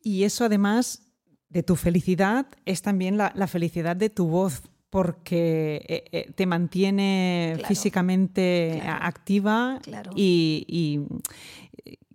Y 0.00 0.22
eso 0.22 0.44
además 0.44 1.02
de 1.48 1.64
tu 1.64 1.76
felicidad 1.76 2.46
es 2.64 2.82
también 2.82 3.18
la, 3.18 3.46
felicidad 3.48 3.96
de 3.96 4.08
tu 4.08 4.28
voz, 4.28 4.62
porque 4.88 5.84
eh, 5.88 6.04
eh, 6.12 6.32
te 6.32 6.46
mantiene 6.46 7.60
físicamente 7.66 8.80
activa 8.84 9.80
y, 10.14 11.00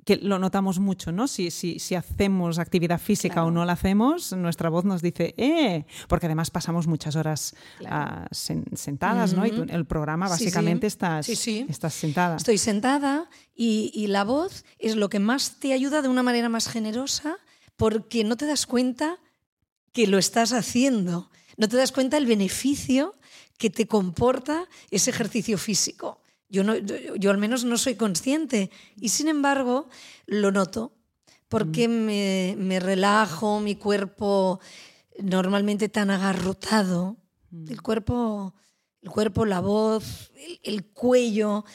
que 0.06 0.18
lo 0.18 0.38
notamos 0.38 0.80
mucho, 0.80 1.12
¿no? 1.12 1.28
Si, 1.28 1.50
si, 1.50 1.80
si 1.80 1.96
hacemos 1.96 2.60
actividad 2.60 3.02
física 3.02 3.44
o 3.44 3.50
no 3.50 3.66
la 3.66 3.74
hacemos, 3.74 4.32
nuestra 4.34 4.70
voz 4.70 4.86
nos 4.86 5.02
dice, 5.02 5.34
¡eh! 5.36 5.86
Porque 6.08 6.28
además 6.28 6.52
pasamos 6.52 6.86
muchas 6.86 7.16
horas 7.16 7.56
ah, 7.88 8.28
sentadas, 8.32 9.34
¿no? 9.34 9.48
Y 9.48 9.66
el 9.68 9.86
programa 9.86 10.30
básicamente 10.30 10.86
Estás, 10.86 11.28
estás 11.28 11.94
sentada. 11.96 12.36
Estoy 12.36 12.60
sentada 12.60 13.28
y, 13.56 13.92
y 13.96 14.06
la 14.08 14.24
voz 14.24 14.64
es 14.78 14.96
lo 14.96 15.10
que 15.10 15.18
más 15.20 15.60
te 15.60 15.74
ayuda 15.74 16.04
de 16.04 16.08
una 16.08 16.22
manera 16.22 16.50
más 16.50 16.68
generosa 16.68 17.38
porque 17.76 18.24
no 18.24 18.38
te 18.38 18.46
das 18.46 18.68
cuenta 18.68 19.18
que 19.92 20.06
lo 20.06 20.20
estás 20.20 20.54
haciendo, 20.54 21.32
no 21.58 21.68
te 21.68 21.78
das 21.78 21.92
cuenta 21.92 22.18
el 22.18 22.28
beneficio 22.28 23.16
que 23.58 23.72
te 23.72 23.88
comporta 23.88 24.68
ese 24.92 25.10
ejercicio 25.10 25.58
físico. 25.58 26.22
Yo, 26.56 26.64
no, 26.64 26.78
yo, 26.78 27.32
al 27.32 27.38
menos 27.38 27.66
no 27.66 27.78
soy 27.78 27.96
consciente. 27.96 28.72
Y 28.96 29.10
sin 29.10 29.28
embargo 29.28 29.90
lo 30.26 30.54
noto 30.54 30.94
porque 31.50 31.90
me, 31.90 32.56
me, 32.58 32.80
relajo, 32.80 33.60
mi 33.60 33.76
cuerpo 33.76 34.62
normalmente 35.20 35.90
tan 35.90 36.10
agarrotado, 36.12 37.18
el 37.68 37.82
cuerpo, 37.82 38.56
el 39.02 39.10
cuerpo, 39.10 39.46
la 39.46 39.60
voz, 39.60 40.32
el 40.64 40.86
cuello, 40.86 41.66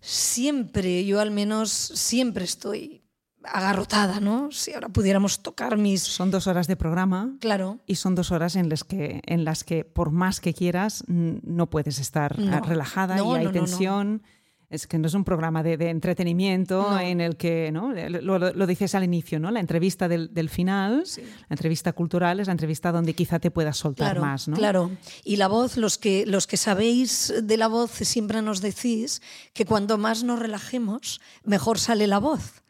siempre, 0.00 1.04
yo 1.04 1.18
al 1.18 1.32
menos 1.32 1.70
siempre 1.70 2.44
estoy 2.44 3.02
agarrotada, 3.44 4.20
¿no? 4.20 4.50
Si 4.50 4.72
ahora 4.72 4.88
pudiéramos 4.88 5.42
tocar 5.42 5.76
mis... 5.76 6.02
Son 6.02 6.30
dos 6.30 6.46
horas 6.46 6.66
de 6.66 6.76
programa. 6.76 7.36
Claro. 7.40 7.80
Y 7.86 7.96
son 7.96 8.14
dos 8.14 8.30
horas 8.30 8.56
en 8.56 8.68
las 8.68 8.84
que, 8.84 9.20
en 9.26 9.44
las 9.44 9.64
que 9.64 9.84
por 9.84 10.10
más 10.10 10.40
que 10.40 10.54
quieras, 10.54 11.04
no 11.08 11.70
puedes 11.70 11.98
estar 11.98 12.36
relajada 12.36 13.16
y 13.22 13.36
hay 13.36 13.48
tensión. 13.48 14.22
Es 14.70 14.86
que 14.86 14.96
no 14.98 15.06
es 15.06 15.12
un 15.12 15.22
programa 15.22 15.62
de, 15.62 15.74
entretenimiento 15.90 16.98
en 16.98 17.20
el 17.20 17.36
que, 17.36 17.70
¿no? 17.70 17.92
Lo, 17.92 18.66
dices 18.66 18.94
al 18.94 19.04
inicio, 19.04 19.38
¿no? 19.38 19.50
La 19.50 19.60
entrevista 19.60 20.08
del, 20.08 20.32
del 20.32 20.48
final, 20.48 21.04
la 21.16 21.54
entrevista 21.54 21.92
cultural 21.92 22.40
es 22.40 22.46
la 22.46 22.52
entrevista 22.52 22.90
donde 22.90 23.12
quizá 23.12 23.38
te 23.38 23.50
puedas 23.50 23.76
soltar 23.76 24.18
más, 24.18 24.48
¿no? 24.48 24.56
Claro. 24.56 24.90
Y 25.24 25.36
la 25.36 25.48
voz, 25.48 25.76
los 25.76 25.98
que, 25.98 26.24
los 26.24 26.46
que 26.46 26.56
sabéis 26.56 27.34
de 27.42 27.56
la 27.58 27.68
voz 27.68 27.90
siempre 27.90 28.40
nos 28.40 28.62
decís 28.62 29.20
que 29.52 29.66
cuando 29.66 29.98
más 29.98 30.24
nos 30.24 30.38
relajemos, 30.38 31.20
mejor 31.44 31.78
sale 31.78 32.06
la 32.06 32.18
voz. 32.18 32.61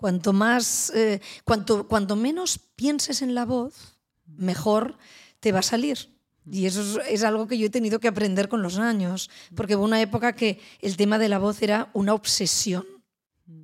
Cuanto 0.00 0.32
más, 0.32 0.90
eh, 0.94 1.20
cuanto, 1.44 1.86
cuanto 1.86 2.16
menos 2.16 2.58
pienses 2.74 3.20
en 3.20 3.34
la 3.34 3.44
voz, 3.44 3.98
mejor 4.24 4.96
te 5.40 5.52
va 5.52 5.58
a 5.58 5.62
salir. 5.62 6.08
Y 6.50 6.64
eso 6.64 7.02
es, 7.02 7.22
algo 7.22 7.46
que 7.46 7.58
yo 7.58 7.66
he 7.66 7.70
tenido 7.70 8.00
que 8.00 8.08
aprender 8.08 8.48
con 8.48 8.62
los 8.62 8.78
años, 8.78 9.28
porque 9.54 9.76
hubo 9.76 9.84
una 9.84 10.00
época 10.00 10.34
que 10.34 10.58
el 10.80 10.96
tema 10.96 11.18
de 11.18 11.28
la 11.28 11.38
voz 11.38 11.60
era 11.60 11.90
una 11.92 12.14
obsesión. 12.14 12.86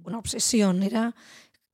Una 0.04 0.18
obsesión, 0.18 0.82
era 0.82 1.14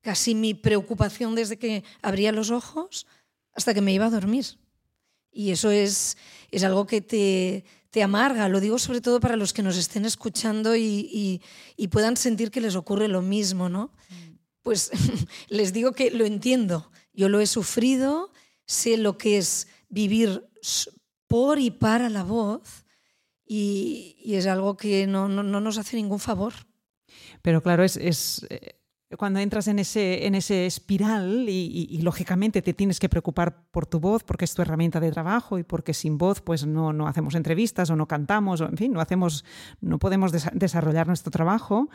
casi 0.00 0.36
mi 0.36 0.54
preocupación 0.54 1.34
desde 1.34 1.58
que 1.58 1.82
abría 2.00 2.30
los 2.30 2.52
ojos 2.52 3.08
hasta 3.54 3.74
que 3.74 3.80
me 3.80 3.92
iba 3.92 4.06
a 4.06 4.10
dormir. 4.10 4.46
Y 5.32 5.50
eso 5.50 5.72
es, 5.72 6.16
es 6.52 6.62
algo 6.62 6.86
que 6.86 7.00
te, 7.00 7.64
te 7.90 8.02
amarga. 8.02 8.48
Lo 8.48 8.60
digo 8.60 8.78
sobre 8.78 9.00
todo 9.00 9.18
para 9.18 9.34
los 9.34 9.52
que 9.52 9.64
nos 9.64 9.76
estén 9.76 10.04
escuchando 10.04 10.76
y, 10.76 11.42
y, 11.76 11.88
puedan 11.88 12.16
sentir 12.16 12.52
que 12.52 12.60
les 12.60 12.76
ocurre 12.76 13.08
lo 13.08 13.22
mismo, 13.22 13.68
¿no? 13.68 13.90
Pues 14.62 14.90
les 15.48 15.72
digo 15.72 15.92
que 15.92 16.10
lo 16.10 16.24
entiendo. 16.24 16.90
Yo 17.12 17.28
lo 17.28 17.40
he 17.40 17.46
sufrido, 17.46 18.32
sé 18.66 18.96
lo 18.96 19.18
que 19.18 19.38
es 19.38 19.68
vivir 19.88 20.48
por 21.26 21.58
y 21.58 21.70
para 21.70 22.08
la 22.08 22.24
voz 22.24 22.84
y, 23.46 24.34
es 24.34 24.46
algo 24.46 24.76
que 24.76 25.06
no, 25.06 25.28
no, 25.28 25.42
no, 25.42 25.60
nos 25.60 25.78
hace 25.78 25.96
ningún 25.96 26.20
favor. 26.20 26.54
Pero 27.42 27.62
claro, 27.62 27.84
es, 27.84 27.96
es 27.96 28.46
eh, 28.48 28.81
cuando 29.18 29.40
entras 29.40 29.68
en 29.68 29.78
ese, 29.78 30.26
en 30.26 30.34
ese 30.34 30.66
espiral 30.66 31.46
y, 31.48 32.00
lógicamente 32.02 32.62
te 32.62 32.74
tienes 32.74 32.98
que 32.98 33.08
preocupar 33.08 33.66
por 33.70 33.86
tu 33.86 34.00
voz 34.00 34.24
porque 34.24 34.44
es 34.44 34.54
tu 34.54 34.62
herramienta 34.62 35.00
de 35.00 35.10
trabajo 35.10 35.58
y 35.58 35.62
porque 35.62 35.94
sin 35.94 36.18
voz 36.18 36.40
pues 36.40 36.66
no, 36.66 36.92
no 36.92 37.06
hacemos 37.06 37.34
entrevistas 37.34 37.90
o 37.90 37.96
no 37.96 38.06
cantamos 38.06 38.60
o 38.60 38.68
en 38.68 38.76
fin, 38.76 38.92
no, 38.92 39.00
hacemos, 39.00 39.44
no 39.80 39.98
podemos 39.98 40.32
desarrollar 40.32 41.06
nuestro 41.06 41.30
trabajo. 41.30 41.88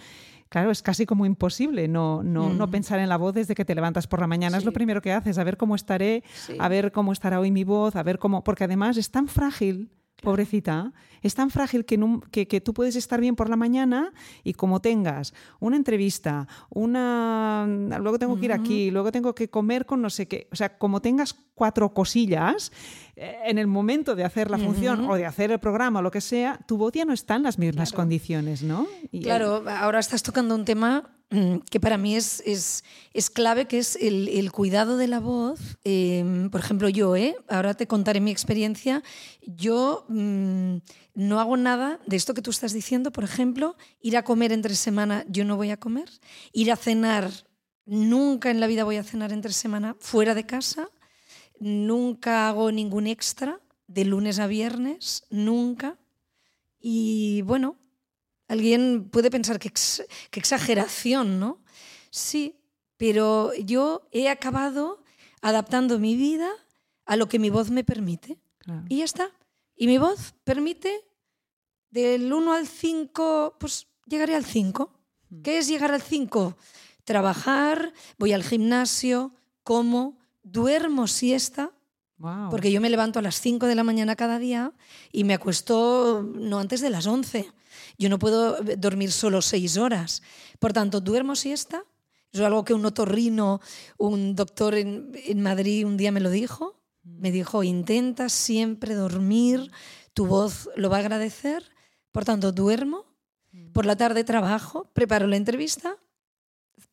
Claro, 0.49 0.71
es 0.71 0.81
casi 0.81 1.05
como 1.05 1.25
imposible 1.25 1.89
no, 1.89 2.23
no, 2.23 2.49
no, 2.49 2.67
mm. 2.67 2.71
pensar 2.71 2.99
en 2.99 3.09
la 3.09 3.17
voz 3.17 3.33
desde 3.33 3.53
que 3.53 3.65
te 3.65 3.75
levantas 3.75 4.07
por 4.07 4.21
la 4.21 4.27
mañana. 4.27 4.57
Es 4.57 4.63
lo 4.63 4.71
primero 4.71 5.01
que 5.01 5.11
haces, 5.11 5.37
a 5.37 5.43
ver 5.43 5.57
cómo 5.57 5.75
estaré, 5.75 6.23
a 6.57 6.69
ver 6.69 6.93
cómo 6.93 7.11
estará 7.11 7.39
hoy 7.39 7.51
mi 7.51 7.65
voz, 7.65 7.97
a 7.97 8.03
ver 8.03 8.17
cómo... 8.17 8.43
Porque 8.43 8.63
además 8.63 8.95
es 8.95 9.11
tan 9.11 9.27
frágil 9.27 9.91
pobrecita, 10.21 10.93
es 11.21 11.35
tan 11.35 11.49
frágil 11.49 11.85
que, 11.85 11.97
que, 12.31 12.61
tú 12.61 12.73
puedes 12.73 12.95
estar 12.95 13.21
bien 13.21 13.35
por 13.35 13.49
la 13.49 13.55
mañana 13.55 14.13
y 14.43 14.53
como 14.53 14.81
tengas 14.81 15.33
una 15.59 15.75
entrevista, 15.75 16.47
una 16.69 17.65
luego 17.67 18.17
tengo 18.17 18.39
que 18.39 18.45
ir 18.45 18.53
aquí, 18.53 18.91
luego 18.91 19.11
tengo 19.11 19.35
que 19.35 19.49
comer 19.49 19.85
con 19.85 20.01
no 20.01 20.09
sé 20.09 20.27
qué, 20.27 20.47
o 20.51 20.55
sea, 20.55 20.77
como 20.77 21.01
tengas 21.01 21.35
cuatro 21.53 21.93
cosillas, 21.93 22.71
eh, 23.15 23.37
en 23.45 23.57
el 23.57 23.67
momento 23.67 24.15
de 24.15 24.23
hacer 24.23 24.49
la 24.49 24.57
función 24.57 25.09
o 25.09 25.15
de 25.15 25.25
hacer 25.25 25.51
el 25.51 25.59
programa 25.59 25.99
o 25.99 26.01
lo 26.01 26.11
que 26.11 26.21
sea, 26.21 26.59
tu 26.67 26.77
voz 26.77 26.93
ya 26.93 27.05
no 27.05 27.13
está 27.13 27.35
en 27.35 27.43
las 27.43 27.59
mismas 27.59 27.93
condiciones, 27.93 28.63
¿no? 28.63 28.87
claro, 29.21 29.63
ahora 29.67 29.99
estás 29.99 30.23
tocando 30.23 30.55
un 30.55 30.65
tema 30.65 31.16
que 31.29 31.79
para 31.79 31.97
mí 31.97 32.15
es, 32.15 32.41
es, 32.45 32.83
es 33.13 33.29
clave, 33.29 33.65
que 33.65 33.79
es 33.79 33.97
el, 33.97 34.29
el, 34.29 34.51
cuidado 34.51 34.95
de 34.95 35.07
la 35.07 35.19
voz. 35.19 35.59
Em, 35.83 36.49
por 36.49 36.61
ejemplo, 36.61 36.87
yo, 36.87 37.15
¿eh? 37.17 37.35
ahora 37.49 37.73
te 37.73 37.85
contaré 37.85 38.21
mi 38.21 38.31
experiencia, 38.31 39.03
yo 39.41 40.05
mm, 40.07 40.77
no 41.15 41.39
hago 41.39 41.57
nada 41.57 41.99
de 42.05 42.15
esto 42.15 42.33
que 42.33 42.41
tú 42.41 42.51
estás 42.51 42.71
diciendo, 42.71 43.11
por 43.11 43.25
ejemplo, 43.25 43.75
ir 44.01 44.15
a 44.15 44.23
comer 44.23 44.53
entre 44.53 44.75
semana, 44.75 45.25
yo 45.27 45.43
no 45.43 45.57
voy 45.57 45.71
a 45.71 45.77
comer, 45.77 46.09
ir 46.53 46.71
a 46.71 46.77
cenar, 46.77 47.29
nunca 47.85 48.49
en 48.49 48.61
la 48.61 48.67
vida 48.67 48.85
voy 48.85 48.95
a 48.95 49.03
cenar 49.03 49.33
entre 49.33 49.51
semana 49.51 49.97
fuera 49.99 50.33
de 50.33 50.45
casa, 50.45 50.89
nunca 51.59 52.47
hago 52.47 52.71
ningún 52.71 53.05
extra 53.05 53.59
de 53.87 54.05
lunes 54.05 54.39
a 54.39 54.47
viernes, 54.47 55.25
nunca. 55.29 55.97
Y 56.79 57.41
bueno, 57.41 57.77
Alguien 58.47 59.09
puede 59.09 59.29
pensar 59.29 59.59
que, 59.59 59.71
exageración, 60.31 61.39
¿no? 61.39 61.59
Sí, 62.09 62.55
pero 62.97 63.53
yo 63.55 64.07
he 64.11 64.29
acabado 64.29 65.03
adaptando 65.41 65.99
mi 65.99 66.15
vida 66.15 66.49
a 67.05 67.15
lo 67.15 67.27
que 67.27 67.39
mi 67.39 67.49
voz 67.49 67.69
me 67.69 67.83
permite. 67.83 68.37
Y 68.89 68.97
ya 68.97 69.05
está. 69.05 69.31
Y 69.75 69.87
mi 69.87 69.97
voz 69.97 70.33
permite 70.43 71.05
del 71.89 72.33
1 72.33 72.53
al 72.53 72.67
5, 72.67 73.55
pues 73.59 73.87
llegaré 74.05 74.35
al 74.35 74.43
5. 74.43 74.91
Hmm. 75.29 75.41
¿Qué 75.41 75.57
es 75.57 75.67
llegar 75.67 75.91
al 75.91 76.01
5? 76.01 76.57
Trabajar, 77.05 77.93
voy 78.17 78.33
al 78.33 78.43
gimnasio, 78.43 79.33
como, 79.63 80.17
duermo 80.43 81.07
siesta, 81.07 81.71
porque 82.49 82.71
yo 82.71 82.81
me 82.81 82.89
levanto 82.89 83.19
a 83.19 83.21
las 83.21 83.39
5 83.39 83.67
de 83.67 83.75
la 83.75 83.83
mañana 83.83 84.15
cada 84.15 84.39
día 84.39 84.73
y 85.11 85.23
me 85.23 85.35
acuesto 85.35 86.27
no 86.33 86.59
antes 86.59 86.81
de 86.81 86.89
las 86.89 87.05
11. 87.05 87.51
Yo 87.97 88.09
no 88.09 88.19
puedo 88.19 88.61
dormir 88.77 89.11
solo 89.11 89.41
seis 89.41 89.77
horas. 89.77 90.21
Por 90.59 90.73
tanto, 90.73 91.01
duermo 91.01 91.35
siesta. 91.35 91.83
Es 92.31 92.39
algo 92.41 92.63
que 92.63 92.73
un 92.73 92.85
otorrino, 92.85 93.59
un 93.97 94.35
doctor 94.35 94.75
en, 94.75 95.41
Madrid 95.41 95.85
un 95.85 95.97
día 95.97 96.11
me 96.11 96.19
lo 96.19 96.29
dijo. 96.29 96.79
Me 97.03 97.31
dijo, 97.31 97.63
intenta 97.63 98.29
siempre 98.29 98.93
dormir, 98.93 99.71
tu 100.13 100.27
voz 100.27 100.69
lo 100.75 100.89
va 100.89 100.97
a 100.97 100.99
agradecer. 100.99 101.71
Por 102.11 102.25
tanto, 102.25 102.51
duermo. 102.51 103.05
Por 103.73 103.85
la 103.85 103.95
tarde 103.95 104.23
trabajo, 104.23 104.91
preparo 104.93 105.25
la 105.25 105.37
entrevista, 105.37 105.97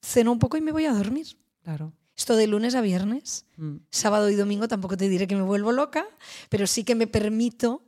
ceno 0.01 0.33
un 0.33 0.39
poco 0.39 0.57
y 0.57 0.61
me 0.61 0.73
voy 0.73 0.87
a 0.87 0.93
dormir. 0.93 1.37
Claro. 1.63 1.93
Esto 2.17 2.37
de 2.37 2.47
lunes 2.47 2.75
a 2.75 2.81
viernes. 2.81 3.45
Mm. 3.57 3.77
Sábado 3.91 4.31
y 4.31 4.35
domingo 4.37 4.69
tampoco 4.69 4.97
te 4.97 5.09
diré 5.09 5.27
que 5.27 5.37
me 5.37 5.43
vuelvo 5.43 5.73
loca, 5.73 6.07
pero 6.49 6.67
sí 6.67 6.85
que 6.85 6.95
me 6.95 7.07
permito, 7.07 7.83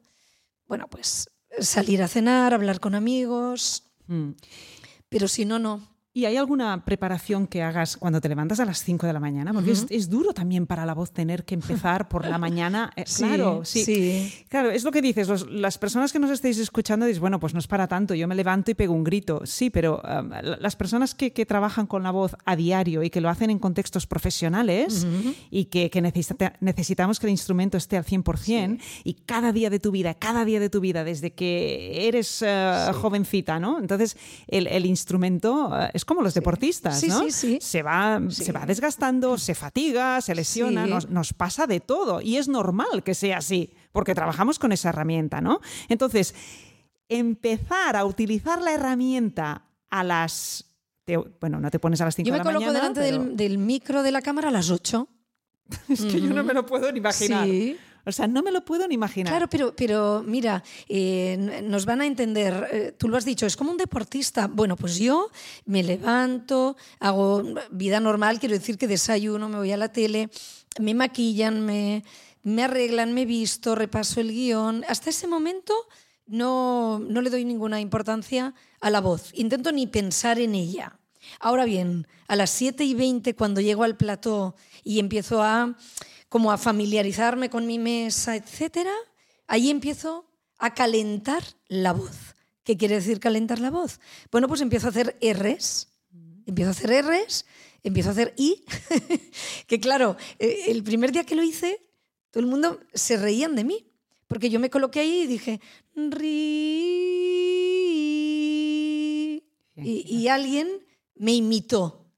bueno, 0.66 0.88
pues 0.88 1.28
salir 1.58 2.02
a 2.02 2.08
cenar, 2.08 2.54
hablar 2.54 2.80
con 2.80 2.94
amigos. 2.94 3.84
Mm. 4.06 4.30
Pero 5.08 5.28
si 5.28 5.44
no, 5.44 5.58
no. 5.58 5.95
¿Y 6.16 6.24
hay 6.24 6.38
alguna 6.38 6.82
preparación 6.82 7.46
que 7.46 7.62
hagas 7.62 7.98
cuando 7.98 8.22
te 8.22 8.30
levantas 8.30 8.58
a 8.58 8.64
las 8.64 8.82
5 8.82 9.06
de 9.06 9.12
la 9.12 9.20
mañana? 9.20 9.52
Porque 9.52 9.72
es, 9.72 10.08
duro 10.08 10.32
también 10.32 10.66
para 10.66 10.86
la 10.86 10.94
voz 10.94 11.10
tener 11.10 11.44
que 11.44 11.52
empezar 11.52 12.08
por 12.08 12.26
la 12.26 12.38
mañana. 12.38 12.90
Eh, 12.96 13.04
claro, 13.04 13.66
sí, 13.66 14.32
Claro, 14.48 14.70
es 14.70 14.82
lo 14.82 14.92
que 14.92 15.02
dices. 15.02 15.28
las 15.50 15.76
personas 15.76 16.14
que 16.14 16.18
nos 16.18 16.30
estáis 16.30 16.56
escuchando 16.56 17.04
dicen, 17.04 17.20
bueno, 17.20 17.38
pues 17.38 17.52
no 17.52 17.60
es 17.60 17.66
para 17.66 17.86
tanto, 17.86 18.14
yo 18.14 18.26
me 18.28 18.34
levanto 18.34 18.70
y 18.70 18.74
pego 18.74 18.94
un 18.94 19.04
grito. 19.04 19.42
Sí, 19.44 19.68
pero 19.68 20.00
um, 20.08 20.30
las 20.58 20.74
personas 20.74 21.14
que, 21.14 21.30
trabajan 21.44 21.86
con 21.86 22.02
la 22.02 22.12
voz 22.12 22.34
a 22.46 22.56
diario 22.56 23.02
y 23.02 23.10
que 23.10 23.20
lo 23.20 23.28
hacen 23.28 23.50
en 23.50 23.58
contextos 23.58 24.06
profesionales 24.06 25.06
y 25.50 25.66
que, 25.66 25.90
necesitamos 26.60 27.20
que 27.20 27.26
el 27.26 27.30
instrumento 27.32 27.76
esté 27.76 27.98
al 27.98 28.06
100% 28.06 28.80
y 29.04 29.14
cada 29.26 29.52
día 29.52 29.68
de 29.68 29.80
tu 29.80 29.90
vida, 29.90 30.14
cada 30.14 30.46
día 30.46 30.60
de 30.60 30.70
tu 30.70 30.80
vida, 30.80 31.04
desde 31.04 31.34
que 31.34 32.08
eres 32.08 32.40
uh, 32.40 32.94
jovencita, 32.94 33.60
¿no? 33.60 33.78
Entonces, 33.78 34.16
el, 34.48 34.66
el 34.68 34.86
instrumento 34.86 35.68
uh, 35.68 35.90
es 35.92 36.05
como 36.06 36.22
los 36.22 36.34
deportistas, 36.34 37.02
¿no? 37.04 37.28
Se 37.30 37.82
va, 37.82 38.20
se 38.30 38.52
va 38.52 38.64
desgastando, 38.64 39.36
se 39.36 39.54
fatiga, 39.54 40.20
se 40.20 40.34
lesiona, 40.34 40.86
nos, 40.86 41.32
pasa 41.34 41.66
de 41.66 41.80
todo. 41.80 42.22
Y 42.22 42.36
es 42.36 42.48
normal 42.48 43.02
que 43.04 43.14
sea 43.14 43.38
así, 43.38 43.74
porque 43.92 44.14
trabajamos 44.14 44.58
con 44.58 44.72
esa 44.72 44.90
herramienta, 44.90 45.40
¿no? 45.40 45.60
Entonces, 45.88 46.34
empezar 47.08 47.96
a 47.96 48.04
utilizar 48.04 48.62
la 48.62 48.72
herramienta 48.72 49.64
a 49.90 50.04
las. 50.04 50.64
bueno, 51.40 51.60
no 51.60 51.70
te 51.70 51.80
pones 51.80 52.00
a 52.00 52.04
las 52.04 52.14
5 52.14 52.30
de 52.30 52.38
la 52.38 52.44
mañana. 52.44 52.60
Yo 52.60 52.60
me 52.60 52.68
coloco 52.68 53.00
delante 53.02 53.34
del, 53.36 53.58
micro 53.58 54.02
de 54.04 54.12
la 54.12 54.22
cámara 54.22 54.48
a 54.48 54.52
las 54.52 54.70
8. 54.70 55.08
es 55.88 56.04
que 56.04 56.20
yo 56.20 56.32
no 56.32 56.44
me 56.44 56.54
lo 56.54 56.64
puedo 56.64 56.90
ni 56.92 56.98
imaginar. 56.98 57.46
Sí. 57.46 57.76
O 58.06 58.12
sea, 58.12 58.28
no 58.28 58.42
me 58.42 58.52
lo 58.52 58.64
puedo 58.64 58.86
ni 58.86 58.94
imaginar. 58.94 59.32
Claro, 59.32 59.48
pero, 59.48 59.74
pero 59.74 60.22
mira, 60.24 60.62
eh, 60.88 61.62
nos 61.64 61.84
van 61.86 62.00
a 62.00 62.06
entender, 62.06 62.68
eh, 62.70 62.94
tú 62.96 63.08
lo 63.08 63.16
has 63.16 63.24
dicho, 63.24 63.46
es 63.46 63.56
como 63.56 63.72
un 63.72 63.76
deportista. 63.76 64.46
Bueno, 64.46 64.76
pues 64.76 64.98
yo 64.98 65.28
me 65.64 65.82
levanto, 65.82 66.76
hago 67.00 67.42
vida 67.70 67.98
normal, 67.98 68.38
quiero 68.38 68.54
decir 68.54 68.78
que 68.78 68.86
desayuno, 68.86 69.48
me 69.48 69.56
voy 69.56 69.72
a 69.72 69.76
la 69.76 69.90
tele, 69.90 70.30
me 70.78 70.94
maquillan, 70.94 71.66
me, 71.66 72.04
me 72.44 72.62
arreglan, 72.62 73.12
me 73.12 73.26
visto, 73.26 73.74
repaso 73.74 74.20
el 74.20 74.30
guion. 74.30 74.84
Hasta 74.88 75.10
ese 75.10 75.26
momento 75.26 75.74
no, 76.28 77.00
no 77.00 77.20
le 77.22 77.30
doy 77.30 77.44
ninguna 77.44 77.80
importancia 77.80 78.54
a 78.80 78.90
la 78.90 79.00
voz, 79.00 79.30
intento 79.34 79.72
ni 79.72 79.88
pensar 79.88 80.38
en 80.38 80.54
ella. 80.54 80.96
Ahora 81.40 81.64
bien, 81.64 82.06
a 82.28 82.36
las 82.36 82.50
7 82.50 82.84
y 82.84 82.94
20, 82.94 83.34
cuando 83.34 83.60
llego 83.60 83.82
al 83.82 83.96
plató 83.96 84.54
y 84.84 85.00
empiezo 85.00 85.42
a 85.42 85.76
como 86.28 86.52
a 86.52 86.58
familiarizarme 86.58 87.50
con 87.50 87.66
mi 87.66 87.78
mesa, 87.78 88.36
etcétera, 88.36 88.92
ahí 89.46 89.70
empiezo 89.70 90.26
a 90.58 90.74
calentar 90.74 91.42
la 91.68 91.92
voz. 91.92 92.34
¿Qué 92.64 92.76
quiere 92.76 92.96
decir 92.96 93.20
calentar 93.20 93.60
la 93.60 93.70
voz? 93.70 94.00
Bueno, 94.32 94.48
pues 94.48 94.60
empiezo 94.60 94.88
a 94.88 94.90
hacer 94.90 95.16
R's, 95.20 95.88
empiezo 96.46 96.70
a 96.70 96.72
hacer 96.72 97.04
R's, 97.04 97.46
empiezo 97.82 98.08
a 98.08 98.12
hacer 98.12 98.34
I, 98.36 98.64
que 99.66 99.78
claro, 99.78 100.16
eh, 100.38 100.64
el 100.68 100.82
primer 100.82 101.12
día 101.12 101.24
que 101.24 101.36
lo 101.36 101.44
hice, 101.44 101.80
todo 102.30 102.42
el 102.42 102.50
mundo 102.50 102.80
se 102.92 103.16
reían 103.16 103.54
de 103.54 103.64
mí, 103.64 103.86
porque 104.26 104.50
yo 104.50 104.58
me 104.58 104.70
coloqué 104.70 105.00
ahí 105.00 105.22
y 105.22 105.26
dije, 105.28 105.60
ri, 105.94 106.96
y, 109.76 110.16
y 110.16 110.28
alguien 110.28 110.84
me 111.14 111.32
imitó. 111.32 112.10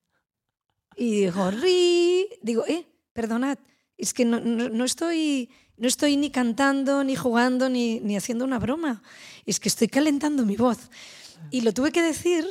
Y 0.97 1.25
dijo, 1.27 1.51
ri, 1.51 2.27
digo, 2.41 2.65
eh, 2.67 2.87
perdonad, 3.13 3.59
es 3.99 4.15
que 4.15 4.25
no, 4.25 4.85
estoy, 4.85 5.51
no 5.77 5.89
estoy 5.89 6.17
ni 6.17 6.31
cantando, 6.31 7.03
ni 7.05 7.17
jugando, 7.17 7.69
ni, 7.69 8.01
ni 8.01 8.17
haciendo 8.17 8.45
una 8.45 8.59
broma. 8.59 9.03
Es 9.45 9.59
que 9.59 9.69
estoy 9.69 9.89
calentando 9.89 10.47
mi 10.47 10.57
voz. 10.57 10.79
Y 11.51 11.63
lo 11.63 11.75
tuve 11.75 11.93
que 11.93 12.01
decir 12.01 12.47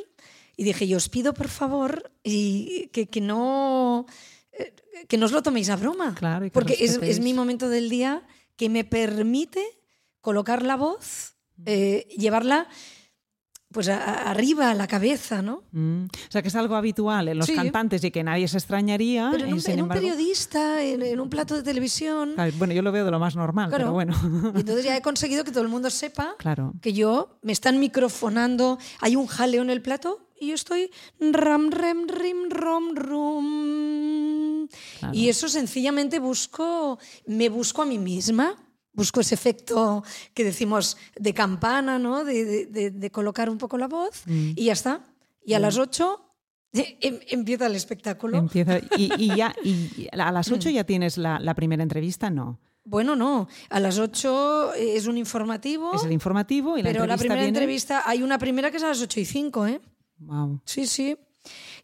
y 0.57 0.63
dije, 0.63 0.87
yo 0.87 0.97
os 0.97 1.07
pido 1.07 1.33
por 1.33 1.47
favor 1.47 2.11
y 2.23 2.89
que, 2.91 3.07
que 3.07 3.21
no, 3.21 4.05
eh, 4.51 4.73
que 5.07 5.17
no 5.17 5.25
os 5.25 5.31
lo 5.31 5.41
toméis 5.41 5.69
a 5.69 5.77
broma. 5.77 6.15
Claro, 6.15 6.49
porque 6.51 6.75
es, 6.79 6.99
es, 7.01 7.19
mi 7.19 7.33
momento 7.33 7.69
del 7.69 7.89
día 7.89 8.27
que 8.55 8.67
me 8.67 8.83
permite 8.83 9.63
colocar 10.19 10.63
la 10.63 10.75
voz, 10.75 11.35
eh, 11.65 12.07
llevarla 12.17 12.67
pues 13.71 13.89
a- 13.89 14.29
arriba, 14.31 14.71
a 14.71 14.73
la 14.73 14.87
cabeza, 14.87 15.41
¿no? 15.41 15.63
Mm. 15.71 16.05
O 16.05 16.31
sea, 16.31 16.41
que 16.41 16.47
es 16.47 16.55
algo 16.55 16.75
habitual 16.75 17.27
en 17.27 17.37
los 17.37 17.47
Sí. 17.47 17.53
cantantes 17.53 18.03
y 18.03 18.11
que 18.11 18.23
nadie 18.23 18.47
se 18.47 18.57
extrañaría. 18.57 19.29
Pero 19.31 19.43
en 19.45 19.49
y 19.49 19.81
un, 19.81 19.89
periodista, 19.89 20.81
en, 20.81 21.01
en 21.01 21.19
un 21.19 21.29
plato 21.29 21.55
de 21.55 21.63
televisión. 21.63 22.31
Claro, 22.35 22.51
Bueno, 22.57 22.73
yo 22.73 22.81
lo 22.81 22.91
veo 22.91 23.03
de 23.05 23.11
lo 23.11 23.19
más 23.19 23.35
normal, 23.35 23.69
Claro. 23.69 23.83
pero 23.83 23.93
bueno. 23.93 24.13
Y 24.55 24.59
entonces 24.61 24.85
ya 24.85 24.95
he 24.95 25.01
conseguido 25.01 25.43
que 25.43 25.51
todo 25.51 25.63
el 25.63 25.69
mundo 25.69 25.89
sepa 25.89 26.35
Claro. 26.37 26.73
que 26.81 26.93
yo 26.93 27.37
me 27.41 27.51
están 27.51 27.79
microfonando, 27.79 28.77
hay 29.01 29.15
un 29.15 29.27
jaleo 29.27 29.61
en 29.61 29.69
el 29.69 29.81
plato 29.81 30.19
y 30.39 30.47
yo 30.49 30.55
estoy 30.55 30.89
ram, 31.19 31.69
rem, 31.71 32.07
rim, 32.07 32.49
rom, 32.49 32.95
rum. 32.95 34.67
Claro. 34.99 35.13
Y 35.13 35.29
eso 35.29 35.49
sencillamente 35.49 36.19
busco, 36.19 36.99
me 37.25 37.49
busco 37.49 37.81
a 37.81 37.85
mí 37.85 37.97
misma. 37.97 38.55
Busco 38.97 39.21
ese 39.21 39.35
efecto 39.35 40.03
que 40.33 40.43
decimos 40.43 40.97
de 41.15 41.33
campana, 41.33 41.97
¿no? 41.99 42.25
De, 42.25 42.43
de- 42.43 42.65
de- 42.65 42.91
de 42.91 43.11
colocar 43.11 43.49
un 43.49 43.57
poco 43.57 43.77
la 43.77 43.87
voz 43.87 44.23
Mm. 44.25 44.51
y 44.55 44.65
ya 44.65 44.73
está. 44.73 45.05
Y 45.45 45.53
a 45.53 45.59
las 45.59 45.77
8 45.77 46.19
empieza 47.31 47.67
el 47.67 47.75
espectáculo. 47.75 48.37
Empieza, 48.37 48.79
y, 48.97 49.11
y 49.17 49.35
ya, 49.35 49.55
y 49.63 50.07
a 50.11 50.31
las 50.31 50.49
Mm. 50.49 50.53
8 50.55 50.69
ya 50.71 50.83
tienes 50.83 51.17
la, 51.17 51.39
la 51.39 51.53
primera 51.55 51.83
entrevista, 51.83 52.29
no. 52.29 52.59
Bueno, 52.83 53.15
no. 53.15 53.47
A 53.69 53.79
las 53.79 53.99
8 53.99 54.73
es 54.73 55.07
un 55.07 55.17
informativo. 55.17 55.93
Es 55.93 56.03
el 56.03 56.11
informativo 56.13 56.77
y 56.77 56.83
la 56.83 56.91
Pero 56.91 57.05
la 57.05 57.17
primera 57.17 57.41
viene- 57.41 57.49
entrevista, 57.49 58.03
hay 58.05 58.23
una 58.23 58.37
primera 58.39 58.71
que 58.71 58.77
es 58.77 58.83
a 58.83 58.87
las 58.89 59.01
8 59.01 59.19
y 59.19 59.25
5, 59.25 59.67
¿eh? 59.67 59.81
Guau. 60.19 60.59
Sí, 60.65 60.87
sí. 60.87 61.17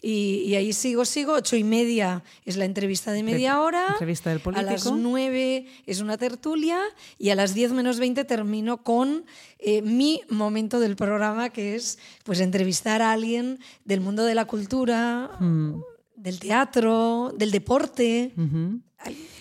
Y, 0.05 0.43
y 0.45 0.55
ahí 0.55 0.73
sigo, 0.73 1.05
sigo. 1.05 1.33
Ocho 1.33 1.55
y 1.55 1.63
media 1.63 2.23
es 2.43 2.57
la 2.57 2.65
entrevista 2.65 3.13
de 3.13 3.23
media 3.23 3.61
hora. 3.61 3.87
Entrevista 3.93 4.29
del 4.29 4.41
A 4.53 4.61
las 4.61 4.83
político. 4.83 4.95
9 4.97 5.65
es 5.85 6.01
una 6.01 6.17
tertulia. 6.17 6.77
Y 7.17 7.29
a 7.29 7.35
las 7.35 7.53
10 7.53 7.71
menos 7.71 7.99
20 7.99 8.25
termino 8.25 8.83
con 8.83 9.23
eh, 9.59 9.81
mi 9.81 10.19
momento 10.29 10.81
del 10.81 10.97
programa, 10.97 11.51
que 11.51 11.75
es 11.75 11.99
pues 12.25 12.41
entrevistar 12.41 13.01
a 13.01 13.13
alguien 13.13 13.59
del 13.85 14.01
mundo 14.01 14.25
de 14.25 14.35
la 14.35 14.43
cultura, 14.43 15.31
Mm. 15.39 15.81
del 16.17 16.39
teatro, 16.39 17.33
del 17.37 17.51
deporte. 17.51 18.33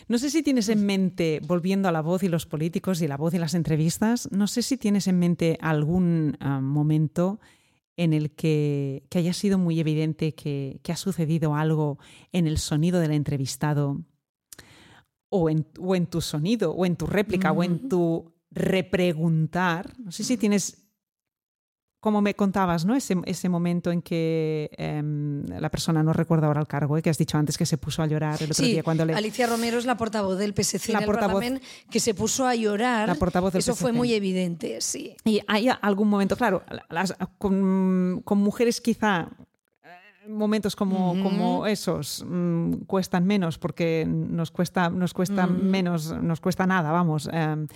No 0.08 0.18
sé 0.18 0.30
si 0.30 0.42
tienes 0.42 0.68
en 0.68 0.84
mente, 0.86 1.40
volviendo 1.46 1.88
a 1.88 1.92
la 1.92 2.02
voz 2.02 2.22
y 2.22 2.28
los 2.28 2.46
políticos 2.46 3.02
y 3.02 3.08
la 3.08 3.16
voz 3.16 3.34
y 3.34 3.38
las 3.38 3.54
entrevistas, 3.54 4.28
no 4.30 4.46
sé 4.46 4.62
si 4.62 4.76
tienes 4.76 5.06
en 5.06 5.18
mente 5.18 5.58
algún 5.60 6.36
ah, 6.40 6.60
momento 6.60 7.40
en 7.96 8.12
el 8.12 8.30
que, 8.32 9.04
que 9.10 9.18
haya 9.18 9.32
sido 9.32 9.58
muy 9.58 9.80
evidente 9.80 10.34
que, 10.34 10.80
que 10.82 10.92
ha 10.92 10.96
sucedido 10.96 11.54
algo 11.54 11.98
en 12.32 12.46
el 12.46 12.58
sonido 12.58 13.00
del 13.00 13.12
entrevistado 13.12 14.02
o 15.28 15.48
en, 15.48 15.66
o 15.78 15.96
en 15.96 16.06
tu 16.06 16.20
sonido 16.20 16.72
o 16.72 16.86
en 16.86 16.96
tu 16.96 17.06
réplica 17.06 17.52
o 17.52 17.62
en 17.64 17.88
tu 17.88 18.32
repreguntar. 18.50 19.98
No 19.98 20.12
sé 20.12 20.24
si 20.24 20.36
tienes, 20.36 20.81
como 22.02 22.20
me 22.20 22.34
contabas, 22.34 22.84
¿no? 22.84 22.96
ese, 22.96 23.14
ese 23.26 23.48
momento 23.48 23.92
en 23.92 24.02
que 24.02 24.68
em, 24.76 25.46
la 25.46 25.70
persona, 25.70 26.02
no 26.02 26.12
recuerdo 26.12 26.48
ahora 26.48 26.60
el 26.60 26.66
cargo, 26.66 26.98
¿eh? 26.98 27.02
que 27.02 27.10
has 27.10 27.16
dicho 27.16 27.38
antes 27.38 27.56
que 27.56 27.64
se 27.64 27.78
puso 27.78 28.02
a 28.02 28.08
llorar 28.08 28.42
el 28.42 28.50
otro 28.50 28.64
Sí, 28.64 28.72
día 28.72 28.82
cuando 28.82 29.04
le... 29.04 29.14
Alicia 29.14 29.46
Romero 29.46 29.78
es 29.78 29.86
la 29.86 29.96
portavoz 29.96 30.36
del 30.36 30.52
PSC 30.52 30.88
La 30.92 30.98
en 30.98 31.04
el 31.04 31.08
portavoz- 31.10 31.60
que 31.88 32.00
se 32.00 32.12
puso 32.12 32.44
a 32.44 32.56
llorar. 32.56 33.06
La 33.06 33.14
portavoz 33.14 33.52
del 33.52 33.60
Eso 33.60 33.76
fue 33.76 33.92
muy 33.92 34.12
evidente, 34.14 34.80
sí. 34.80 35.14
Y 35.24 35.42
hay 35.46 35.68
algún 35.80 36.08
momento, 36.08 36.36
claro, 36.36 36.64
las- 36.90 37.14
con, 37.38 38.20
con 38.24 38.38
mujeres 38.38 38.80
quizá 38.80 39.28
momentos 40.28 40.76
como, 40.76 41.66
esos 41.66 42.24
mm, 42.26 42.84
cuestan 42.86 43.26
menos 43.26 43.58
porque 43.58 44.04
nos 44.08 44.50
cuesta, 44.50 44.88
nos 44.90 45.12
cuesta 45.14 45.46
menos, 45.46 46.12
nos 46.22 46.40
cuesta 46.40 46.66
nada, 46.66 46.90
vamos, 46.92 47.28
eh, 47.32 47.66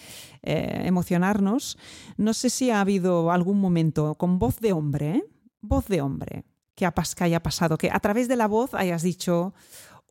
eh, 0.43 0.83
emocionarnos. 0.85 1.77
No 2.17 2.33
sé 2.35 2.51
si 2.51 2.71
ha 2.71 2.81
habido 2.81 3.31
algún 3.31 3.61
momento 3.61 4.15
con 4.15 4.39
voz 4.39 4.61
de 4.61 4.73
hombre, 4.73 5.11
¿eh? 5.17 5.25
voz 5.61 5.87
de 5.89 6.01
hombre, 6.01 6.45
que, 6.75 6.89
que 7.17 7.25
haya 7.25 7.43
pasado, 7.43 7.77
que 7.79 7.91
a 7.91 7.99
través 8.01 8.29
de 8.29 8.37
la 8.37 8.47
voz 8.47 8.75
hayas 8.75 9.03
dicho 9.03 9.53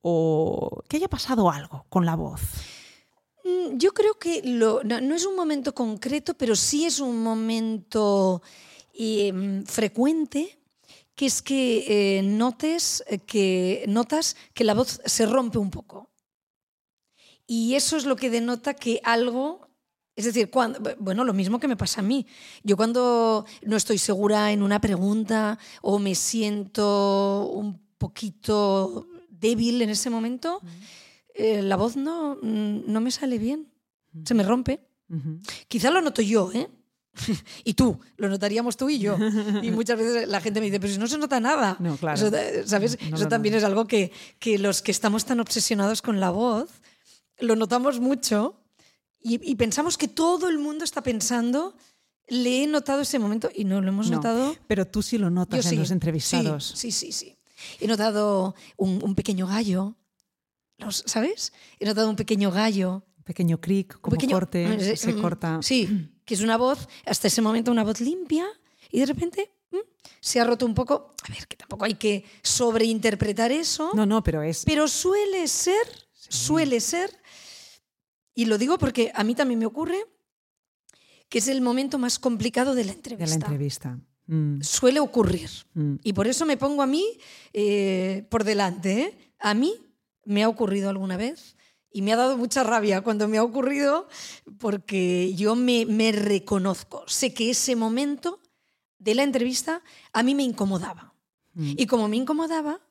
o 0.02 0.82
que 0.88 0.98
haya 0.98 1.08
pasado 1.08 1.50
algo 1.50 1.86
con 1.90 2.06
la 2.06 2.16
voz. 2.16 2.42
Mm, 3.44 3.78
Yo 3.78 3.94
creo 3.94 4.20
que 4.20 4.42
lo- 4.44 4.84
no, 4.84 5.00
no 5.02 5.16
es 5.16 5.26
un 5.26 5.36
momento 5.36 5.74
concreto, 5.74 6.34
pero 6.36 6.56
sí 6.56 6.86
es 6.86 7.00
un 7.00 7.24
momento 7.24 8.42
eh, 8.98 9.64
frecuente, 9.66 10.58
que 11.16 11.26
es 11.26 11.42
que 11.42 12.18
eh, 12.18 12.22
notes 12.22 13.04
eh, 13.08 13.20
que 13.20 13.86
notas 13.88 14.36
que 14.54 14.64
la 14.64 14.74
voz 14.74 15.02
se 15.06 15.26
rompe 15.26 15.58
un 15.58 15.72
poco. 15.72 16.12
Y 17.48 17.76
eso 17.76 17.96
es 17.96 18.06
lo 18.06 18.16
que 18.16 18.30
denota 18.30 18.74
que 18.74 19.00
algo, 19.04 19.70
es 20.16 20.26
decir, 20.26 20.50
cuando, 20.50 20.80
bueno, 21.00 21.24
lo 21.24 21.34
mismo 21.34 21.60
que 21.60 21.68
me 21.68 21.78
pasa 21.78 22.02
a 22.02 22.04
mí. 22.04 22.26
Yo 22.64 22.76
cuando 22.76 23.46
no 23.64 23.78
estoy 23.78 23.98
segura 23.98 24.52
en 24.52 24.62
una 24.62 24.82
pregunta 24.82 25.60
o 25.82 26.00
me 26.00 26.16
siento 26.16 27.48
un 27.52 27.80
poquito 27.98 29.08
débil 29.30 29.82
en 29.82 29.90
ese 29.90 30.10
momento, 30.10 30.60
eh, 31.34 31.62
la 31.62 31.76
voz 31.76 31.96
no, 31.96 32.36
no 32.42 33.02
me 33.02 33.12
sale 33.12 33.38
bien, 33.38 33.72
se 34.26 34.34
me 34.34 34.44
rompe. 34.44 34.82
Ujú. 35.10 35.40
Quizá 35.68 35.92
lo 35.92 36.02
noto 36.02 36.22
yo, 36.22 36.52
¿eh? 36.52 36.68
y 37.64 37.74
tú, 37.74 38.00
lo 38.18 38.30
notaríamos 38.30 38.78
tú 38.78 38.90
y 38.90 39.00
yo. 39.00 39.18
Y 39.62 39.72
muchas 39.72 39.98
veces 39.98 40.28
la 40.28 40.42
gente 40.42 40.60
me 40.60 40.68
dice, 40.68 40.80
pero 40.80 40.92
si 40.94 41.00
no 41.00 41.08
se 41.08 41.18
nota 41.18 41.40
nada. 41.40 41.78
No, 41.80 41.96
claro. 41.98 42.16
Eso, 42.28 42.68
¿sabes? 42.68 42.98
No 43.10 43.16
Eso 43.16 43.24
lo 43.26 43.30
también 43.30 43.56
es 43.56 43.64
algo 43.64 43.86
que, 43.88 44.12
que 44.40 44.58
los 44.60 44.82
que 44.82 44.92
estamos 44.92 45.26
tan 45.26 45.40
obsesionados 45.40 46.02
con 46.02 46.20
la 46.20 46.30
voz, 46.30 46.70
lo 47.40 47.56
notamos 47.56 48.00
mucho 48.00 48.62
y, 49.20 49.40
y 49.50 49.56
pensamos 49.56 49.98
que 49.98 50.08
todo 50.08 50.48
el 50.50 50.58
mundo 50.60 50.84
está 50.84 51.02
pensando, 51.02 51.76
le 52.28 52.64
he 52.64 52.68
notado 52.68 53.02
ese 53.02 53.20
momento 53.20 53.50
y 53.54 53.66
no 53.66 53.82
lo 53.82 53.90
hemos 53.90 54.10
No, 54.10 54.18
notado. 54.18 54.56
Pero 54.68 54.86
tú 54.86 55.02
sí 55.02 55.18
lo 55.18 55.30
notas 55.30 55.64
Yo 55.64 55.70
en 55.70 55.76
sí, 55.76 55.80
los 55.80 55.92
entrevistados. 55.92 56.74
Sí, 56.76 56.92
sí, 56.92 57.12
sí. 57.12 57.30
sí. 57.30 57.38
He 57.80 57.88
notado 57.88 58.56
un, 58.78 59.02
un 59.04 59.16
pequeño 59.16 59.48
gallo, 59.48 59.96
los- 60.78 61.04
¿sabes? 61.08 61.54
He 61.80 61.86
notado 61.86 62.10
un 62.10 62.16
pequeño 62.16 62.52
gallo. 62.52 63.04
Pequeño 63.26 63.60
cric, 63.60 64.00
como 64.00 64.16
pequeño- 64.16 64.36
corte, 64.36 64.64
eh, 64.92 64.96
se 64.96 65.12
mm, 65.14 65.22
corta. 65.22 65.60
Sí, 65.62 66.12
que 66.24 66.34
es 66.36 66.42
una 66.42 66.58
voz, 66.58 66.88
hasta 67.06 67.28
ese 67.28 67.42
momento 67.42 67.72
una 67.72 67.84
voz 67.84 68.00
limpia 68.00 68.46
y 68.92 69.00
de 69.00 69.06
repente 69.08 69.52
mm, 69.72 69.78
se 70.22 70.40
ha 70.40 70.44
roto 70.46 70.66
un 70.66 70.74
poco. 70.76 71.16
A 71.28 71.34
ver, 71.34 71.48
que 71.48 71.58
tampoco 71.58 71.86
hay 71.86 71.96
que 71.96 72.24
sobreinterpretar 72.44 73.52
eso, 73.52 73.92
No, 73.96 74.06
no, 74.06 74.24
pero 74.24 74.42
es. 74.44 74.64
pero 74.64 74.88
suele 74.88 75.48
ser, 75.48 75.86
suele 76.14 76.80
ser, 76.80 77.10
y 78.36 78.46
lo 78.46 78.58
digo 78.60 78.78
porque 78.78 79.12
a 79.16 79.24
mí 79.24 79.34
también 79.34 79.60
me 79.60 79.66
ocurre, 79.66 79.98
que 81.28 81.40
es 81.40 81.48
el 81.48 81.62
momento 81.62 81.98
más 81.98 82.20
complicado 82.20 82.76
de 82.76 82.84
la 82.86 82.92
de 82.92 82.98
entrevista. 82.98 83.28
la 83.40 83.46
entrevista. 83.46 84.00
Mm, 84.28 84.62
Suele 84.62 85.00
ocurrir. 85.00 85.50
mm. 85.74 85.96
Y 86.04 86.14
por 86.14 86.28
eso 86.28 86.46
me 86.46 86.58
pongo 86.58 86.82
a 86.84 86.88
mí 86.88 87.04
eh, 87.54 88.26
por 88.30 88.44
delante. 88.44 89.02
¿eh? 89.02 89.34
A 89.40 89.54
mí 89.54 89.74
me 90.26 90.44
ha 90.44 90.50
ocurrido 90.50 90.90
alguna 90.90 91.16
vez 91.18 91.55
y 91.96 92.02
me 92.02 92.12
ha 92.12 92.18
dado 92.18 92.38
mucha 92.38 92.62
rabia 92.62 93.00
cuando 93.00 93.30
me 93.30 93.38
ha 93.38 93.44
ocurrido 93.44 94.10
porque 94.60 95.34
yo 95.34 95.56
me, 95.56 95.86
me 95.86 96.12
reconozco. 96.12 97.06
Sé 97.08 97.34
que 97.34 97.50
ese 97.50 97.78
momento 97.78 98.42
de 99.00 99.16
la 99.16 99.24
entrevista 99.24 99.82
a 100.12 100.22
mí 100.22 100.36
me 100.36 100.44
incomodaba. 100.44 101.14
Mm. 101.54 101.76
Y 101.78 101.86
como 101.86 102.10
me 102.10 102.18
incomodaba, 102.18 102.82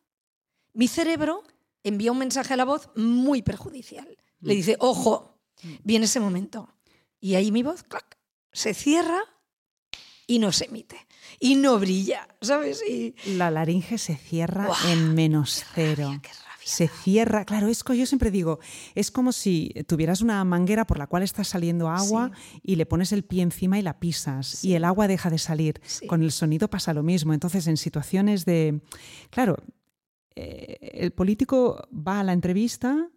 mi 0.73 0.89
cerebro 0.89 1.43
envía 1.83 2.13
un 2.13 2.19
mensaje 2.19 2.55
a 2.55 2.57
la 2.57 2.65
voz 2.65 2.89
muy 2.97 3.43
perjudicial. 3.43 4.09
Le 4.41 4.55
dice, 4.55 4.77
ojo, 4.81 5.39
viene 5.83 6.07
ese 6.07 6.19
momento. 6.19 6.75
Y 7.21 7.35
ahí 7.35 7.53
mi 7.53 7.63
voz, 7.63 7.83
clac, 7.83 8.19
se 8.55 8.73
cierra 8.73 9.21
y 10.27 10.39
no 10.39 10.51
se 10.51 10.65
emite. 10.65 11.07
Y 11.41 11.57
no 11.57 11.79
brilla, 11.79 12.27
¿sabes? 12.41 12.83
Y, 12.89 13.15
La 13.37 13.51
laringe 13.51 13.99
se 13.99 14.17
cierra 14.17 14.71
en 14.89 15.15
menos 15.15 15.63
cero. 15.75 16.07
rabia, 16.07 16.21
qué 16.23 16.31
rabia. 16.31 16.44
Se 16.65 16.89
cierra, 16.89 17.45
claro, 17.45 17.69
es 17.69 17.85
que 17.85 17.97
yo 17.97 18.07
siempre 18.07 18.31
digo, 18.31 18.59
es 18.95 19.11
como 19.11 19.33
si 19.33 19.75
tuvieras 19.87 20.23
una 20.23 20.43
manguera 20.45 20.87
por 20.87 20.99
la 20.99 21.07
cual 21.07 21.23
está 21.23 21.45
saliendo 21.45 21.91
agua 21.91 22.31
y 22.63 22.77
le 22.77 22.87
pones 22.87 23.13
el 23.13 23.23
pie 23.23 23.43
encima 23.43 23.79
y 23.79 23.83
la 23.83 24.01
pisas 24.01 24.65
y 24.65 24.75
el 24.75 24.85
agua 24.85 25.07
deja 25.07 25.29
de 25.29 25.39
salir. 25.39 25.81
Sí. 25.85 26.07
Con 26.07 26.23
el 26.23 26.33
sonido 26.33 26.69
pasa 26.69 26.95
lo 26.95 27.03
mismo. 27.03 27.35
Entonces, 27.35 27.67
en 27.67 27.77
situaciones 27.77 28.47
de... 28.47 28.81
Claro, 29.31 29.59
eh, 30.37 30.79
el 30.95 31.13
político 31.13 31.87
va 31.93 32.21
a 32.21 32.25
la 32.25 32.33
entrevista 32.33 33.09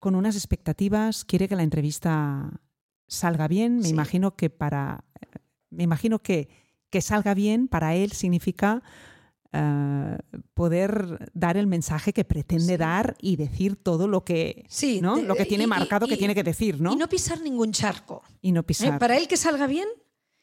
con 0.00 0.16
unas 0.16 0.34
expectativas, 0.34 1.24
quiere 1.24 1.48
que 1.48 1.56
la 1.56 1.62
entrevista 1.62 2.60
salga 3.06 3.48
bien. 3.48 3.78
Me 3.78 3.88
imagino 3.88 4.36
que 4.36 4.50
para... 4.50 5.04
Me 5.70 5.84
imagino 5.84 6.20
que, 6.20 6.48
que 6.90 7.00
salga 7.00 7.34
bien 7.34 7.68
para 7.68 7.94
él 7.94 8.12
significa 8.12 8.82
eh, 9.56 10.18
poder 10.54 11.30
dar 11.32 11.56
el 11.56 11.66
mensaje 11.66 12.12
que 12.12 12.24
pretende 12.24 12.74
Sí. 12.74 12.76
dar 12.76 13.16
y 13.20 13.36
decir 13.36 13.76
todo 13.76 14.08
lo 14.08 14.24
que, 14.24 14.64
Sí, 14.68 15.00
¿no? 15.00 15.16
lo 15.22 15.36
que 15.36 15.46
tiene 15.46 15.64
y- 15.64 15.66
marcado 15.68 16.06
que 16.08 16.14
y- 16.14 16.18
tiene 16.18 16.34
que 16.34 16.42
decir, 16.42 16.80
¿no? 16.80 16.92
Y 16.92 16.96
no 16.96 17.08
pisar 17.08 17.40
ningún 17.40 17.70
charco. 17.72 18.22
Y 18.42 18.52
no 18.52 18.60
¿eh? 18.60 18.64
pisar. 18.64 18.98
Para 18.98 19.16
él 19.16 19.28
que 19.28 19.36
salga 19.36 19.66
bien, 19.66 19.88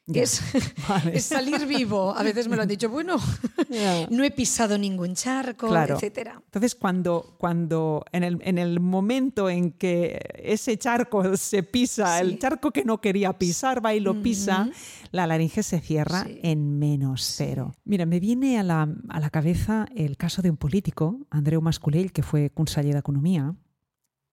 Es, 0.08 0.42
es, 1.14 1.26
salir 1.26 1.66
vivo. 1.68 2.14
A 2.18 2.24
veces 2.24 2.48
me 2.48 2.56
lo 2.56 2.64
han 2.64 2.68
dicho, 2.68 2.90
bueno, 2.90 3.18
no 4.10 4.24
he 4.24 4.32
pisado 4.32 4.78
ningún 4.78 5.14
charco, 5.16 5.68
Claro. 5.70 5.96
etcétera. 5.96 6.42
Entonces, 6.44 6.76
cuando, 6.76 7.36
cuando 7.38 8.04
en, 8.12 8.24
el, 8.24 8.40
en 8.44 8.58
el 8.58 8.80
momento 8.80 9.50
en 9.50 9.72
que 9.72 10.20
ese 10.44 10.78
charco 10.78 11.38
se 11.38 11.64
pisa, 11.64 12.18
Sí. 12.18 12.26
el 12.26 12.40
charco 12.40 12.72
que 12.72 12.84
no 12.84 13.00
quería 13.00 13.32
pisar 13.38 13.86
va 13.86 13.94
y 13.94 14.00
lo 14.00 14.22
pisa, 14.22 14.64
Ujú. 14.64 14.72
la 15.12 15.28
laringe 15.28 15.64
se 15.64 15.80
cierra 15.80 16.24
Sí. 16.26 16.40
en 16.44 16.78
menos 16.80 17.24
cero. 17.24 17.74
Mira, 17.86 18.06
me 18.06 18.20
viene 18.20 18.60
a 18.60 18.64
la, 18.64 18.90
a 19.10 19.20
la 19.20 19.30
cabeza 19.30 19.86
el 19.96 20.18
caso 20.18 20.42
de 20.42 20.50
un 20.50 20.58
político, 20.58 21.20
Andreu 21.30 21.62
Mascolell, 21.62 22.12
que 22.12 22.24
fue 22.24 22.50
conseller 22.50 22.96
d'Economia, 22.96 23.56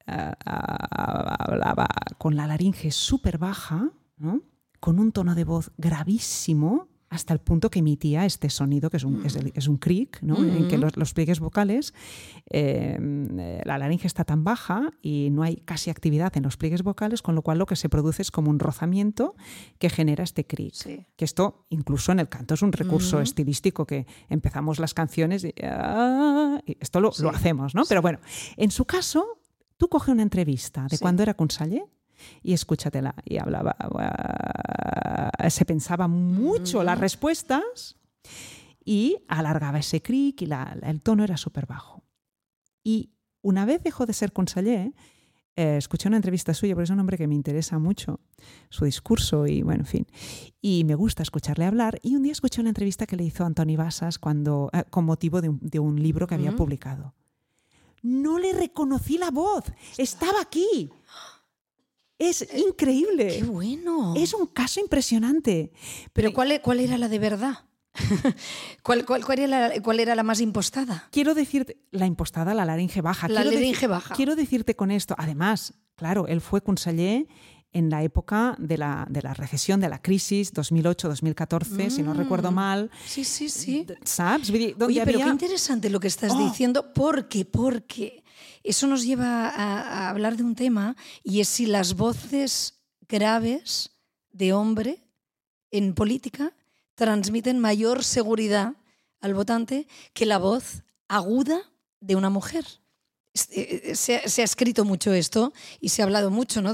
eh, 0.07 0.33
hablaba 0.45 1.87
con 2.17 2.35
la 2.37 2.47
laringe 2.47 2.91
súper 2.91 3.39
baja, 3.39 3.91
¿no? 4.17 4.41
Con 4.81 4.99
un 4.99 5.13
tono 5.13 5.35
de 5.35 5.45
voz 5.45 5.71
gravísimo, 5.79 6.89
hasta 7.11 7.33
el 7.33 7.41
punto 7.41 7.71
que 7.71 7.79
emitía 7.79 8.27
este 8.27 8.51
sonido, 8.51 8.91
que 8.91 8.99
es 8.99 9.05
un, 9.05 9.25
es 9.25 9.35
el- 9.37 9.51
es 9.55 9.67
un 9.67 9.79
cric, 9.79 10.19
¿no? 10.21 10.37
en 10.37 10.69
que 10.69 10.77
los, 10.77 10.95
los 10.99 11.15
pliegues 11.15 11.41
vocales, 11.41 11.95
eh, 12.51 13.61
la 13.65 13.79
laringe 13.79 14.07
está 14.07 14.25
tan 14.25 14.45
baja 14.45 14.91
y 15.01 15.31
no 15.31 15.43
hay 15.43 15.57
casi 15.57 15.89
actividad 15.89 16.37
en 16.37 16.43
los 16.43 16.59
pliegues 16.59 16.83
vocales, 16.83 17.23
con 17.23 17.35
lo 17.35 17.41
cual 17.41 17.59
lo 17.59 17.65
que 17.67 17.77
se 17.77 17.89
produce 17.89 18.21
es 18.21 18.31
como 18.31 18.51
un 18.51 18.59
rozamiento 18.59 19.35
que 19.79 19.89
genera 19.89 20.23
este 20.23 20.47
cric. 20.47 20.75
Sí. 20.75 21.07
Que 21.17 21.25
esto, 21.25 21.65
incluso 21.71 22.13
en 22.13 22.21
el 22.21 22.29
canto, 22.29 22.53
es 22.55 22.61
un 22.63 22.73
recurso 22.73 23.21
estilístico 23.23 23.87
que 23.87 24.07
empezamos 24.29 24.79
las 24.79 24.93
canciones 24.93 25.45
y, 25.45 25.55
ah, 25.63 26.61
y 26.67 26.77
esto 26.79 27.01
lo, 27.01 27.13
Sí. 27.13 27.23
lo 27.23 27.31
hacemos, 27.31 27.75
¿no? 27.75 27.85
Pero 27.89 28.03
bueno, 28.03 28.19
en 28.59 28.71
su 28.71 28.85
caso, 28.85 29.39
tú 29.79 29.89
coge 29.89 30.11
una 30.13 30.23
entrevista 30.23 30.87
de 30.91 30.99
cuando 30.99 31.23
era 31.23 31.33
conseller 31.35 31.85
y 32.43 32.53
escúchatela. 32.53 33.15
Y 33.25 33.39
hablaba, 33.39 33.77
ah, 33.79 35.51
se 35.51 35.65
pensaba 35.65 36.09
mucho 36.09 36.83
las 36.83 36.99
respuestas 36.99 37.97
y 38.85 39.17
alargaba 39.29 39.79
ese 39.79 40.01
cric 40.03 40.43
y 40.43 40.47
la- 40.47 40.77
el 40.83 41.01
tono 41.03 41.25
era 41.25 41.37
súper 41.37 41.67
bajo. 41.67 42.03
Y 42.83 43.11
una 43.43 43.65
vez 43.65 43.83
dejó 43.83 44.07
de 44.07 44.13
ser 44.13 44.33
conseller, 44.33 44.93
eh, 45.57 45.77
escuché 45.77 46.09
una 46.09 46.17
entrevista 46.17 46.55
suya, 46.55 46.75
porque 46.75 46.85
es 46.85 46.91
un 46.91 47.01
hombre 47.01 47.19
que 47.19 47.27
me 47.27 47.35
interesa 47.35 47.79
mucho, 47.79 48.21
su 48.71 48.85
discurso 48.85 49.47
y 49.47 49.63
bueno, 49.63 49.81
en 49.81 49.87
fin. 49.87 50.07
Y 50.61 50.85
me 50.85 50.95
gusta 50.95 51.23
escucharle 51.23 51.65
hablar. 51.65 51.99
Y 52.03 52.15
un 52.15 52.23
día 52.23 52.33
escuché 52.33 52.61
una 52.61 52.71
entrevista 52.71 53.07
que 53.07 53.17
le 53.17 53.25
hizo 53.25 53.45
Antoni 53.45 53.77
Basas 53.77 54.19
cuando, 54.19 54.71
eh, 54.73 54.85
con 54.89 55.05
motivo 55.05 55.41
de 55.41 55.49
un, 55.49 55.59
de 55.61 55.81
un 55.81 56.01
libro 56.03 56.27
que 56.27 56.37
había 56.37 56.53
publicado. 56.57 57.15
No 58.03 58.39
le 58.39 58.53
reconocí 58.53 59.19
la 59.19 59.31
voz, 59.33 59.65
estaba 59.97 60.41
aquí. 60.41 60.89
Es 62.19 62.47
increíble. 62.57 63.29
¡Qué 63.39 63.45
bueno! 63.45 64.15
Es 64.17 64.35
un 64.35 64.47
caso 64.47 64.81
impresionante. 64.81 65.71
Pero 66.13 66.33
¿cuál, 66.33 66.53
e- 66.53 66.61
cuál 66.61 66.81
era 66.81 66.99
la 66.99 67.09
de 67.09 67.19
verdad? 67.19 67.59
¿Cuál, 68.83 69.05
cuál, 69.05 69.25
cuál 69.25 69.39
era 69.41 69.69
la, 69.69 69.83
cuál 69.83 70.01
era 70.01 70.15
la 70.15 70.23
más 70.23 70.41
impostada? 70.41 71.09
Quiero 71.11 71.35
decirte, 71.35 71.79
la 71.91 72.07
impostada, 72.07 72.55
la 72.55 72.65
laringe 72.65 73.01
baja. 73.01 73.29
La 73.29 73.43
Quiero 73.43 73.57
laringe 73.57 73.87
baja. 73.87 74.15
Quiero 74.15 74.37
decirte 74.37 74.75
con 74.77 74.91
esto, 74.91 75.15
además, 75.19 75.75
claro, 75.97 76.27
él 76.27 76.41
fue 76.41 76.61
conseller 76.63 77.27
en 77.73 77.91
la 77.91 78.03
época 78.03 78.57
de 78.59 78.79
la, 78.79 79.07
de 79.11 79.21
la 79.23 79.35
recesión, 79.35 79.79
de 79.81 79.89
la 79.89 80.01
crisis, 80.01 80.53
2008-2014, 80.55 81.91
si 81.91 82.03
no 82.03 82.15
recuerdo 82.15 82.51
Mm. 82.51 82.55
mal. 82.55 82.91
Sí, 83.07 83.25
sí, 83.25 83.49
sí. 83.49 83.87
¿Sabes? 84.05 84.51
Oye, 84.51 84.75
pero 84.77 84.87
había- 85.03 85.25
qué 85.25 85.31
interesante 85.31 85.91
lo 85.91 86.01
que 86.01 86.09
estás 86.09 86.33
Oh. 86.33 86.39
diciendo, 86.49 86.93
porque, 86.95 87.45
porque 87.45 88.25
eso 88.71 88.87
nos 88.87 89.05
lleva 89.05 89.49
a, 89.49 90.09
hablar 90.11 90.37
de 90.37 90.45
un 90.45 90.55
tema 90.55 90.97
y 91.23 91.41
es 91.41 91.49
si 91.49 91.67
las 91.67 91.95
voces 91.95 92.75
graves 93.09 93.91
de 94.33 94.53
hombre 94.53 95.03
en 95.71 95.95
política 95.95 96.53
transmiten 96.95 97.59
mayor 97.59 98.05
seguridad 98.05 98.75
al 99.21 99.35
votante 99.35 99.87
que 100.13 100.27
la 100.27 100.39
voz 100.39 100.83
aguda 101.09 101.61
de 102.01 102.17
una 102.17 102.31
mujer. 102.31 102.65
Eh, 103.51 103.83
eh, 103.85 103.95
Se, 103.95 104.17
ha- 104.17 104.45
escrito 104.45 104.85
mucho 104.85 105.13
esto 105.13 105.53
y 105.81 105.89
se 105.91 106.03
ha 106.03 106.05
hablado 106.05 106.31
mucho, 106.31 106.61
¿no? 106.61 106.73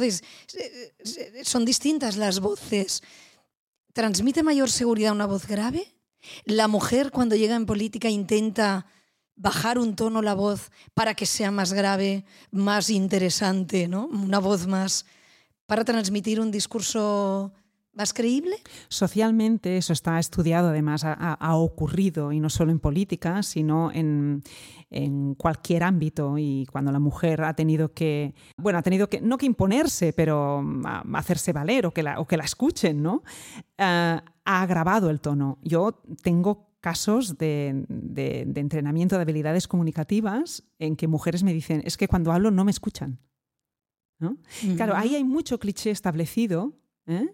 Son 1.42 1.64
distintas 1.64 2.16
las 2.16 2.40
voces. 2.40 3.02
¿Transmite 3.92 4.42
mayor 4.42 4.70
seguridad 4.70 5.12
una 5.12 5.26
voz 5.26 5.46
grave? 5.46 5.94
La 6.44 6.68
mujer 6.68 7.10
cuando 7.10 7.36
llega 7.36 7.54
en 7.54 7.66
política 7.66 8.08
intenta 8.08 8.86
bajar 9.36 9.78
un 9.78 9.96
tono 9.96 10.22
la 10.22 10.34
voz 10.34 10.70
para 10.94 11.14
que 11.14 11.26
sea 11.26 11.50
más 11.50 11.72
grave, 11.72 12.24
más 12.50 12.90
interesante, 12.90 13.88
¿no? 13.88 14.06
Una 14.06 14.38
voz 14.38 14.66
más 14.66 15.06
para 15.66 15.84
transmitir 15.84 16.40
un 16.40 16.50
discurso 16.50 17.52
más 17.94 18.12
creíble. 18.12 18.56
Socialmente 18.88 19.76
eso 19.76 19.92
está 19.92 20.18
estudiado, 20.18 20.68
además 20.68 21.04
ha, 21.04 21.56
ocurrido, 21.56 22.32
y 22.32 22.40
no 22.40 22.50
solo 22.50 22.72
en 22.72 22.80
política, 22.80 23.42
sino 23.42 23.90
en, 23.92 24.42
cualquier 25.38 25.84
ámbito. 25.84 26.36
Y 26.38 26.66
cuando 26.70 26.92
la 26.92 26.98
mujer 26.98 27.42
ha 27.42 27.54
tenido 27.54 27.92
que, 27.92 28.34
bueno, 28.56 28.78
ha 28.78 28.82
tenido 28.82 29.08
que, 29.08 29.20
no 29.20 29.38
que 29.38 29.46
imponerse, 29.46 30.12
pero 30.12 30.62
mm, 30.62 31.14
hacerse 31.14 31.52
valer 31.52 31.86
o 31.86 31.92
que 31.92 32.02
la, 32.02 32.20
o 32.20 32.26
que 32.26 32.36
la 32.36 32.44
escuchen, 32.44 33.02
¿no? 33.02 33.22
Ah, 33.78 34.24
ha 34.44 34.62
agravado 34.62 35.10
el 35.10 35.20
tono. 35.20 35.58
Yo 35.62 36.02
tengo 36.22 36.73
casos 36.88 37.38
de, 37.38 37.84
de- 37.88 38.44
de 38.46 38.60
entrenamiento 38.60 39.16
de 39.16 39.22
habilidades 39.22 39.66
comunicativas 39.66 40.62
en 40.78 40.96
que 40.96 41.08
mujeres 41.08 41.42
me 41.42 41.54
dicen, 41.54 41.80
es 41.86 41.96
que 41.96 42.08
cuando 42.08 42.30
hablo 42.30 42.50
no 42.50 42.62
me 42.64 42.70
escuchan. 42.70 43.18
¿no? 44.18 44.36
Claro, 44.76 44.94
ahí 44.94 45.14
hay 45.14 45.24
mucho 45.24 45.58
cliché 45.58 45.90
establecido. 45.90 46.74
¿eh? 47.06 47.26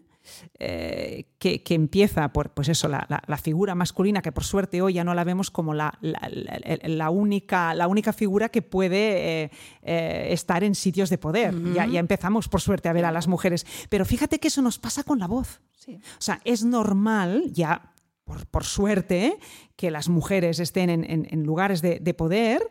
eh, 0.58 1.24
que, 1.38 1.62
que 1.62 1.74
empieza 1.74 2.30
por 2.32 2.50
pues 2.52 2.68
eso, 2.68 2.88
la, 2.88 3.06
la- 3.08 3.22
la 3.26 3.36
figura 3.38 3.74
masculina, 3.74 4.20
que 4.22 4.32
por 4.32 4.44
suerte 4.44 4.82
hoy 4.82 4.92
ya 4.94 5.02
no 5.04 5.14
la 5.14 5.24
vemos 5.24 5.50
como 5.50 5.72
la, 5.74 5.98
la- 6.00 7.10
única, 7.10 7.74
la 7.74 7.88
única 7.88 8.12
figura 8.12 8.48
que 8.50 8.62
puede 8.62 9.44
eh, 9.44 9.50
eh, 9.82 10.28
estar 10.30 10.62
en 10.62 10.74
sitios 10.74 11.08
de 11.10 11.18
poder. 11.18 11.54
ya, 11.74 11.86
ya 11.86 12.00
empezamos, 12.00 12.48
por 12.48 12.60
suerte, 12.60 12.88
a 12.88 12.92
ver 12.92 13.04
a 13.06 13.12
las 13.12 13.28
mujeres. 13.28 13.66
Pero 13.88 14.04
fíjate 14.04 14.38
que 14.38 14.48
eso 14.48 14.62
nos 14.62 14.78
pasa 14.78 15.02
con 15.04 15.18
la 15.18 15.26
voz. 15.26 15.60
Sí. 15.78 15.94
O 15.96 16.20
sea, 16.20 16.40
es 16.44 16.62
normal, 16.64 17.50
ya 17.52 17.89
por, 18.30 18.46
por 18.46 18.64
suerte, 18.64 19.38
que 19.76 19.90
las 19.90 20.08
mujeres 20.08 20.60
estén 20.60 20.88
en, 20.90 21.02
en- 21.04 21.26
en 21.30 21.42
lugares 21.42 21.82
de, 21.82 21.98
de 21.98 22.14
poder, 22.14 22.62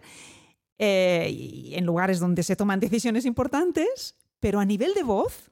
eh, 0.78 1.30
y 1.30 1.76
en 1.76 1.86
lugares 1.86 2.20
donde 2.20 2.44
se 2.44 2.56
toman 2.56 2.80
decisiones 2.80 3.26
importantes, 3.26 4.16
pero 4.40 4.62
a 4.62 4.66
nivel 4.66 4.94
de 4.94 5.04
voz 5.04 5.52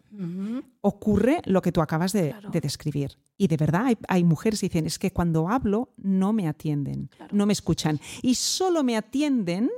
ocurre 0.79 1.41
lo 1.43 1.61
que 1.61 1.73
tú 1.73 1.81
acabas 1.81 2.13
de, 2.13 2.29
Claro. 2.29 2.49
de 2.49 2.61
describir. 2.61 3.17
Y 3.37 3.47
de 3.47 3.57
verdad 3.57 3.87
hay, 3.87 3.97
hay 4.07 4.23
mujeres 4.23 4.61
que 4.61 4.67
dicen, 4.69 4.85
es 4.85 4.97
que 4.97 5.11
cuando 5.11 5.49
hablo 5.49 5.89
no 5.97 6.31
me 6.31 6.47
atienden, 6.47 7.07
Claro. 7.07 7.35
no 7.35 7.45
me 7.45 7.51
escuchan. 7.51 7.99
Y 8.21 8.35
solo 8.35 8.83
me 8.85 8.95
atienden 8.95 9.69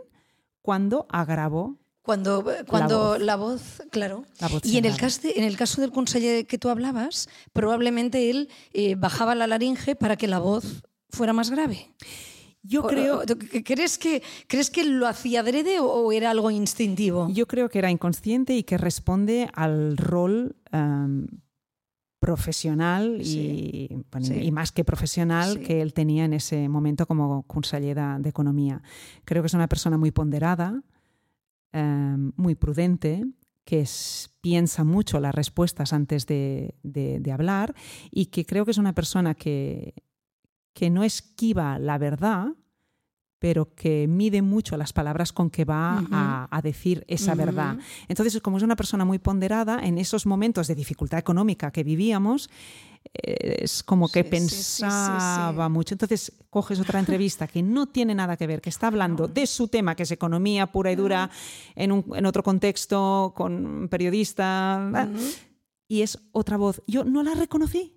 cuando 0.61 1.07
agravo 1.09 1.78
Cuando, 2.09 2.43
cuando 2.67 2.99
voz. 3.09 3.19
la 3.21 3.35
voz, 3.35 3.61
claro. 3.91 4.25
la 4.41 4.47
voz. 4.47 4.65
Y 4.65 4.77
en 4.77 4.85
el, 4.85 4.97
caso 4.97 5.21
de- 5.21 5.33
en 5.37 5.43
el 5.43 5.55
caso 5.57 5.79
del 5.81 5.91
conseller 5.91 6.47
que 6.47 6.57
tú 6.57 6.69
hablabas, 6.69 7.29
probablemente 7.53 8.29
él 8.29 8.49
eh, 8.73 8.95
bajaba 8.95 9.35
la 9.35 9.45
laringe 9.47 9.95
para 9.95 10.15
que 10.17 10.27
la 10.27 10.39
voz 10.39 10.83
fuera 11.09 11.33
más 11.33 11.49
grave. 11.51 11.93
Yo 12.61 12.83
creo, 12.83 13.21
¿Crees 13.63 13.97
que, 13.97 14.21
¿Crees 14.47 14.69
que 14.69 14.83
lo 14.83 15.07
hacía 15.07 15.39
adrede 15.39 15.79
o, 15.79 16.11
era 16.11 16.29
algo 16.31 16.51
instintivo? 16.51 17.29
yo 17.31 17.47
creo 17.47 17.69
que 17.69 17.79
era 17.79 17.89
inconsciente 17.89 18.53
y 18.55 18.63
que 18.63 18.77
responde 18.77 19.49
al 19.53 19.95
rol 19.95 20.55
em, 20.71 21.25
profesional 22.19 23.21
Sí, 23.23 23.87
y, 23.89 23.95
bueno, 24.11 24.27
sí. 24.27 24.33
y 24.33 24.51
más 24.51 24.71
que 24.71 24.83
profesional 24.83 25.53
Sí. 25.53 25.59
que 25.63 25.81
él 25.81 25.93
tenía 25.93 26.25
en 26.25 26.33
ese 26.33 26.67
momento 26.67 27.05
como 27.05 27.43
conseller 27.43 27.95
de, 27.95 28.17
de 28.19 28.29
Economía. 28.29 28.81
Creo 29.25 29.41
que 29.41 29.47
es 29.47 29.53
una 29.53 29.67
persona 29.67 29.97
muy 29.97 30.11
ponderada, 30.11 30.83
em, 31.71 32.31
muy 32.35 32.55
prudente, 32.55 33.23
que 33.65 33.81
es- 33.81 34.29
piensa 34.41 34.83
mucho 34.83 35.19
las 35.19 35.35
respuestas 35.35 35.93
antes 35.93 36.25
de, 36.25 36.75
de- 36.83 37.19
de 37.19 37.31
hablar 37.31 37.75
y 38.11 38.27
que 38.27 38.45
creo 38.45 38.65
que 38.65 38.71
es 38.71 38.77
una 38.77 38.93
persona 38.93 39.35
que, 39.35 39.93
que 40.73 40.89
no 40.89 41.03
esquiva 41.03 41.77
la 41.79 41.97
verdad, 41.97 42.47
pero 43.39 43.73
que 43.73 44.05
mide 44.07 44.41
mucho 44.41 44.75
las 44.77 44.91
palabras 44.93 45.31
con 45.31 45.49
que 45.49 45.63
va 45.65 46.03
a, 46.11 46.47
a 46.51 46.61
decir 46.61 47.05
esa 47.07 47.35
verdad. 47.35 47.77
Entonces, 48.09 48.41
como 48.41 48.57
es 48.57 48.63
una 48.63 48.75
persona 48.75 49.05
muy 49.05 49.17
ponderada, 49.17 49.79
en 49.83 49.97
esos 49.97 50.25
momentos 50.25 50.67
de 50.67 50.75
dificultad 50.75 51.19
económica 51.19 51.71
que 51.71 51.83
vivíamos, 51.83 52.49
eh, 53.13 53.59
es 53.63 53.81
como 53.81 54.09
que 54.09 54.23
Sí, 54.23 54.29
sí, 54.29 54.39
sí, 54.49 54.55
sí, 54.55 54.61
sí. 54.75 54.81
pensaba 54.83 55.69
mucho. 55.69 55.93
Entonces, 55.93 56.33
coges 56.49 56.79
otra 56.81 56.99
entrevista 56.99 57.47
que 57.47 57.63
no 57.63 57.87
tiene 57.87 58.13
nada 58.13 58.35
que 58.35 58.45
ver, 58.45 58.59
que 58.61 58.69
está 58.69 58.87
hablando 58.87 59.27
de 59.27 59.47
su 59.47 59.69
tema, 59.69 59.95
que 59.95 60.03
es 60.03 60.11
economía 60.11 60.67
pura 60.67 60.91
y 60.91 60.95
dura, 60.97 61.29
en, 61.75 61.93
un- 61.93 62.05
en 62.13 62.25
otro 62.25 62.43
contexto, 62.43 63.33
con 63.35 63.65
un 63.65 63.87
periodista. 63.87 65.07
Y 65.91 66.03
es 66.03 66.19
otra 66.33 66.55
voz. 66.55 66.83
Yo 66.85 67.03
no 67.03 67.23
la 67.23 67.33
reconocí. 67.33 67.95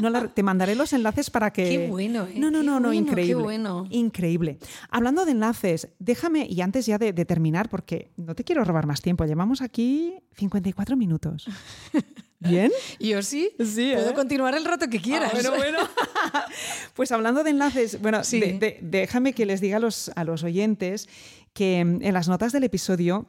No 0.00 0.08
la- 0.08 0.28
te 0.32 0.42
mandaré 0.42 0.74
los 0.74 0.94
enlaces 0.94 1.28
para 1.28 1.52
que. 1.52 1.64
Qué 1.68 1.88
bueno, 1.88 2.24
¿eh? 2.26 2.32
No, 2.36 2.50
no, 2.50 2.62
no, 2.62 2.80
no, 2.80 2.88
bueno, 2.88 2.94
increíble. 2.94 3.26
Qué 3.26 3.34
bueno. 3.34 3.86
Increíble. 3.90 4.58
Hablando 4.88 5.26
de 5.26 5.32
enlaces, 5.32 5.88
déjame, 5.98 6.46
y 6.48 6.62
antes 6.62 6.86
ya 6.86 6.96
de, 6.96 7.12
de 7.12 7.24
terminar, 7.26 7.68
porque 7.68 8.10
no 8.16 8.34
te 8.34 8.44
quiero 8.44 8.64
robar 8.64 8.86
más 8.86 9.02
tiempo, 9.02 9.26
llevamos 9.26 9.60
aquí 9.60 10.14
54 10.38 10.96
minutos. 10.96 11.46
¿Bien? 12.40 12.72
Yo 12.98 13.20
sí. 13.22 13.50
Sí, 13.58 13.92
Puedo 13.94 14.10
¿eh? 14.10 14.14
continuar 14.14 14.54
el 14.54 14.64
rato 14.64 14.88
que 14.88 15.00
quieras. 15.00 15.32
Ah, 15.34 15.50
bueno, 15.50 15.56
bueno. 15.56 15.78
pues 16.94 17.12
hablando 17.12 17.44
de 17.44 17.50
enlaces, 17.50 18.00
bueno, 18.00 18.24
Sí. 18.24 18.40
de- 18.40 18.58
de- 18.58 18.78
déjame 18.82 19.34
que 19.34 19.44
les 19.46 19.60
diga 19.60 19.76
a 19.76 19.80
los, 19.80 20.10
a 20.16 20.24
los 20.24 20.42
oyentes 20.44 21.08
que 21.52 21.80
en 21.80 22.12
las 22.14 22.26
notas 22.28 22.52
del 22.52 22.64
episodio 22.64 23.28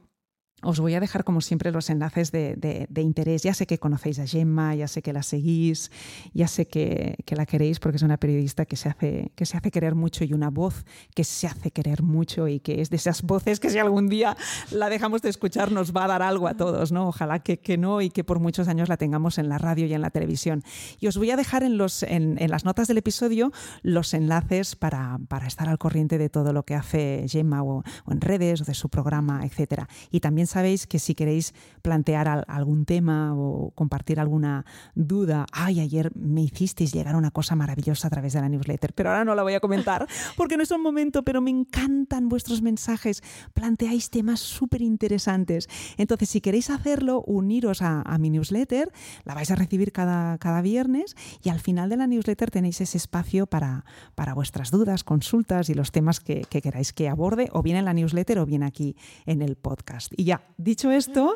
os 0.62 0.80
voy 0.80 0.96
a 0.96 1.00
dejar, 1.00 1.24
como 1.24 1.42
siempre, 1.42 1.72
los 1.72 1.90
enlaces 1.90 2.32
de, 2.32 2.56
de- 2.56 2.88
de 2.90 3.02
interés. 3.02 3.44
Ya 3.44 3.54
sé 3.54 3.68
que 3.68 3.78
conocéis 3.78 4.18
a 4.20 4.26
Gemma, 4.26 4.74
ya 4.74 4.88
sé 4.88 5.02
que 5.02 5.14
la 5.14 5.22
seguís, 5.22 5.92
ya 6.34 6.48
sé 6.48 6.66
que, 6.68 7.18
que 7.26 7.36
la 7.36 7.46
queréis 7.46 7.80
porque 7.80 7.98
es 7.98 8.04
una 8.04 8.18
periodista 8.18 8.66
que 8.66 8.76
se, 8.76 8.90
hace, 8.90 9.32
que 9.36 9.46
se 9.46 9.58
hace 9.58 9.70
querer 9.70 9.94
mucho 9.96 10.24
y 10.24 10.34
una 10.34 10.50
voz 10.50 10.86
que 11.14 11.24
se 11.24 11.46
hace 11.48 11.70
querer 11.72 12.02
mucho 12.02 12.48
y 12.48 12.60
que 12.62 12.82
es 12.82 12.90
de 12.90 12.96
esas 12.96 13.22
voces 13.22 13.60
que 13.60 13.70
si 13.70 13.78
algún 13.78 14.08
día 14.08 14.36
la 14.72 14.90
dejamos 14.90 15.22
de 15.22 15.30
escuchar 15.30 15.72
nos 15.72 15.94
va 15.96 16.06
a 16.06 16.08
dar 16.08 16.22
algo 16.24 16.48
a 16.48 16.56
todos, 16.56 16.92
¿no? 16.92 17.08
Ojalá 17.10 17.40
que, 17.40 17.60
que 17.60 17.78
no 17.78 18.02
y 18.02 18.10
que 18.10 18.24
por 18.24 18.40
muchos 18.40 18.68
años 18.68 18.90
la 18.90 18.98
tengamos 18.98 19.38
en 19.38 19.50
la 19.50 19.58
radio 19.58 19.86
y 19.86 19.94
en 19.94 20.02
la 20.02 20.10
televisión. 20.10 20.64
Y 21.00 21.08
os 21.08 21.18
voy 21.18 21.30
a 21.32 21.36
dejar 21.38 21.62
en, 21.64 21.78
los, 21.78 22.02
en, 22.02 22.42
en 22.42 22.50
las 22.50 22.66
notas 22.66 22.88
del 22.88 22.98
episodio 22.98 23.52
los 23.84 24.14
enlaces 24.14 24.76
para, 24.76 25.20
para 25.28 25.46
estar 25.48 25.68
al 25.70 25.78
corriente 25.78 26.18
de 26.18 26.30
todo 26.30 26.54
lo 26.54 26.64
que 26.64 26.76
hace 26.76 27.26
Gemma 27.28 27.62
o, 27.62 27.84
o 28.06 28.12
en 28.12 28.22
redes 28.22 28.62
o 28.62 28.64
de 28.66 28.74
su 28.74 28.90
programa, 28.90 29.46
etc. 29.46 29.84
Y 30.12 30.22
también 30.22 30.45
sabéis 30.48 30.88
que 30.88 31.00
si 31.00 31.16
queréis 31.16 31.54
plantear 31.82 32.28
al- 32.28 32.46
algún 32.48 32.86
tema 32.86 33.34
o 33.36 33.72
compartir 33.76 34.20
alguna 34.20 34.66
duda, 34.96 35.46
ay, 35.52 35.80
ayer 35.80 36.12
me 36.16 36.42
hicisteis 36.42 36.92
llegar 36.94 37.16
una 37.16 37.32
cosa 37.32 37.56
maravillosa 37.56 38.08
a 38.08 38.10
través 38.12 38.34
de 38.34 38.42
la 38.42 38.50
newsletter, 38.50 38.94
pero 38.94 39.10
ahora 39.10 39.26
no 39.26 39.36
la 39.36 39.44
voy 39.44 39.54
a 39.54 39.60
comentar 39.60 40.08
porque 40.38 40.58
no 40.58 40.64
es 40.64 40.72
un 40.72 40.82
momento, 40.82 41.24
pero 41.24 41.42
me 41.42 41.52
encantan 41.52 42.30
vuestros 42.30 42.62
mensajes, 42.62 43.22
planteáis 43.54 44.10
temas 44.10 44.40
súper 44.40 44.82
interesantes. 44.82 45.68
Entonces, 45.98 46.30
si 46.30 46.42
queréis 46.42 46.70
hacerlo, 46.70 47.22
uniros 47.26 47.82
a, 47.82 48.02
a 48.02 48.18
mi 48.18 48.30
newsletter, 48.30 48.92
la 49.24 49.34
vais 49.34 49.52
a 49.52 49.56
recibir 49.56 49.92
cada, 49.92 50.38
cada 50.38 50.62
viernes 50.62 51.16
y 51.44 51.50
al 51.50 51.60
final 51.60 51.90
de 51.90 51.98
la 51.98 52.08
newsletter 52.08 52.52
tenéis 52.52 52.82
ese 52.82 52.98
espacio 52.98 53.46
para, 53.48 53.86
para 54.16 54.34
vuestras 54.34 54.72
dudas, 54.72 55.04
consultas 55.04 55.70
y 55.70 55.74
los 55.74 55.92
temas 55.92 56.20
que, 56.20 56.42
que 56.50 56.62
queráis 56.62 56.94
que 56.94 57.10
aborde, 57.10 57.50
o 57.52 57.62
bien 57.62 57.78
en 57.78 57.86
la 57.86 57.94
newsletter 57.94 58.40
o 58.40 58.46
bien 58.46 58.64
aquí 58.64 58.96
en 59.26 59.42
el 59.42 59.56
podcast. 59.56 60.12
Y 60.18 60.24
ya, 60.26 60.35
dicho 60.58 60.92
esto, 60.92 61.36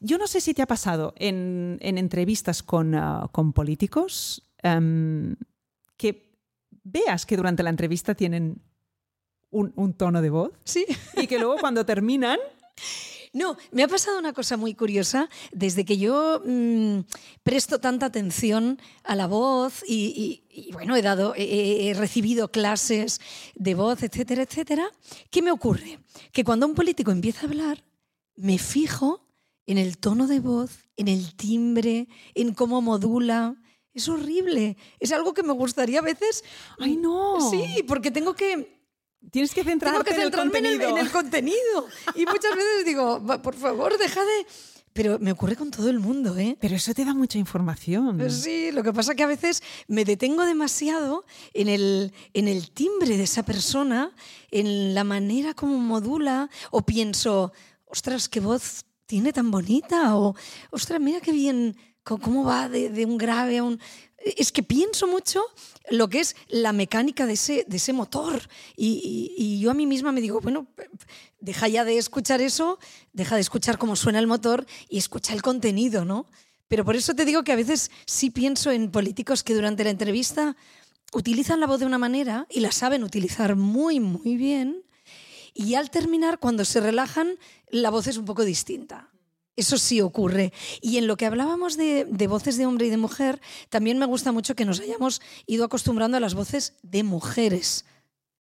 yo 0.00 0.18
no 0.18 0.26
sé 0.26 0.40
si 0.40 0.54
te 0.54 0.62
ha 0.62 0.66
pasado 0.66 1.14
en, 1.16 1.78
en 1.80 1.98
entrevistas 1.98 2.62
con, 2.62 2.94
ah, 2.94 3.28
con 3.32 3.52
políticos 3.52 4.42
em, 4.62 5.36
que 5.96 6.32
veas 6.84 7.26
que 7.26 7.36
durante 7.36 7.62
la 7.62 7.70
entrevista 7.70 8.14
tienen 8.14 8.62
un, 9.50 9.72
un 9.76 9.94
tono 9.94 10.20
de 10.22 10.30
voz 10.30 10.52
Sí. 10.64 10.84
y 11.16 11.26
que 11.26 11.38
luego 11.38 11.56
cuando 11.58 11.84
terminan 11.86 12.38
No, 13.32 13.56
me 13.70 13.82
ha 13.82 13.88
pasado 13.88 14.18
una 14.18 14.32
cosa 14.32 14.56
muy 14.56 14.72
curiosa 14.74 15.28
desde 15.52 15.84
que 15.84 15.98
yo 15.98 16.40
mm, 16.46 17.00
presto 17.42 17.80
tanta 17.80 18.06
atención 18.06 18.80
a 19.04 19.14
la 19.14 19.26
voz 19.26 19.82
y, 19.86 20.42
y- 20.48 20.68
y, 20.68 20.72
bueno, 20.72 20.96
he 20.96 21.02
dado, 21.02 21.34
he, 21.36 21.88
he 21.90 21.94
recibido 21.94 22.48
clases 22.50 23.20
de 23.54 23.74
voz, 23.74 24.02
etcétera, 24.02 24.42
etcétera. 24.44 24.88
¿Qué 25.30 25.42
me 25.42 25.50
ocurre? 25.50 25.98
Que 26.32 26.44
cuando 26.44 26.66
un 26.66 26.74
político 26.74 27.10
empieza 27.10 27.42
a 27.42 27.48
hablar, 27.50 27.84
me 28.36 28.58
fijo 28.58 29.26
en 29.66 29.78
el 29.78 29.98
tono 29.98 30.26
de 30.26 30.40
voz, 30.40 30.88
en 30.96 31.08
el 31.08 31.34
timbre, 31.34 32.08
en 32.34 32.54
cómo 32.54 32.80
modula. 32.80 33.56
Es 33.92 34.08
horrible. 34.08 34.76
Es 35.00 35.10
algo 35.12 35.32
que 35.34 35.42
me 35.42 35.52
gustaría 35.52 35.98
a 36.00 36.02
veces. 36.02 36.44
¡Ay, 36.78 36.96
no! 36.96 37.50
Sí, 37.50 37.82
porque 37.88 38.10
tengo 38.10 38.34
que 38.34 38.76
Tienes 39.30 39.50
que 39.52 39.62
tengo 39.64 39.70
centrarte 39.70 40.10
que 40.10 40.14
en 40.14 40.20
el 40.20 40.26
centrarme 40.32 40.58
en 40.58 40.66
el, 40.66 40.72
contenido. 40.78 40.98
en 40.98 41.06
el 41.06 41.10
contenido. 41.12 41.86
Y 42.14 42.26
muchas 42.26 42.54
veces 42.54 42.84
digo, 42.84 43.24
"Va, 43.24 43.42
por 43.42 43.54
favor, 43.56 43.96
deja 43.98 44.20
de... 44.20 44.46
Pero 44.92 45.18
me 45.18 45.32
ocurre 45.32 45.56
con 45.56 45.70
todo 45.70 45.90
el 45.90 45.98
mundo, 45.98 46.38
¿eh? 46.38 46.56
Pero 46.60 46.76
eso 46.76 46.94
te 46.94 47.04
da 47.04 47.12
mucha 47.12 47.36
información. 47.38 48.30
Sí, 48.30 48.70
lo 48.72 48.82
que 48.82 48.92
pasa 48.94 49.14
que 49.14 49.24
a 49.24 49.26
veces 49.26 49.62
me 49.88 50.04
detengo 50.06 50.44
demasiado 50.46 51.26
en 51.52 51.68
el, 51.68 52.12
en 52.32 52.48
el 52.48 52.70
timbre 52.70 53.16
de 53.18 53.24
esa 53.24 53.42
persona, 53.42 54.12
en 54.50 54.94
la 54.94 55.04
manera 55.04 55.52
como 55.52 55.78
modula, 55.78 56.48
o 56.70 56.86
pienso, 56.86 57.52
ostras, 57.86 58.28
qué 58.28 58.40
voz 58.40 58.84
tiene 59.06 59.32
tan 59.32 59.50
bonita, 59.50 60.16
o 60.16 60.34
ostras, 60.70 61.00
mira 61.00 61.20
qué 61.20 61.32
bien, 61.32 61.76
cómo 62.02 62.44
va 62.44 62.68
de, 62.68 62.90
de 62.90 63.04
un 63.04 63.18
grave 63.18 63.58
a 63.58 63.64
un... 63.64 63.80
Es 64.18 64.50
que 64.50 64.64
pienso 64.64 65.06
mucho 65.06 65.42
lo 65.90 66.08
que 66.08 66.18
es 66.20 66.34
la 66.48 66.72
mecánica 66.72 67.26
de 67.26 67.34
ese, 67.34 67.64
de 67.68 67.76
ese 67.76 67.92
motor. 67.92 68.48
Y, 68.76 69.34
y- 69.38 69.42
y 69.42 69.60
yo 69.60 69.70
a 69.70 69.74
mí 69.74 69.86
misma 69.86 70.10
me 70.10 70.20
digo, 70.20 70.40
bueno, 70.40 70.66
deja 71.38 71.68
ya 71.68 71.84
de 71.84 71.96
escuchar 71.96 72.40
eso, 72.40 72.80
deja 73.12 73.36
de 73.36 73.42
escuchar 73.42 73.78
cómo 73.78 73.94
suena 73.94 74.18
el 74.18 74.26
motor 74.26 74.66
y 74.88 74.98
escucha 74.98 75.32
el 75.32 75.42
contenido, 75.42 76.04
¿no? 76.04 76.26
Pero 76.66 76.84
por 76.84 76.96
eso 76.96 77.14
te 77.14 77.24
digo 77.24 77.44
que 77.44 77.52
a 77.52 77.56
veces 77.56 77.92
sí 78.06 78.30
pienso 78.30 78.72
en 78.72 78.90
políticos 78.90 79.44
que 79.44 79.54
durante 79.54 79.84
la 79.84 79.90
entrevista 79.90 80.56
utilizan 81.12 81.60
la 81.60 81.68
voz 81.68 81.78
de 81.78 81.86
una 81.86 81.98
manera 81.98 82.48
y 82.50 82.58
la 82.60 82.72
saben 82.72 83.04
utilizar 83.04 83.54
muy, 83.54 84.00
muy 84.00 84.36
bien. 84.36 84.82
Y 85.54 85.74
al 85.76 85.90
terminar, 85.90 86.38
cuando 86.40 86.64
se 86.64 86.80
relajan, 86.80 87.38
la 87.82 87.90
voz 87.90 88.06
es 88.06 88.16
un 88.16 88.24
poco 88.24 88.44
distinta. 88.44 89.10
Eso 89.56 89.78
sí 89.78 90.02
ocurre. 90.02 90.52
Y 90.82 90.98
en 90.98 91.06
lo 91.06 91.16
que 91.16 91.24
hablábamos 91.24 91.76
de, 91.76 92.04
voces 92.28 92.58
de 92.58 92.66
hombre 92.66 92.86
y 92.86 92.90
de 92.90 92.98
mujer, 92.98 93.40
también 93.70 93.98
me 93.98 94.06
gusta 94.06 94.30
mucho 94.30 94.54
que 94.54 94.66
nos 94.66 94.80
hayamos 94.80 95.22
ido 95.46 95.64
acostumbrando 95.64 96.18
a 96.18 96.20
las 96.20 96.34
voces 96.34 96.74
de 96.82 97.02
mujeres, 97.02 97.86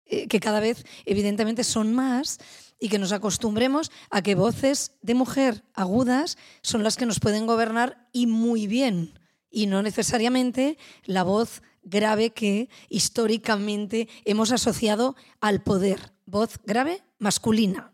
eh, 0.06 0.28
que 0.28 0.40
cada 0.40 0.62
vez 0.62 0.86
evidentemente 1.06 1.66
son 1.66 1.94
más, 1.94 2.40
y 2.80 2.90
que 2.90 2.98
nos 2.98 3.12
acostumbremos 3.12 3.92
a 4.10 4.24
que 4.24 4.36
voces 4.36 4.94
de 5.02 5.14
mujer 5.14 5.64
agudas 5.74 6.38
son 6.64 6.82
las 6.82 6.98
que 6.98 7.06
nos 7.06 7.20
pueden 7.20 7.46
gobernar 7.46 8.10
y 8.12 8.26
muy 8.26 8.66
bien, 8.66 9.20
y 9.52 9.68
no 9.68 9.84
necesariamente 9.84 10.78
la 11.06 11.24
voz 11.24 11.62
grave 11.84 12.32
que 12.32 12.70
históricamente 12.90 14.08
hemos 14.26 14.52
asociado 14.52 15.16
al 15.42 15.62
poder. 15.62 16.14
Voz 16.26 16.60
grave 16.66 17.04
masculina. 17.20 17.91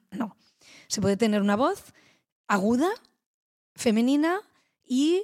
Se 0.88 1.02
puede 1.02 1.18
tener 1.18 1.42
una 1.42 1.56
voz 1.56 1.94
aguda, 2.48 2.90
femenina 3.76 4.42
y 4.86 5.24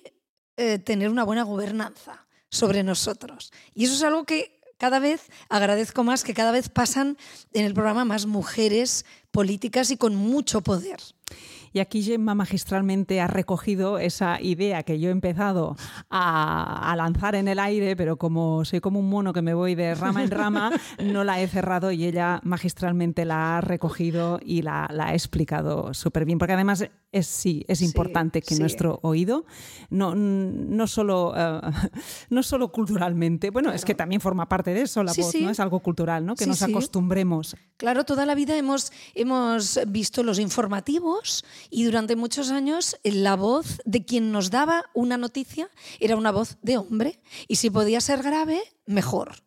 eh, 0.57 0.80
tener 0.80 1.09
una 1.09 1.24
buena 1.24 1.43
gobernanza 1.43 2.28
sobre 2.49 2.84
nosotros. 2.84 3.51
Y 3.74 3.86
eso 3.86 3.95
es 3.95 4.03
algo 4.03 4.26
que 4.26 4.59
cada 4.78 4.99
vez 4.99 5.30
agradezco 5.49 6.03
más, 6.03 6.24
que 6.24 6.34
cada 6.34 6.51
vez 6.51 6.70
pasan 6.70 7.18
en 7.53 7.66
el 7.66 7.74
programa 7.74 8.05
más 8.05 8.26
mujeres 8.26 9.05
políticas 9.32 9.91
y 9.91 9.97
con 9.97 10.16
mucho 10.16 10.61
poder. 10.61 10.99
Y 11.74 11.80
aquí 11.80 12.04
Gemma 12.04 12.36
magistralmente 12.36 13.20
ha 13.20 13.28
recogido 13.28 13.98
esa 13.98 14.40
idea 14.40 14.84
que 14.84 15.00
yo 15.00 15.10
he 15.10 15.12
empezado 15.12 15.76
a, 16.10 16.92
a, 16.92 16.96
lanzar 16.96 17.34
en 17.36 17.48
el 17.48 17.60
aire, 17.60 17.96
pero 17.96 18.18
como 18.18 18.64
soy 18.64 18.80
como 18.80 19.00
un 19.00 19.10
mono 19.10 19.34
que 19.34 19.42
me 19.42 19.56
voy 19.56 19.74
de 19.74 19.96
rama 19.96 20.24
en 20.24 20.32
rama, 20.32 20.72
no 21.04 21.24
la 21.24 21.42
he 21.42 21.48
cerrado 21.48 21.92
y 21.92 22.06
ella 22.06 22.40
magistralmente 22.44 23.26
la 23.26 23.58
ha 23.58 23.62
recogido 23.62 24.40
y 24.44 24.62
la, 24.62 24.88
la 24.92 25.08
ha 25.08 25.14
explicado 25.14 25.94
súper 25.94 26.26
bien. 26.26 26.38
Porque 26.38 26.54
además 26.54 26.88
es, 27.12 27.28
sí, 27.28 27.64
es 27.68 27.82
importante 27.82 28.40
sí, 28.40 28.48
que 28.48 28.56
sí. 28.56 28.62
nuestro 28.62 29.00
oído, 29.04 29.46
no, 29.90 30.16
no, 30.16 30.88
solo, 30.88 31.32
uh, 31.32 31.72
no 32.30 32.44
solo 32.44 32.72
culturalmente, 32.72 33.50
bueno, 33.52 33.68
claro. 33.68 33.76
es 33.76 33.86
que 33.86 33.96
también 33.96 34.20
forma 34.20 34.50
parte 34.50 34.74
de 34.74 34.82
eso 34.82 35.04
la 35.04 35.14
sí, 35.14 35.22
voz, 35.22 35.36
¿no? 35.36 35.50
Es 35.50 35.60
algo 35.60 35.80
cultural, 35.80 36.26
¿no? 36.26 36.36
Que 36.36 36.48
nos 36.48 36.62
acostumbremos. 36.62 37.56
Claro, 37.78 38.04
toda 38.04 38.26
la 38.26 38.36
vida 38.36 38.58
hemos, 38.58 38.92
hemos 39.14 39.80
visto 39.88 40.24
los 40.24 40.40
informativos 40.40 41.46
y 41.70 41.84
durante 41.84 42.16
muchos 42.16 42.51
años 42.51 42.97
la 43.03 43.36
voz 43.36 43.82
de 43.86 44.05
quien 44.05 44.32
nos 44.32 44.49
daba 44.49 44.86
una 44.93 45.18
noticia 45.18 45.70
era 45.99 46.16
una 46.16 46.32
voz 46.32 46.57
de 46.61 46.78
hombre 46.78 47.22
y 47.47 47.57
si 47.57 47.70
podía 47.70 48.01
ser 48.01 48.24
grave, 48.24 48.61
mejor. 48.86 49.43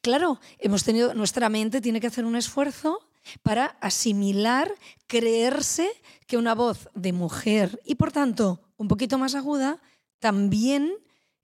Claro, 0.00 0.40
hemos 0.58 0.84
tenido 0.84 1.14
nuestra 1.14 1.48
mente 1.48 1.80
tiene 1.80 2.00
que 2.00 2.06
hacer 2.06 2.24
un 2.24 2.36
esfuerzo 2.36 3.00
para 3.42 3.76
asimilar, 3.80 4.72
creerse 5.06 5.90
que 6.26 6.36
una 6.36 6.54
voz 6.54 6.88
de 6.94 7.12
mujer 7.12 7.80
y 7.84 7.96
por 7.96 8.12
tanto 8.12 8.62
un 8.76 8.88
poquito 8.88 9.18
más 9.18 9.34
aguda 9.34 9.80
también 10.18 10.94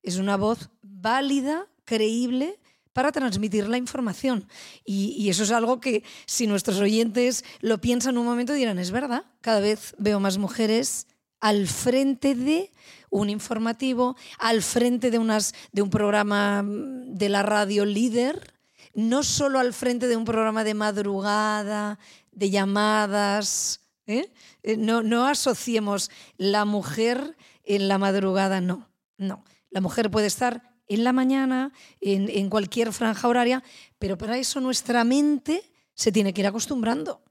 es 0.02 0.16
una 0.16 0.36
voz 0.36 0.70
válida, 0.82 1.68
creíble 1.84 2.58
para 2.92 3.12
transmitir 3.12 3.68
la 3.68 3.78
información. 3.78 4.46
Y, 4.84 5.28
eso 5.28 5.44
es 5.44 5.50
algo 5.50 5.80
que 5.80 6.04
si 6.26 6.46
nuestros 6.46 6.78
oyentes 6.78 7.44
lo 7.60 7.80
piensan 7.80 8.18
un 8.18 8.26
momento 8.26 8.52
dirán, 8.52 8.78
es 8.78 8.90
verdad, 8.90 9.24
cada 9.40 9.60
vez 9.60 9.94
veo 9.98 10.20
más 10.20 10.38
mujeres 10.38 11.06
al 11.40 11.66
frente 11.66 12.34
de 12.34 12.70
un 13.10 13.30
informativo, 13.30 14.16
al 14.38 14.62
frente 14.62 15.10
de, 15.10 15.18
unas, 15.18 15.54
de 15.72 15.82
un 15.82 15.90
programa 15.90 16.64
de 16.64 17.28
la 17.28 17.42
radio 17.42 17.84
líder, 17.84 18.54
no 18.94 19.22
solo 19.22 19.58
al 19.58 19.72
frente 19.72 20.06
de 20.06 20.16
un 20.16 20.24
programa 20.24 20.64
de 20.64 20.74
madrugada, 20.74 21.98
de 22.30 22.50
llamadas. 22.50 23.80
¿eh? 24.06 24.30
No, 24.78 25.02
no 25.02 25.26
asociemos 25.26 26.10
la 26.36 26.64
mujer 26.64 27.36
en 27.64 27.88
la 27.88 27.98
madrugada, 27.98 28.60
no, 28.60 28.88
no. 29.16 29.44
La 29.70 29.80
mujer 29.80 30.10
puede 30.10 30.26
estar 30.26 30.71
en 30.94 31.04
la 31.04 31.12
mañana, 31.12 31.72
en, 32.00 32.48
cualquier 32.50 32.92
franja 32.92 33.28
horaria, 33.28 33.62
pero 33.98 34.18
para 34.18 34.38
eso 34.38 34.60
nuestra 34.60 35.04
mente 35.04 35.62
se 35.94 36.12
tiene 36.12 36.32
que 36.32 36.40
ir 36.40 36.46
acostumbrando. 36.46 37.22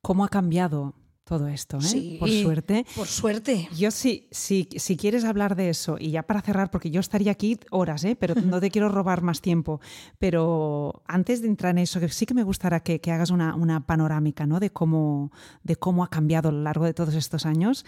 ¿Cómo 0.00 0.24
ha 0.24 0.28
cambiado 0.28 0.94
todo 1.24 1.46
esto, 1.46 1.78
¿eh? 1.78 1.82
Sí, 1.82 2.16
por 2.18 2.28
suerte. 2.28 2.84
Por 2.96 3.06
suerte. 3.06 3.68
Yo 3.76 3.90
sí, 3.90 4.28
sí, 4.30 4.68
si 4.76 4.96
quieres 4.96 5.24
hablar 5.24 5.54
de 5.54 5.70
eso, 5.70 5.96
y 5.98 6.10
ya 6.10 6.24
para 6.24 6.42
cerrar, 6.42 6.70
porque 6.70 6.90
yo 6.90 7.00
estaría 7.00 7.30
aquí 7.30 7.58
horas, 7.70 8.04
¿eh? 8.04 8.16
pero 8.18 8.34
no 8.34 8.60
te 8.60 8.70
quiero 8.70 8.88
robar 8.88 9.22
más 9.22 9.40
tiempo, 9.40 9.80
pero 10.18 11.02
antes 11.06 11.40
de 11.40 11.48
entrar 11.48 11.70
en 11.70 11.78
eso, 11.78 12.00
que 12.00 12.08
sí 12.08 12.26
que 12.26 12.34
me 12.34 12.42
gustaría 12.42 12.80
que, 12.80 13.00
que 13.00 13.12
hagas 13.12 13.30
una, 13.30 13.54
una, 13.54 13.86
panorámica 13.86 14.46
¿no? 14.46 14.58
de, 14.58 14.70
cómo, 14.70 15.32
de 15.62 15.76
cómo 15.76 16.02
ha 16.02 16.10
cambiado 16.10 16.48
a 16.48 16.52
lo 16.52 16.62
largo 16.62 16.84
de 16.84 16.94
todos 16.94 17.14
estos 17.14 17.46
años, 17.46 17.84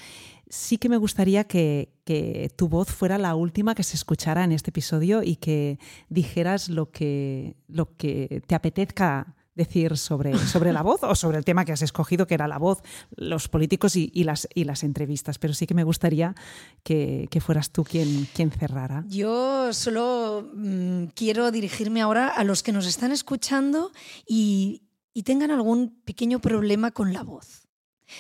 sí 0.49 0.79
que 0.79 0.89
me 0.89 0.97
gustaría 0.97 1.45
que, 1.45 1.93
que 2.05 2.53
tu 2.57 2.69
voz 2.69 2.89
fuera 2.89 3.19
la 3.19 3.35
última 3.35 3.75
que 3.75 3.83
se 3.83 3.97
escuchara 3.97 4.45
en 4.45 4.53
este 4.53 4.71
episodio 4.71 5.23
y 5.23 5.37
que 5.37 5.79
dijeras 6.09 6.69
lo 6.69 6.91
que, 6.91 7.57
lo 7.67 7.97
que 7.97 8.43
te 8.47 8.55
apetezca 8.55 9.35
decir 9.55 9.97
sobre, 9.97 10.37
sobre 10.39 10.73
la 10.73 10.83
voz 10.83 11.03
o 11.03 11.15
sobre 11.15 11.39
el 11.39 11.45
tema 11.45 11.65
que 11.65 11.73
has 11.73 11.83
escogido, 11.83 12.27
que 12.27 12.35
era 12.35 12.49
la 12.49 12.59
voz, 12.59 12.83
los 13.17 13.49
políticos 13.49 13.97
y, 13.97 14.11
y 14.15 14.25
las, 14.25 14.49
y 14.55 14.65
las 14.65 14.83
entrevistas. 14.83 15.39
Pero 15.39 15.55
sí 15.55 15.67
que 15.67 15.75
me 15.75 15.85
gustaría 15.85 16.35
que, 16.83 17.29
que 17.31 17.41
fueras 17.41 17.71
tú 17.71 17.85
quien, 17.85 18.29
quien 18.35 18.51
cerrara. 18.51 19.05
Yo 19.09 19.73
solo 19.73 20.51
mmm, 20.55 21.05
quiero 21.15 21.51
dirigirme 21.51 22.03
ahora 22.03 22.29
a 22.29 22.45
los 22.45 22.63
que 22.63 22.73
nos 22.73 22.87
están 22.87 23.13
escuchando 23.13 23.93
y, 24.27 24.83
y 25.13 25.23
tengan 25.23 25.51
algún 25.51 26.01
pequeño 26.05 26.41
problema 26.41 26.91
con 26.91 27.13
la 27.13 27.23
voz. 27.23 27.69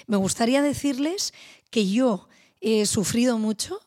Me 0.06 0.16
gustaría 0.16 0.62
decirles 0.62 1.34
que 1.70 1.90
yo 1.90 2.28
he 2.60 2.86
sufrido 2.86 3.38
mucho 3.38 3.80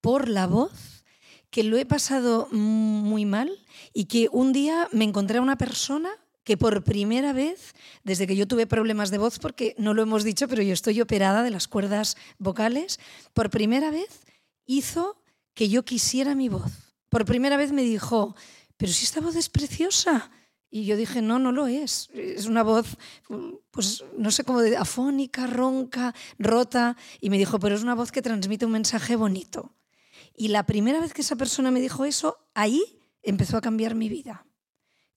por 0.00 0.28
la 0.28 0.46
voz, 0.46 1.04
que 1.50 1.62
lo 1.64 1.76
he 1.76 1.84
pasado 1.84 2.48
muy 2.52 3.24
mal 3.24 3.50
y 3.92 4.04
que 4.04 4.28
un 4.30 4.52
día 4.52 4.88
me 4.92 5.04
encontré 5.04 5.38
a 5.38 5.42
una 5.42 5.58
persona 5.58 6.10
que 6.46 6.56
por 6.56 6.84
primera 6.84 7.32
vez, 7.32 7.74
desde 8.04 8.28
que 8.28 8.36
yo 8.36 8.46
tuve 8.46 8.68
problemas 8.68 9.10
de 9.10 9.18
voz, 9.18 9.40
porque 9.40 9.74
no 9.78 9.94
lo 9.94 10.02
hemos 10.02 10.22
dicho, 10.22 10.46
pero 10.46 10.62
yo 10.62 10.72
estoy 10.72 11.00
operada 11.00 11.42
de 11.42 11.50
las 11.50 11.66
cuerdas 11.66 12.16
vocales, 12.38 13.00
por 13.34 13.50
primera 13.50 13.90
vez 13.90 14.24
hizo 14.64 15.20
que 15.54 15.68
yo 15.68 15.84
quisiera 15.84 16.36
mi 16.36 16.48
voz. 16.48 16.94
Por 17.08 17.24
primera 17.24 17.56
vez 17.56 17.72
me 17.72 17.82
dijo, 17.82 18.36
pero 18.76 18.92
si 18.92 19.04
esta 19.04 19.20
voz 19.20 19.34
es 19.34 19.48
preciosa. 19.48 20.30
Y 20.70 20.84
yo 20.84 20.96
dije, 20.96 21.20
no, 21.20 21.40
no 21.40 21.50
lo 21.50 21.66
es. 21.66 22.10
Es 22.14 22.46
una 22.46 22.62
voz, 22.62 22.96
pues 23.72 24.04
no 24.16 24.30
sé 24.30 24.44
cómo, 24.44 24.60
de, 24.60 24.76
afónica, 24.76 25.48
ronca, 25.48 26.14
rota. 26.38 26.96
Y 27.20 27.28
me 27.28 27.38
dijo, 27.38 27.58
pero 27.58 27.74
es 27.74 27.82
una 27.82 27.96
voz 27.96 28.12
que 28.12 28.22
transmite 28.22 28.66
un 28.66 28.72
mensaje 28.72 29.16
bonito. 29.16 29.74
Y 30.32 30.48
la 30.48 30.64
primera 30.64 31.00
vez 31.00 31.12
que 31.12 31.22
esa 31.22 31.34
persona 31.34 31.72
me 31.72 31.80
dijo 31.80 32.04
eso, 32.04 32.38
ahí 32.54 33.00
empezó 33.22 33.56
a 33.56 33.60
cambiar 33.60 33.96
mi 33.96 34.08
vida 34.08 34.45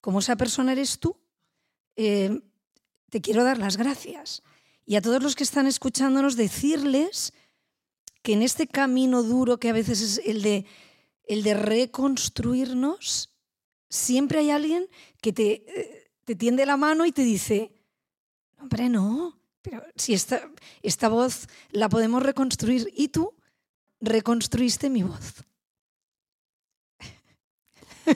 como 0.01 0.19
esa 0.19 0.35
persona 0.35 0.71
eres 0.71 0.99
tú, 0.99 1.17
eh, 1.95 2.41
te 3.09 3.21
quiero 3.21 3.43
dar 3.43 3.57
las 3.57 3.77
gracias. 3.77 4.43
Y 4.85 4.95
a 4.95 5.01
todos 5.01 5.21
los 5.21 5.35
que 5.35 5.43
están 5.43 5.67
escuchándonos, 5.67 6.35
decirles 6.35 7.33
que 8.21 8.33
en 8.33 8.41
este 8.41 8.67
camino 8.67 9.23
duro 9.23 9.59
que 9.59 9.69
a 9.69 9.73
veces 9.73 10.01
es 10.01 10.21
el 10.25 10.41
de, 10.41 10.65
el 11.27 11.43
de 11.43 11.53
reconstruirnos, 11.53 13.29
siempre 13.89 14.39
hay 14.39 14.51
alguien 14.51 14.87
que 15.21 15.33
te, 15.33 15.63
eh, 15.67 16.11
te 16.25 16.35
tiende 16.35 16.65
la 16.65 16.77
mano 16.77 17.05
y 17.05 17.11
te 17.11 17.23
dice, 17.23 17.71
hombre, 18.59 18.89
no, 18.89 19.39
pero 19.61 19.83
si 19.95 20.13
esta, 20.13 20.49
esta 20.81 21.09
voz 21.09 21.47
la 21.71 21.89
podemos 21.89 22.23
reconstruir 22.23 22.91
y 22.95 23.09
tú 23.09 23.35
reconstruiste 23.99 24.89
mi 24.89 25.03
voz. 25.03 25.45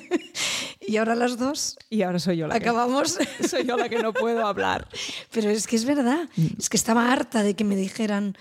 y 0.79 0.97
ahora 0.97 1.15
las 1.15 1.37
dos. 1.37 1.77
Y 1.89 2.01
ahora 2.01 2.19
soy 2.19 2.37
yo 2.37 2.47
la 2.47 2.55
acabamos. 2.55 3.17
Que, 3.17 3.47
soy 3.47 3.65
yo 3.65 3.77
la 3.77 3.89
que 3.89 4.01
no 4.01 4.13
puedo 4.13 4.45
hablar. 4.45 4.87
Pero 5.31 5.49
es 5.49 5.67
que 5.67 5.75
es 5.75 5.85
verdad. 5.85 6.29
Es 6.57 6.69
que 6.69 6.77
estaba 6.77 7.11
harta 7.11 7.43
de 7.43 7.55
que 7.55 7.63
me 7.63 7.75
dijeran. 7.75 8.37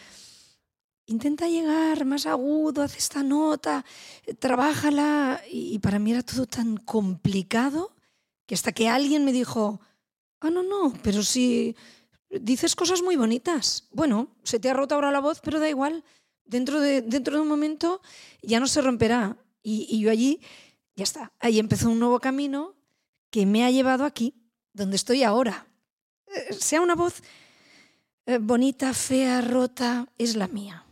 Intenta 1.06 1.48
llegar 1.48 2.04
más 2.04 2.26
agudo, 2.26 2.82
haz 2.82 2.96
esta 2.96 3.22
nota, 3.22 3.84
trabájala. 4.38 5.42
Y 5.50 5.78
para 5.80 5.98
mí 5.98 6.12
era 6.12 6.22
todo 6.22 6.46
tan 6.46 6.76
complicado 6.76 7.94
que 8.46 8.54
hasta 8.54 8.72
que 8.72 8.88
alguien 8.88 9.24
me 9.24 9.32
dijo, 9.32 9.80
ah, 10.40 10.50
no, 10.50 10.62
no, 10.62 10.92
pero 11.02 11.22
si 11.22 11.76
dices 12.30 12.76
cosas 12.76 13.02
muy 13.02 13.16
bonitas. 13.16 13.88
Bueno, 13.92 14.28
se 14.42 14.58
te 14.58 14.70
ha 14.70 14.74
roto 14.74 14.94
ahora 14.94 15.10
la 15.10 15.20
voz, 15.20 15.40
pero 15.40 15.60
da 15.60 15.68
igual. 15.68 16.04
Dentro 16.44 16.80
de, 16.80 17.02
dentro 17.02 17.36
de 17.36 17.42
un 17.42 17.48
momento 17.48 18.00
ya 18.42 18.60
no 18.60 18.66
se 18.66 18.80
romperá. 18.80 19.36
Y, 19.62 19.86
y 19.90 20.00
yo 20.00 20.10
allí 20.10 20.40
ya 20.96 21.04
está. 21.04 21.32
Ahí 21.40 21.58
empezó 21.58 21.90
un 21.90 21.98
nuevo 21.98 22.20
camino 22.20 22.74
que 23.30 23.46
me 23.46 23.64
ha 23.64 23.70
llevado 23.70 24.04
aquí, 24.04 24.34
donde 24.72 24.96
estoy 24.96 25.22
ahora. 25.22 25.66
Eh, 26.26 26.54
sea 26.54 26.80
una 26.80 26.94
voz 26.94 27.22
eh, 28.26 28.38
bonita, 28.38 28.92
fea, 28.94 29.40
rota, 29.40 30.06
es 30.18 30.36
la 30.36 30.48
mía. 30.48 30.84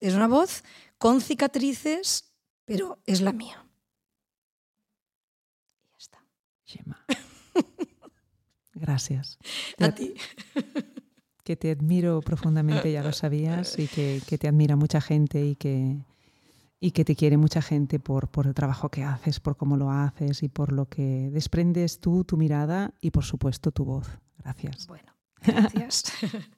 Es 0.00 0.14
una 0.14 0.28
voz 0.28 0.62
con 0.98 1.20
cicatrices, 1.20 2.32
pero 2.64 2.98
es 3.06 3.20
la 3.20 3.32
mía. 3.32 3.64
Y 5.82 5.88
ya 5.88 5.96
está. 5.98 6.24
Gemma. 6.64 7.04
Gracias. 8.74 9.38
A 9.78 9.90
ti. 9.90 10.14
Que 11.44 11.56
te 11.56 11.70
admiro 11.70 12.20
profundamente, 12.22 12.90
ya 12.90 13.02
lo 13.02 13.12
sabías, 13.12 13.78
y 13.78 13.86
que, 13.86 14.20
que 14.26 14.36
te 14.36 14.48
admira 14.48 14.74
mucha 14.74 15.00
gente 15.00 15.44
y 15.44 15.54
que, 15.54 15.96
y 16.80 16.90
que 16.90 17.04
te 17.04 17.16
quiere 17.16 17.36
mucha 17.36 17.62
gente 17.62 17.98
por, 17.98 18.28
por 18.28 18.46
el 18.46 18.54
trabajo 18.54 18.90
que 18.90 19.04
haces, 19.04 19.40
por 19.40 19.56
cómo 19.56 19.76
lo 19.76 19.90
haces 19.90 20.42
y 20.42 20.48
por 20.48 20.72
lo 20.72 20.88
que 20.88 21.30
desprendes 21.32 22.00
tú, 22.00 22.24
tu 22.24 22.36
mirada 22.36 22.94
y 23.00 23.10
por 23.10 23.24
supuesto 23.24 23.72
tu 23.72 23.84
voz. 23.84 24.08
Gracias. 24.38 24.86
Bueno, 24.86 25.12
gracias. 25.42 26.04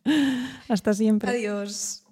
Hasta 0.68 0.92
siempre. 0.94 1.30
Adiós. 1.30 2.07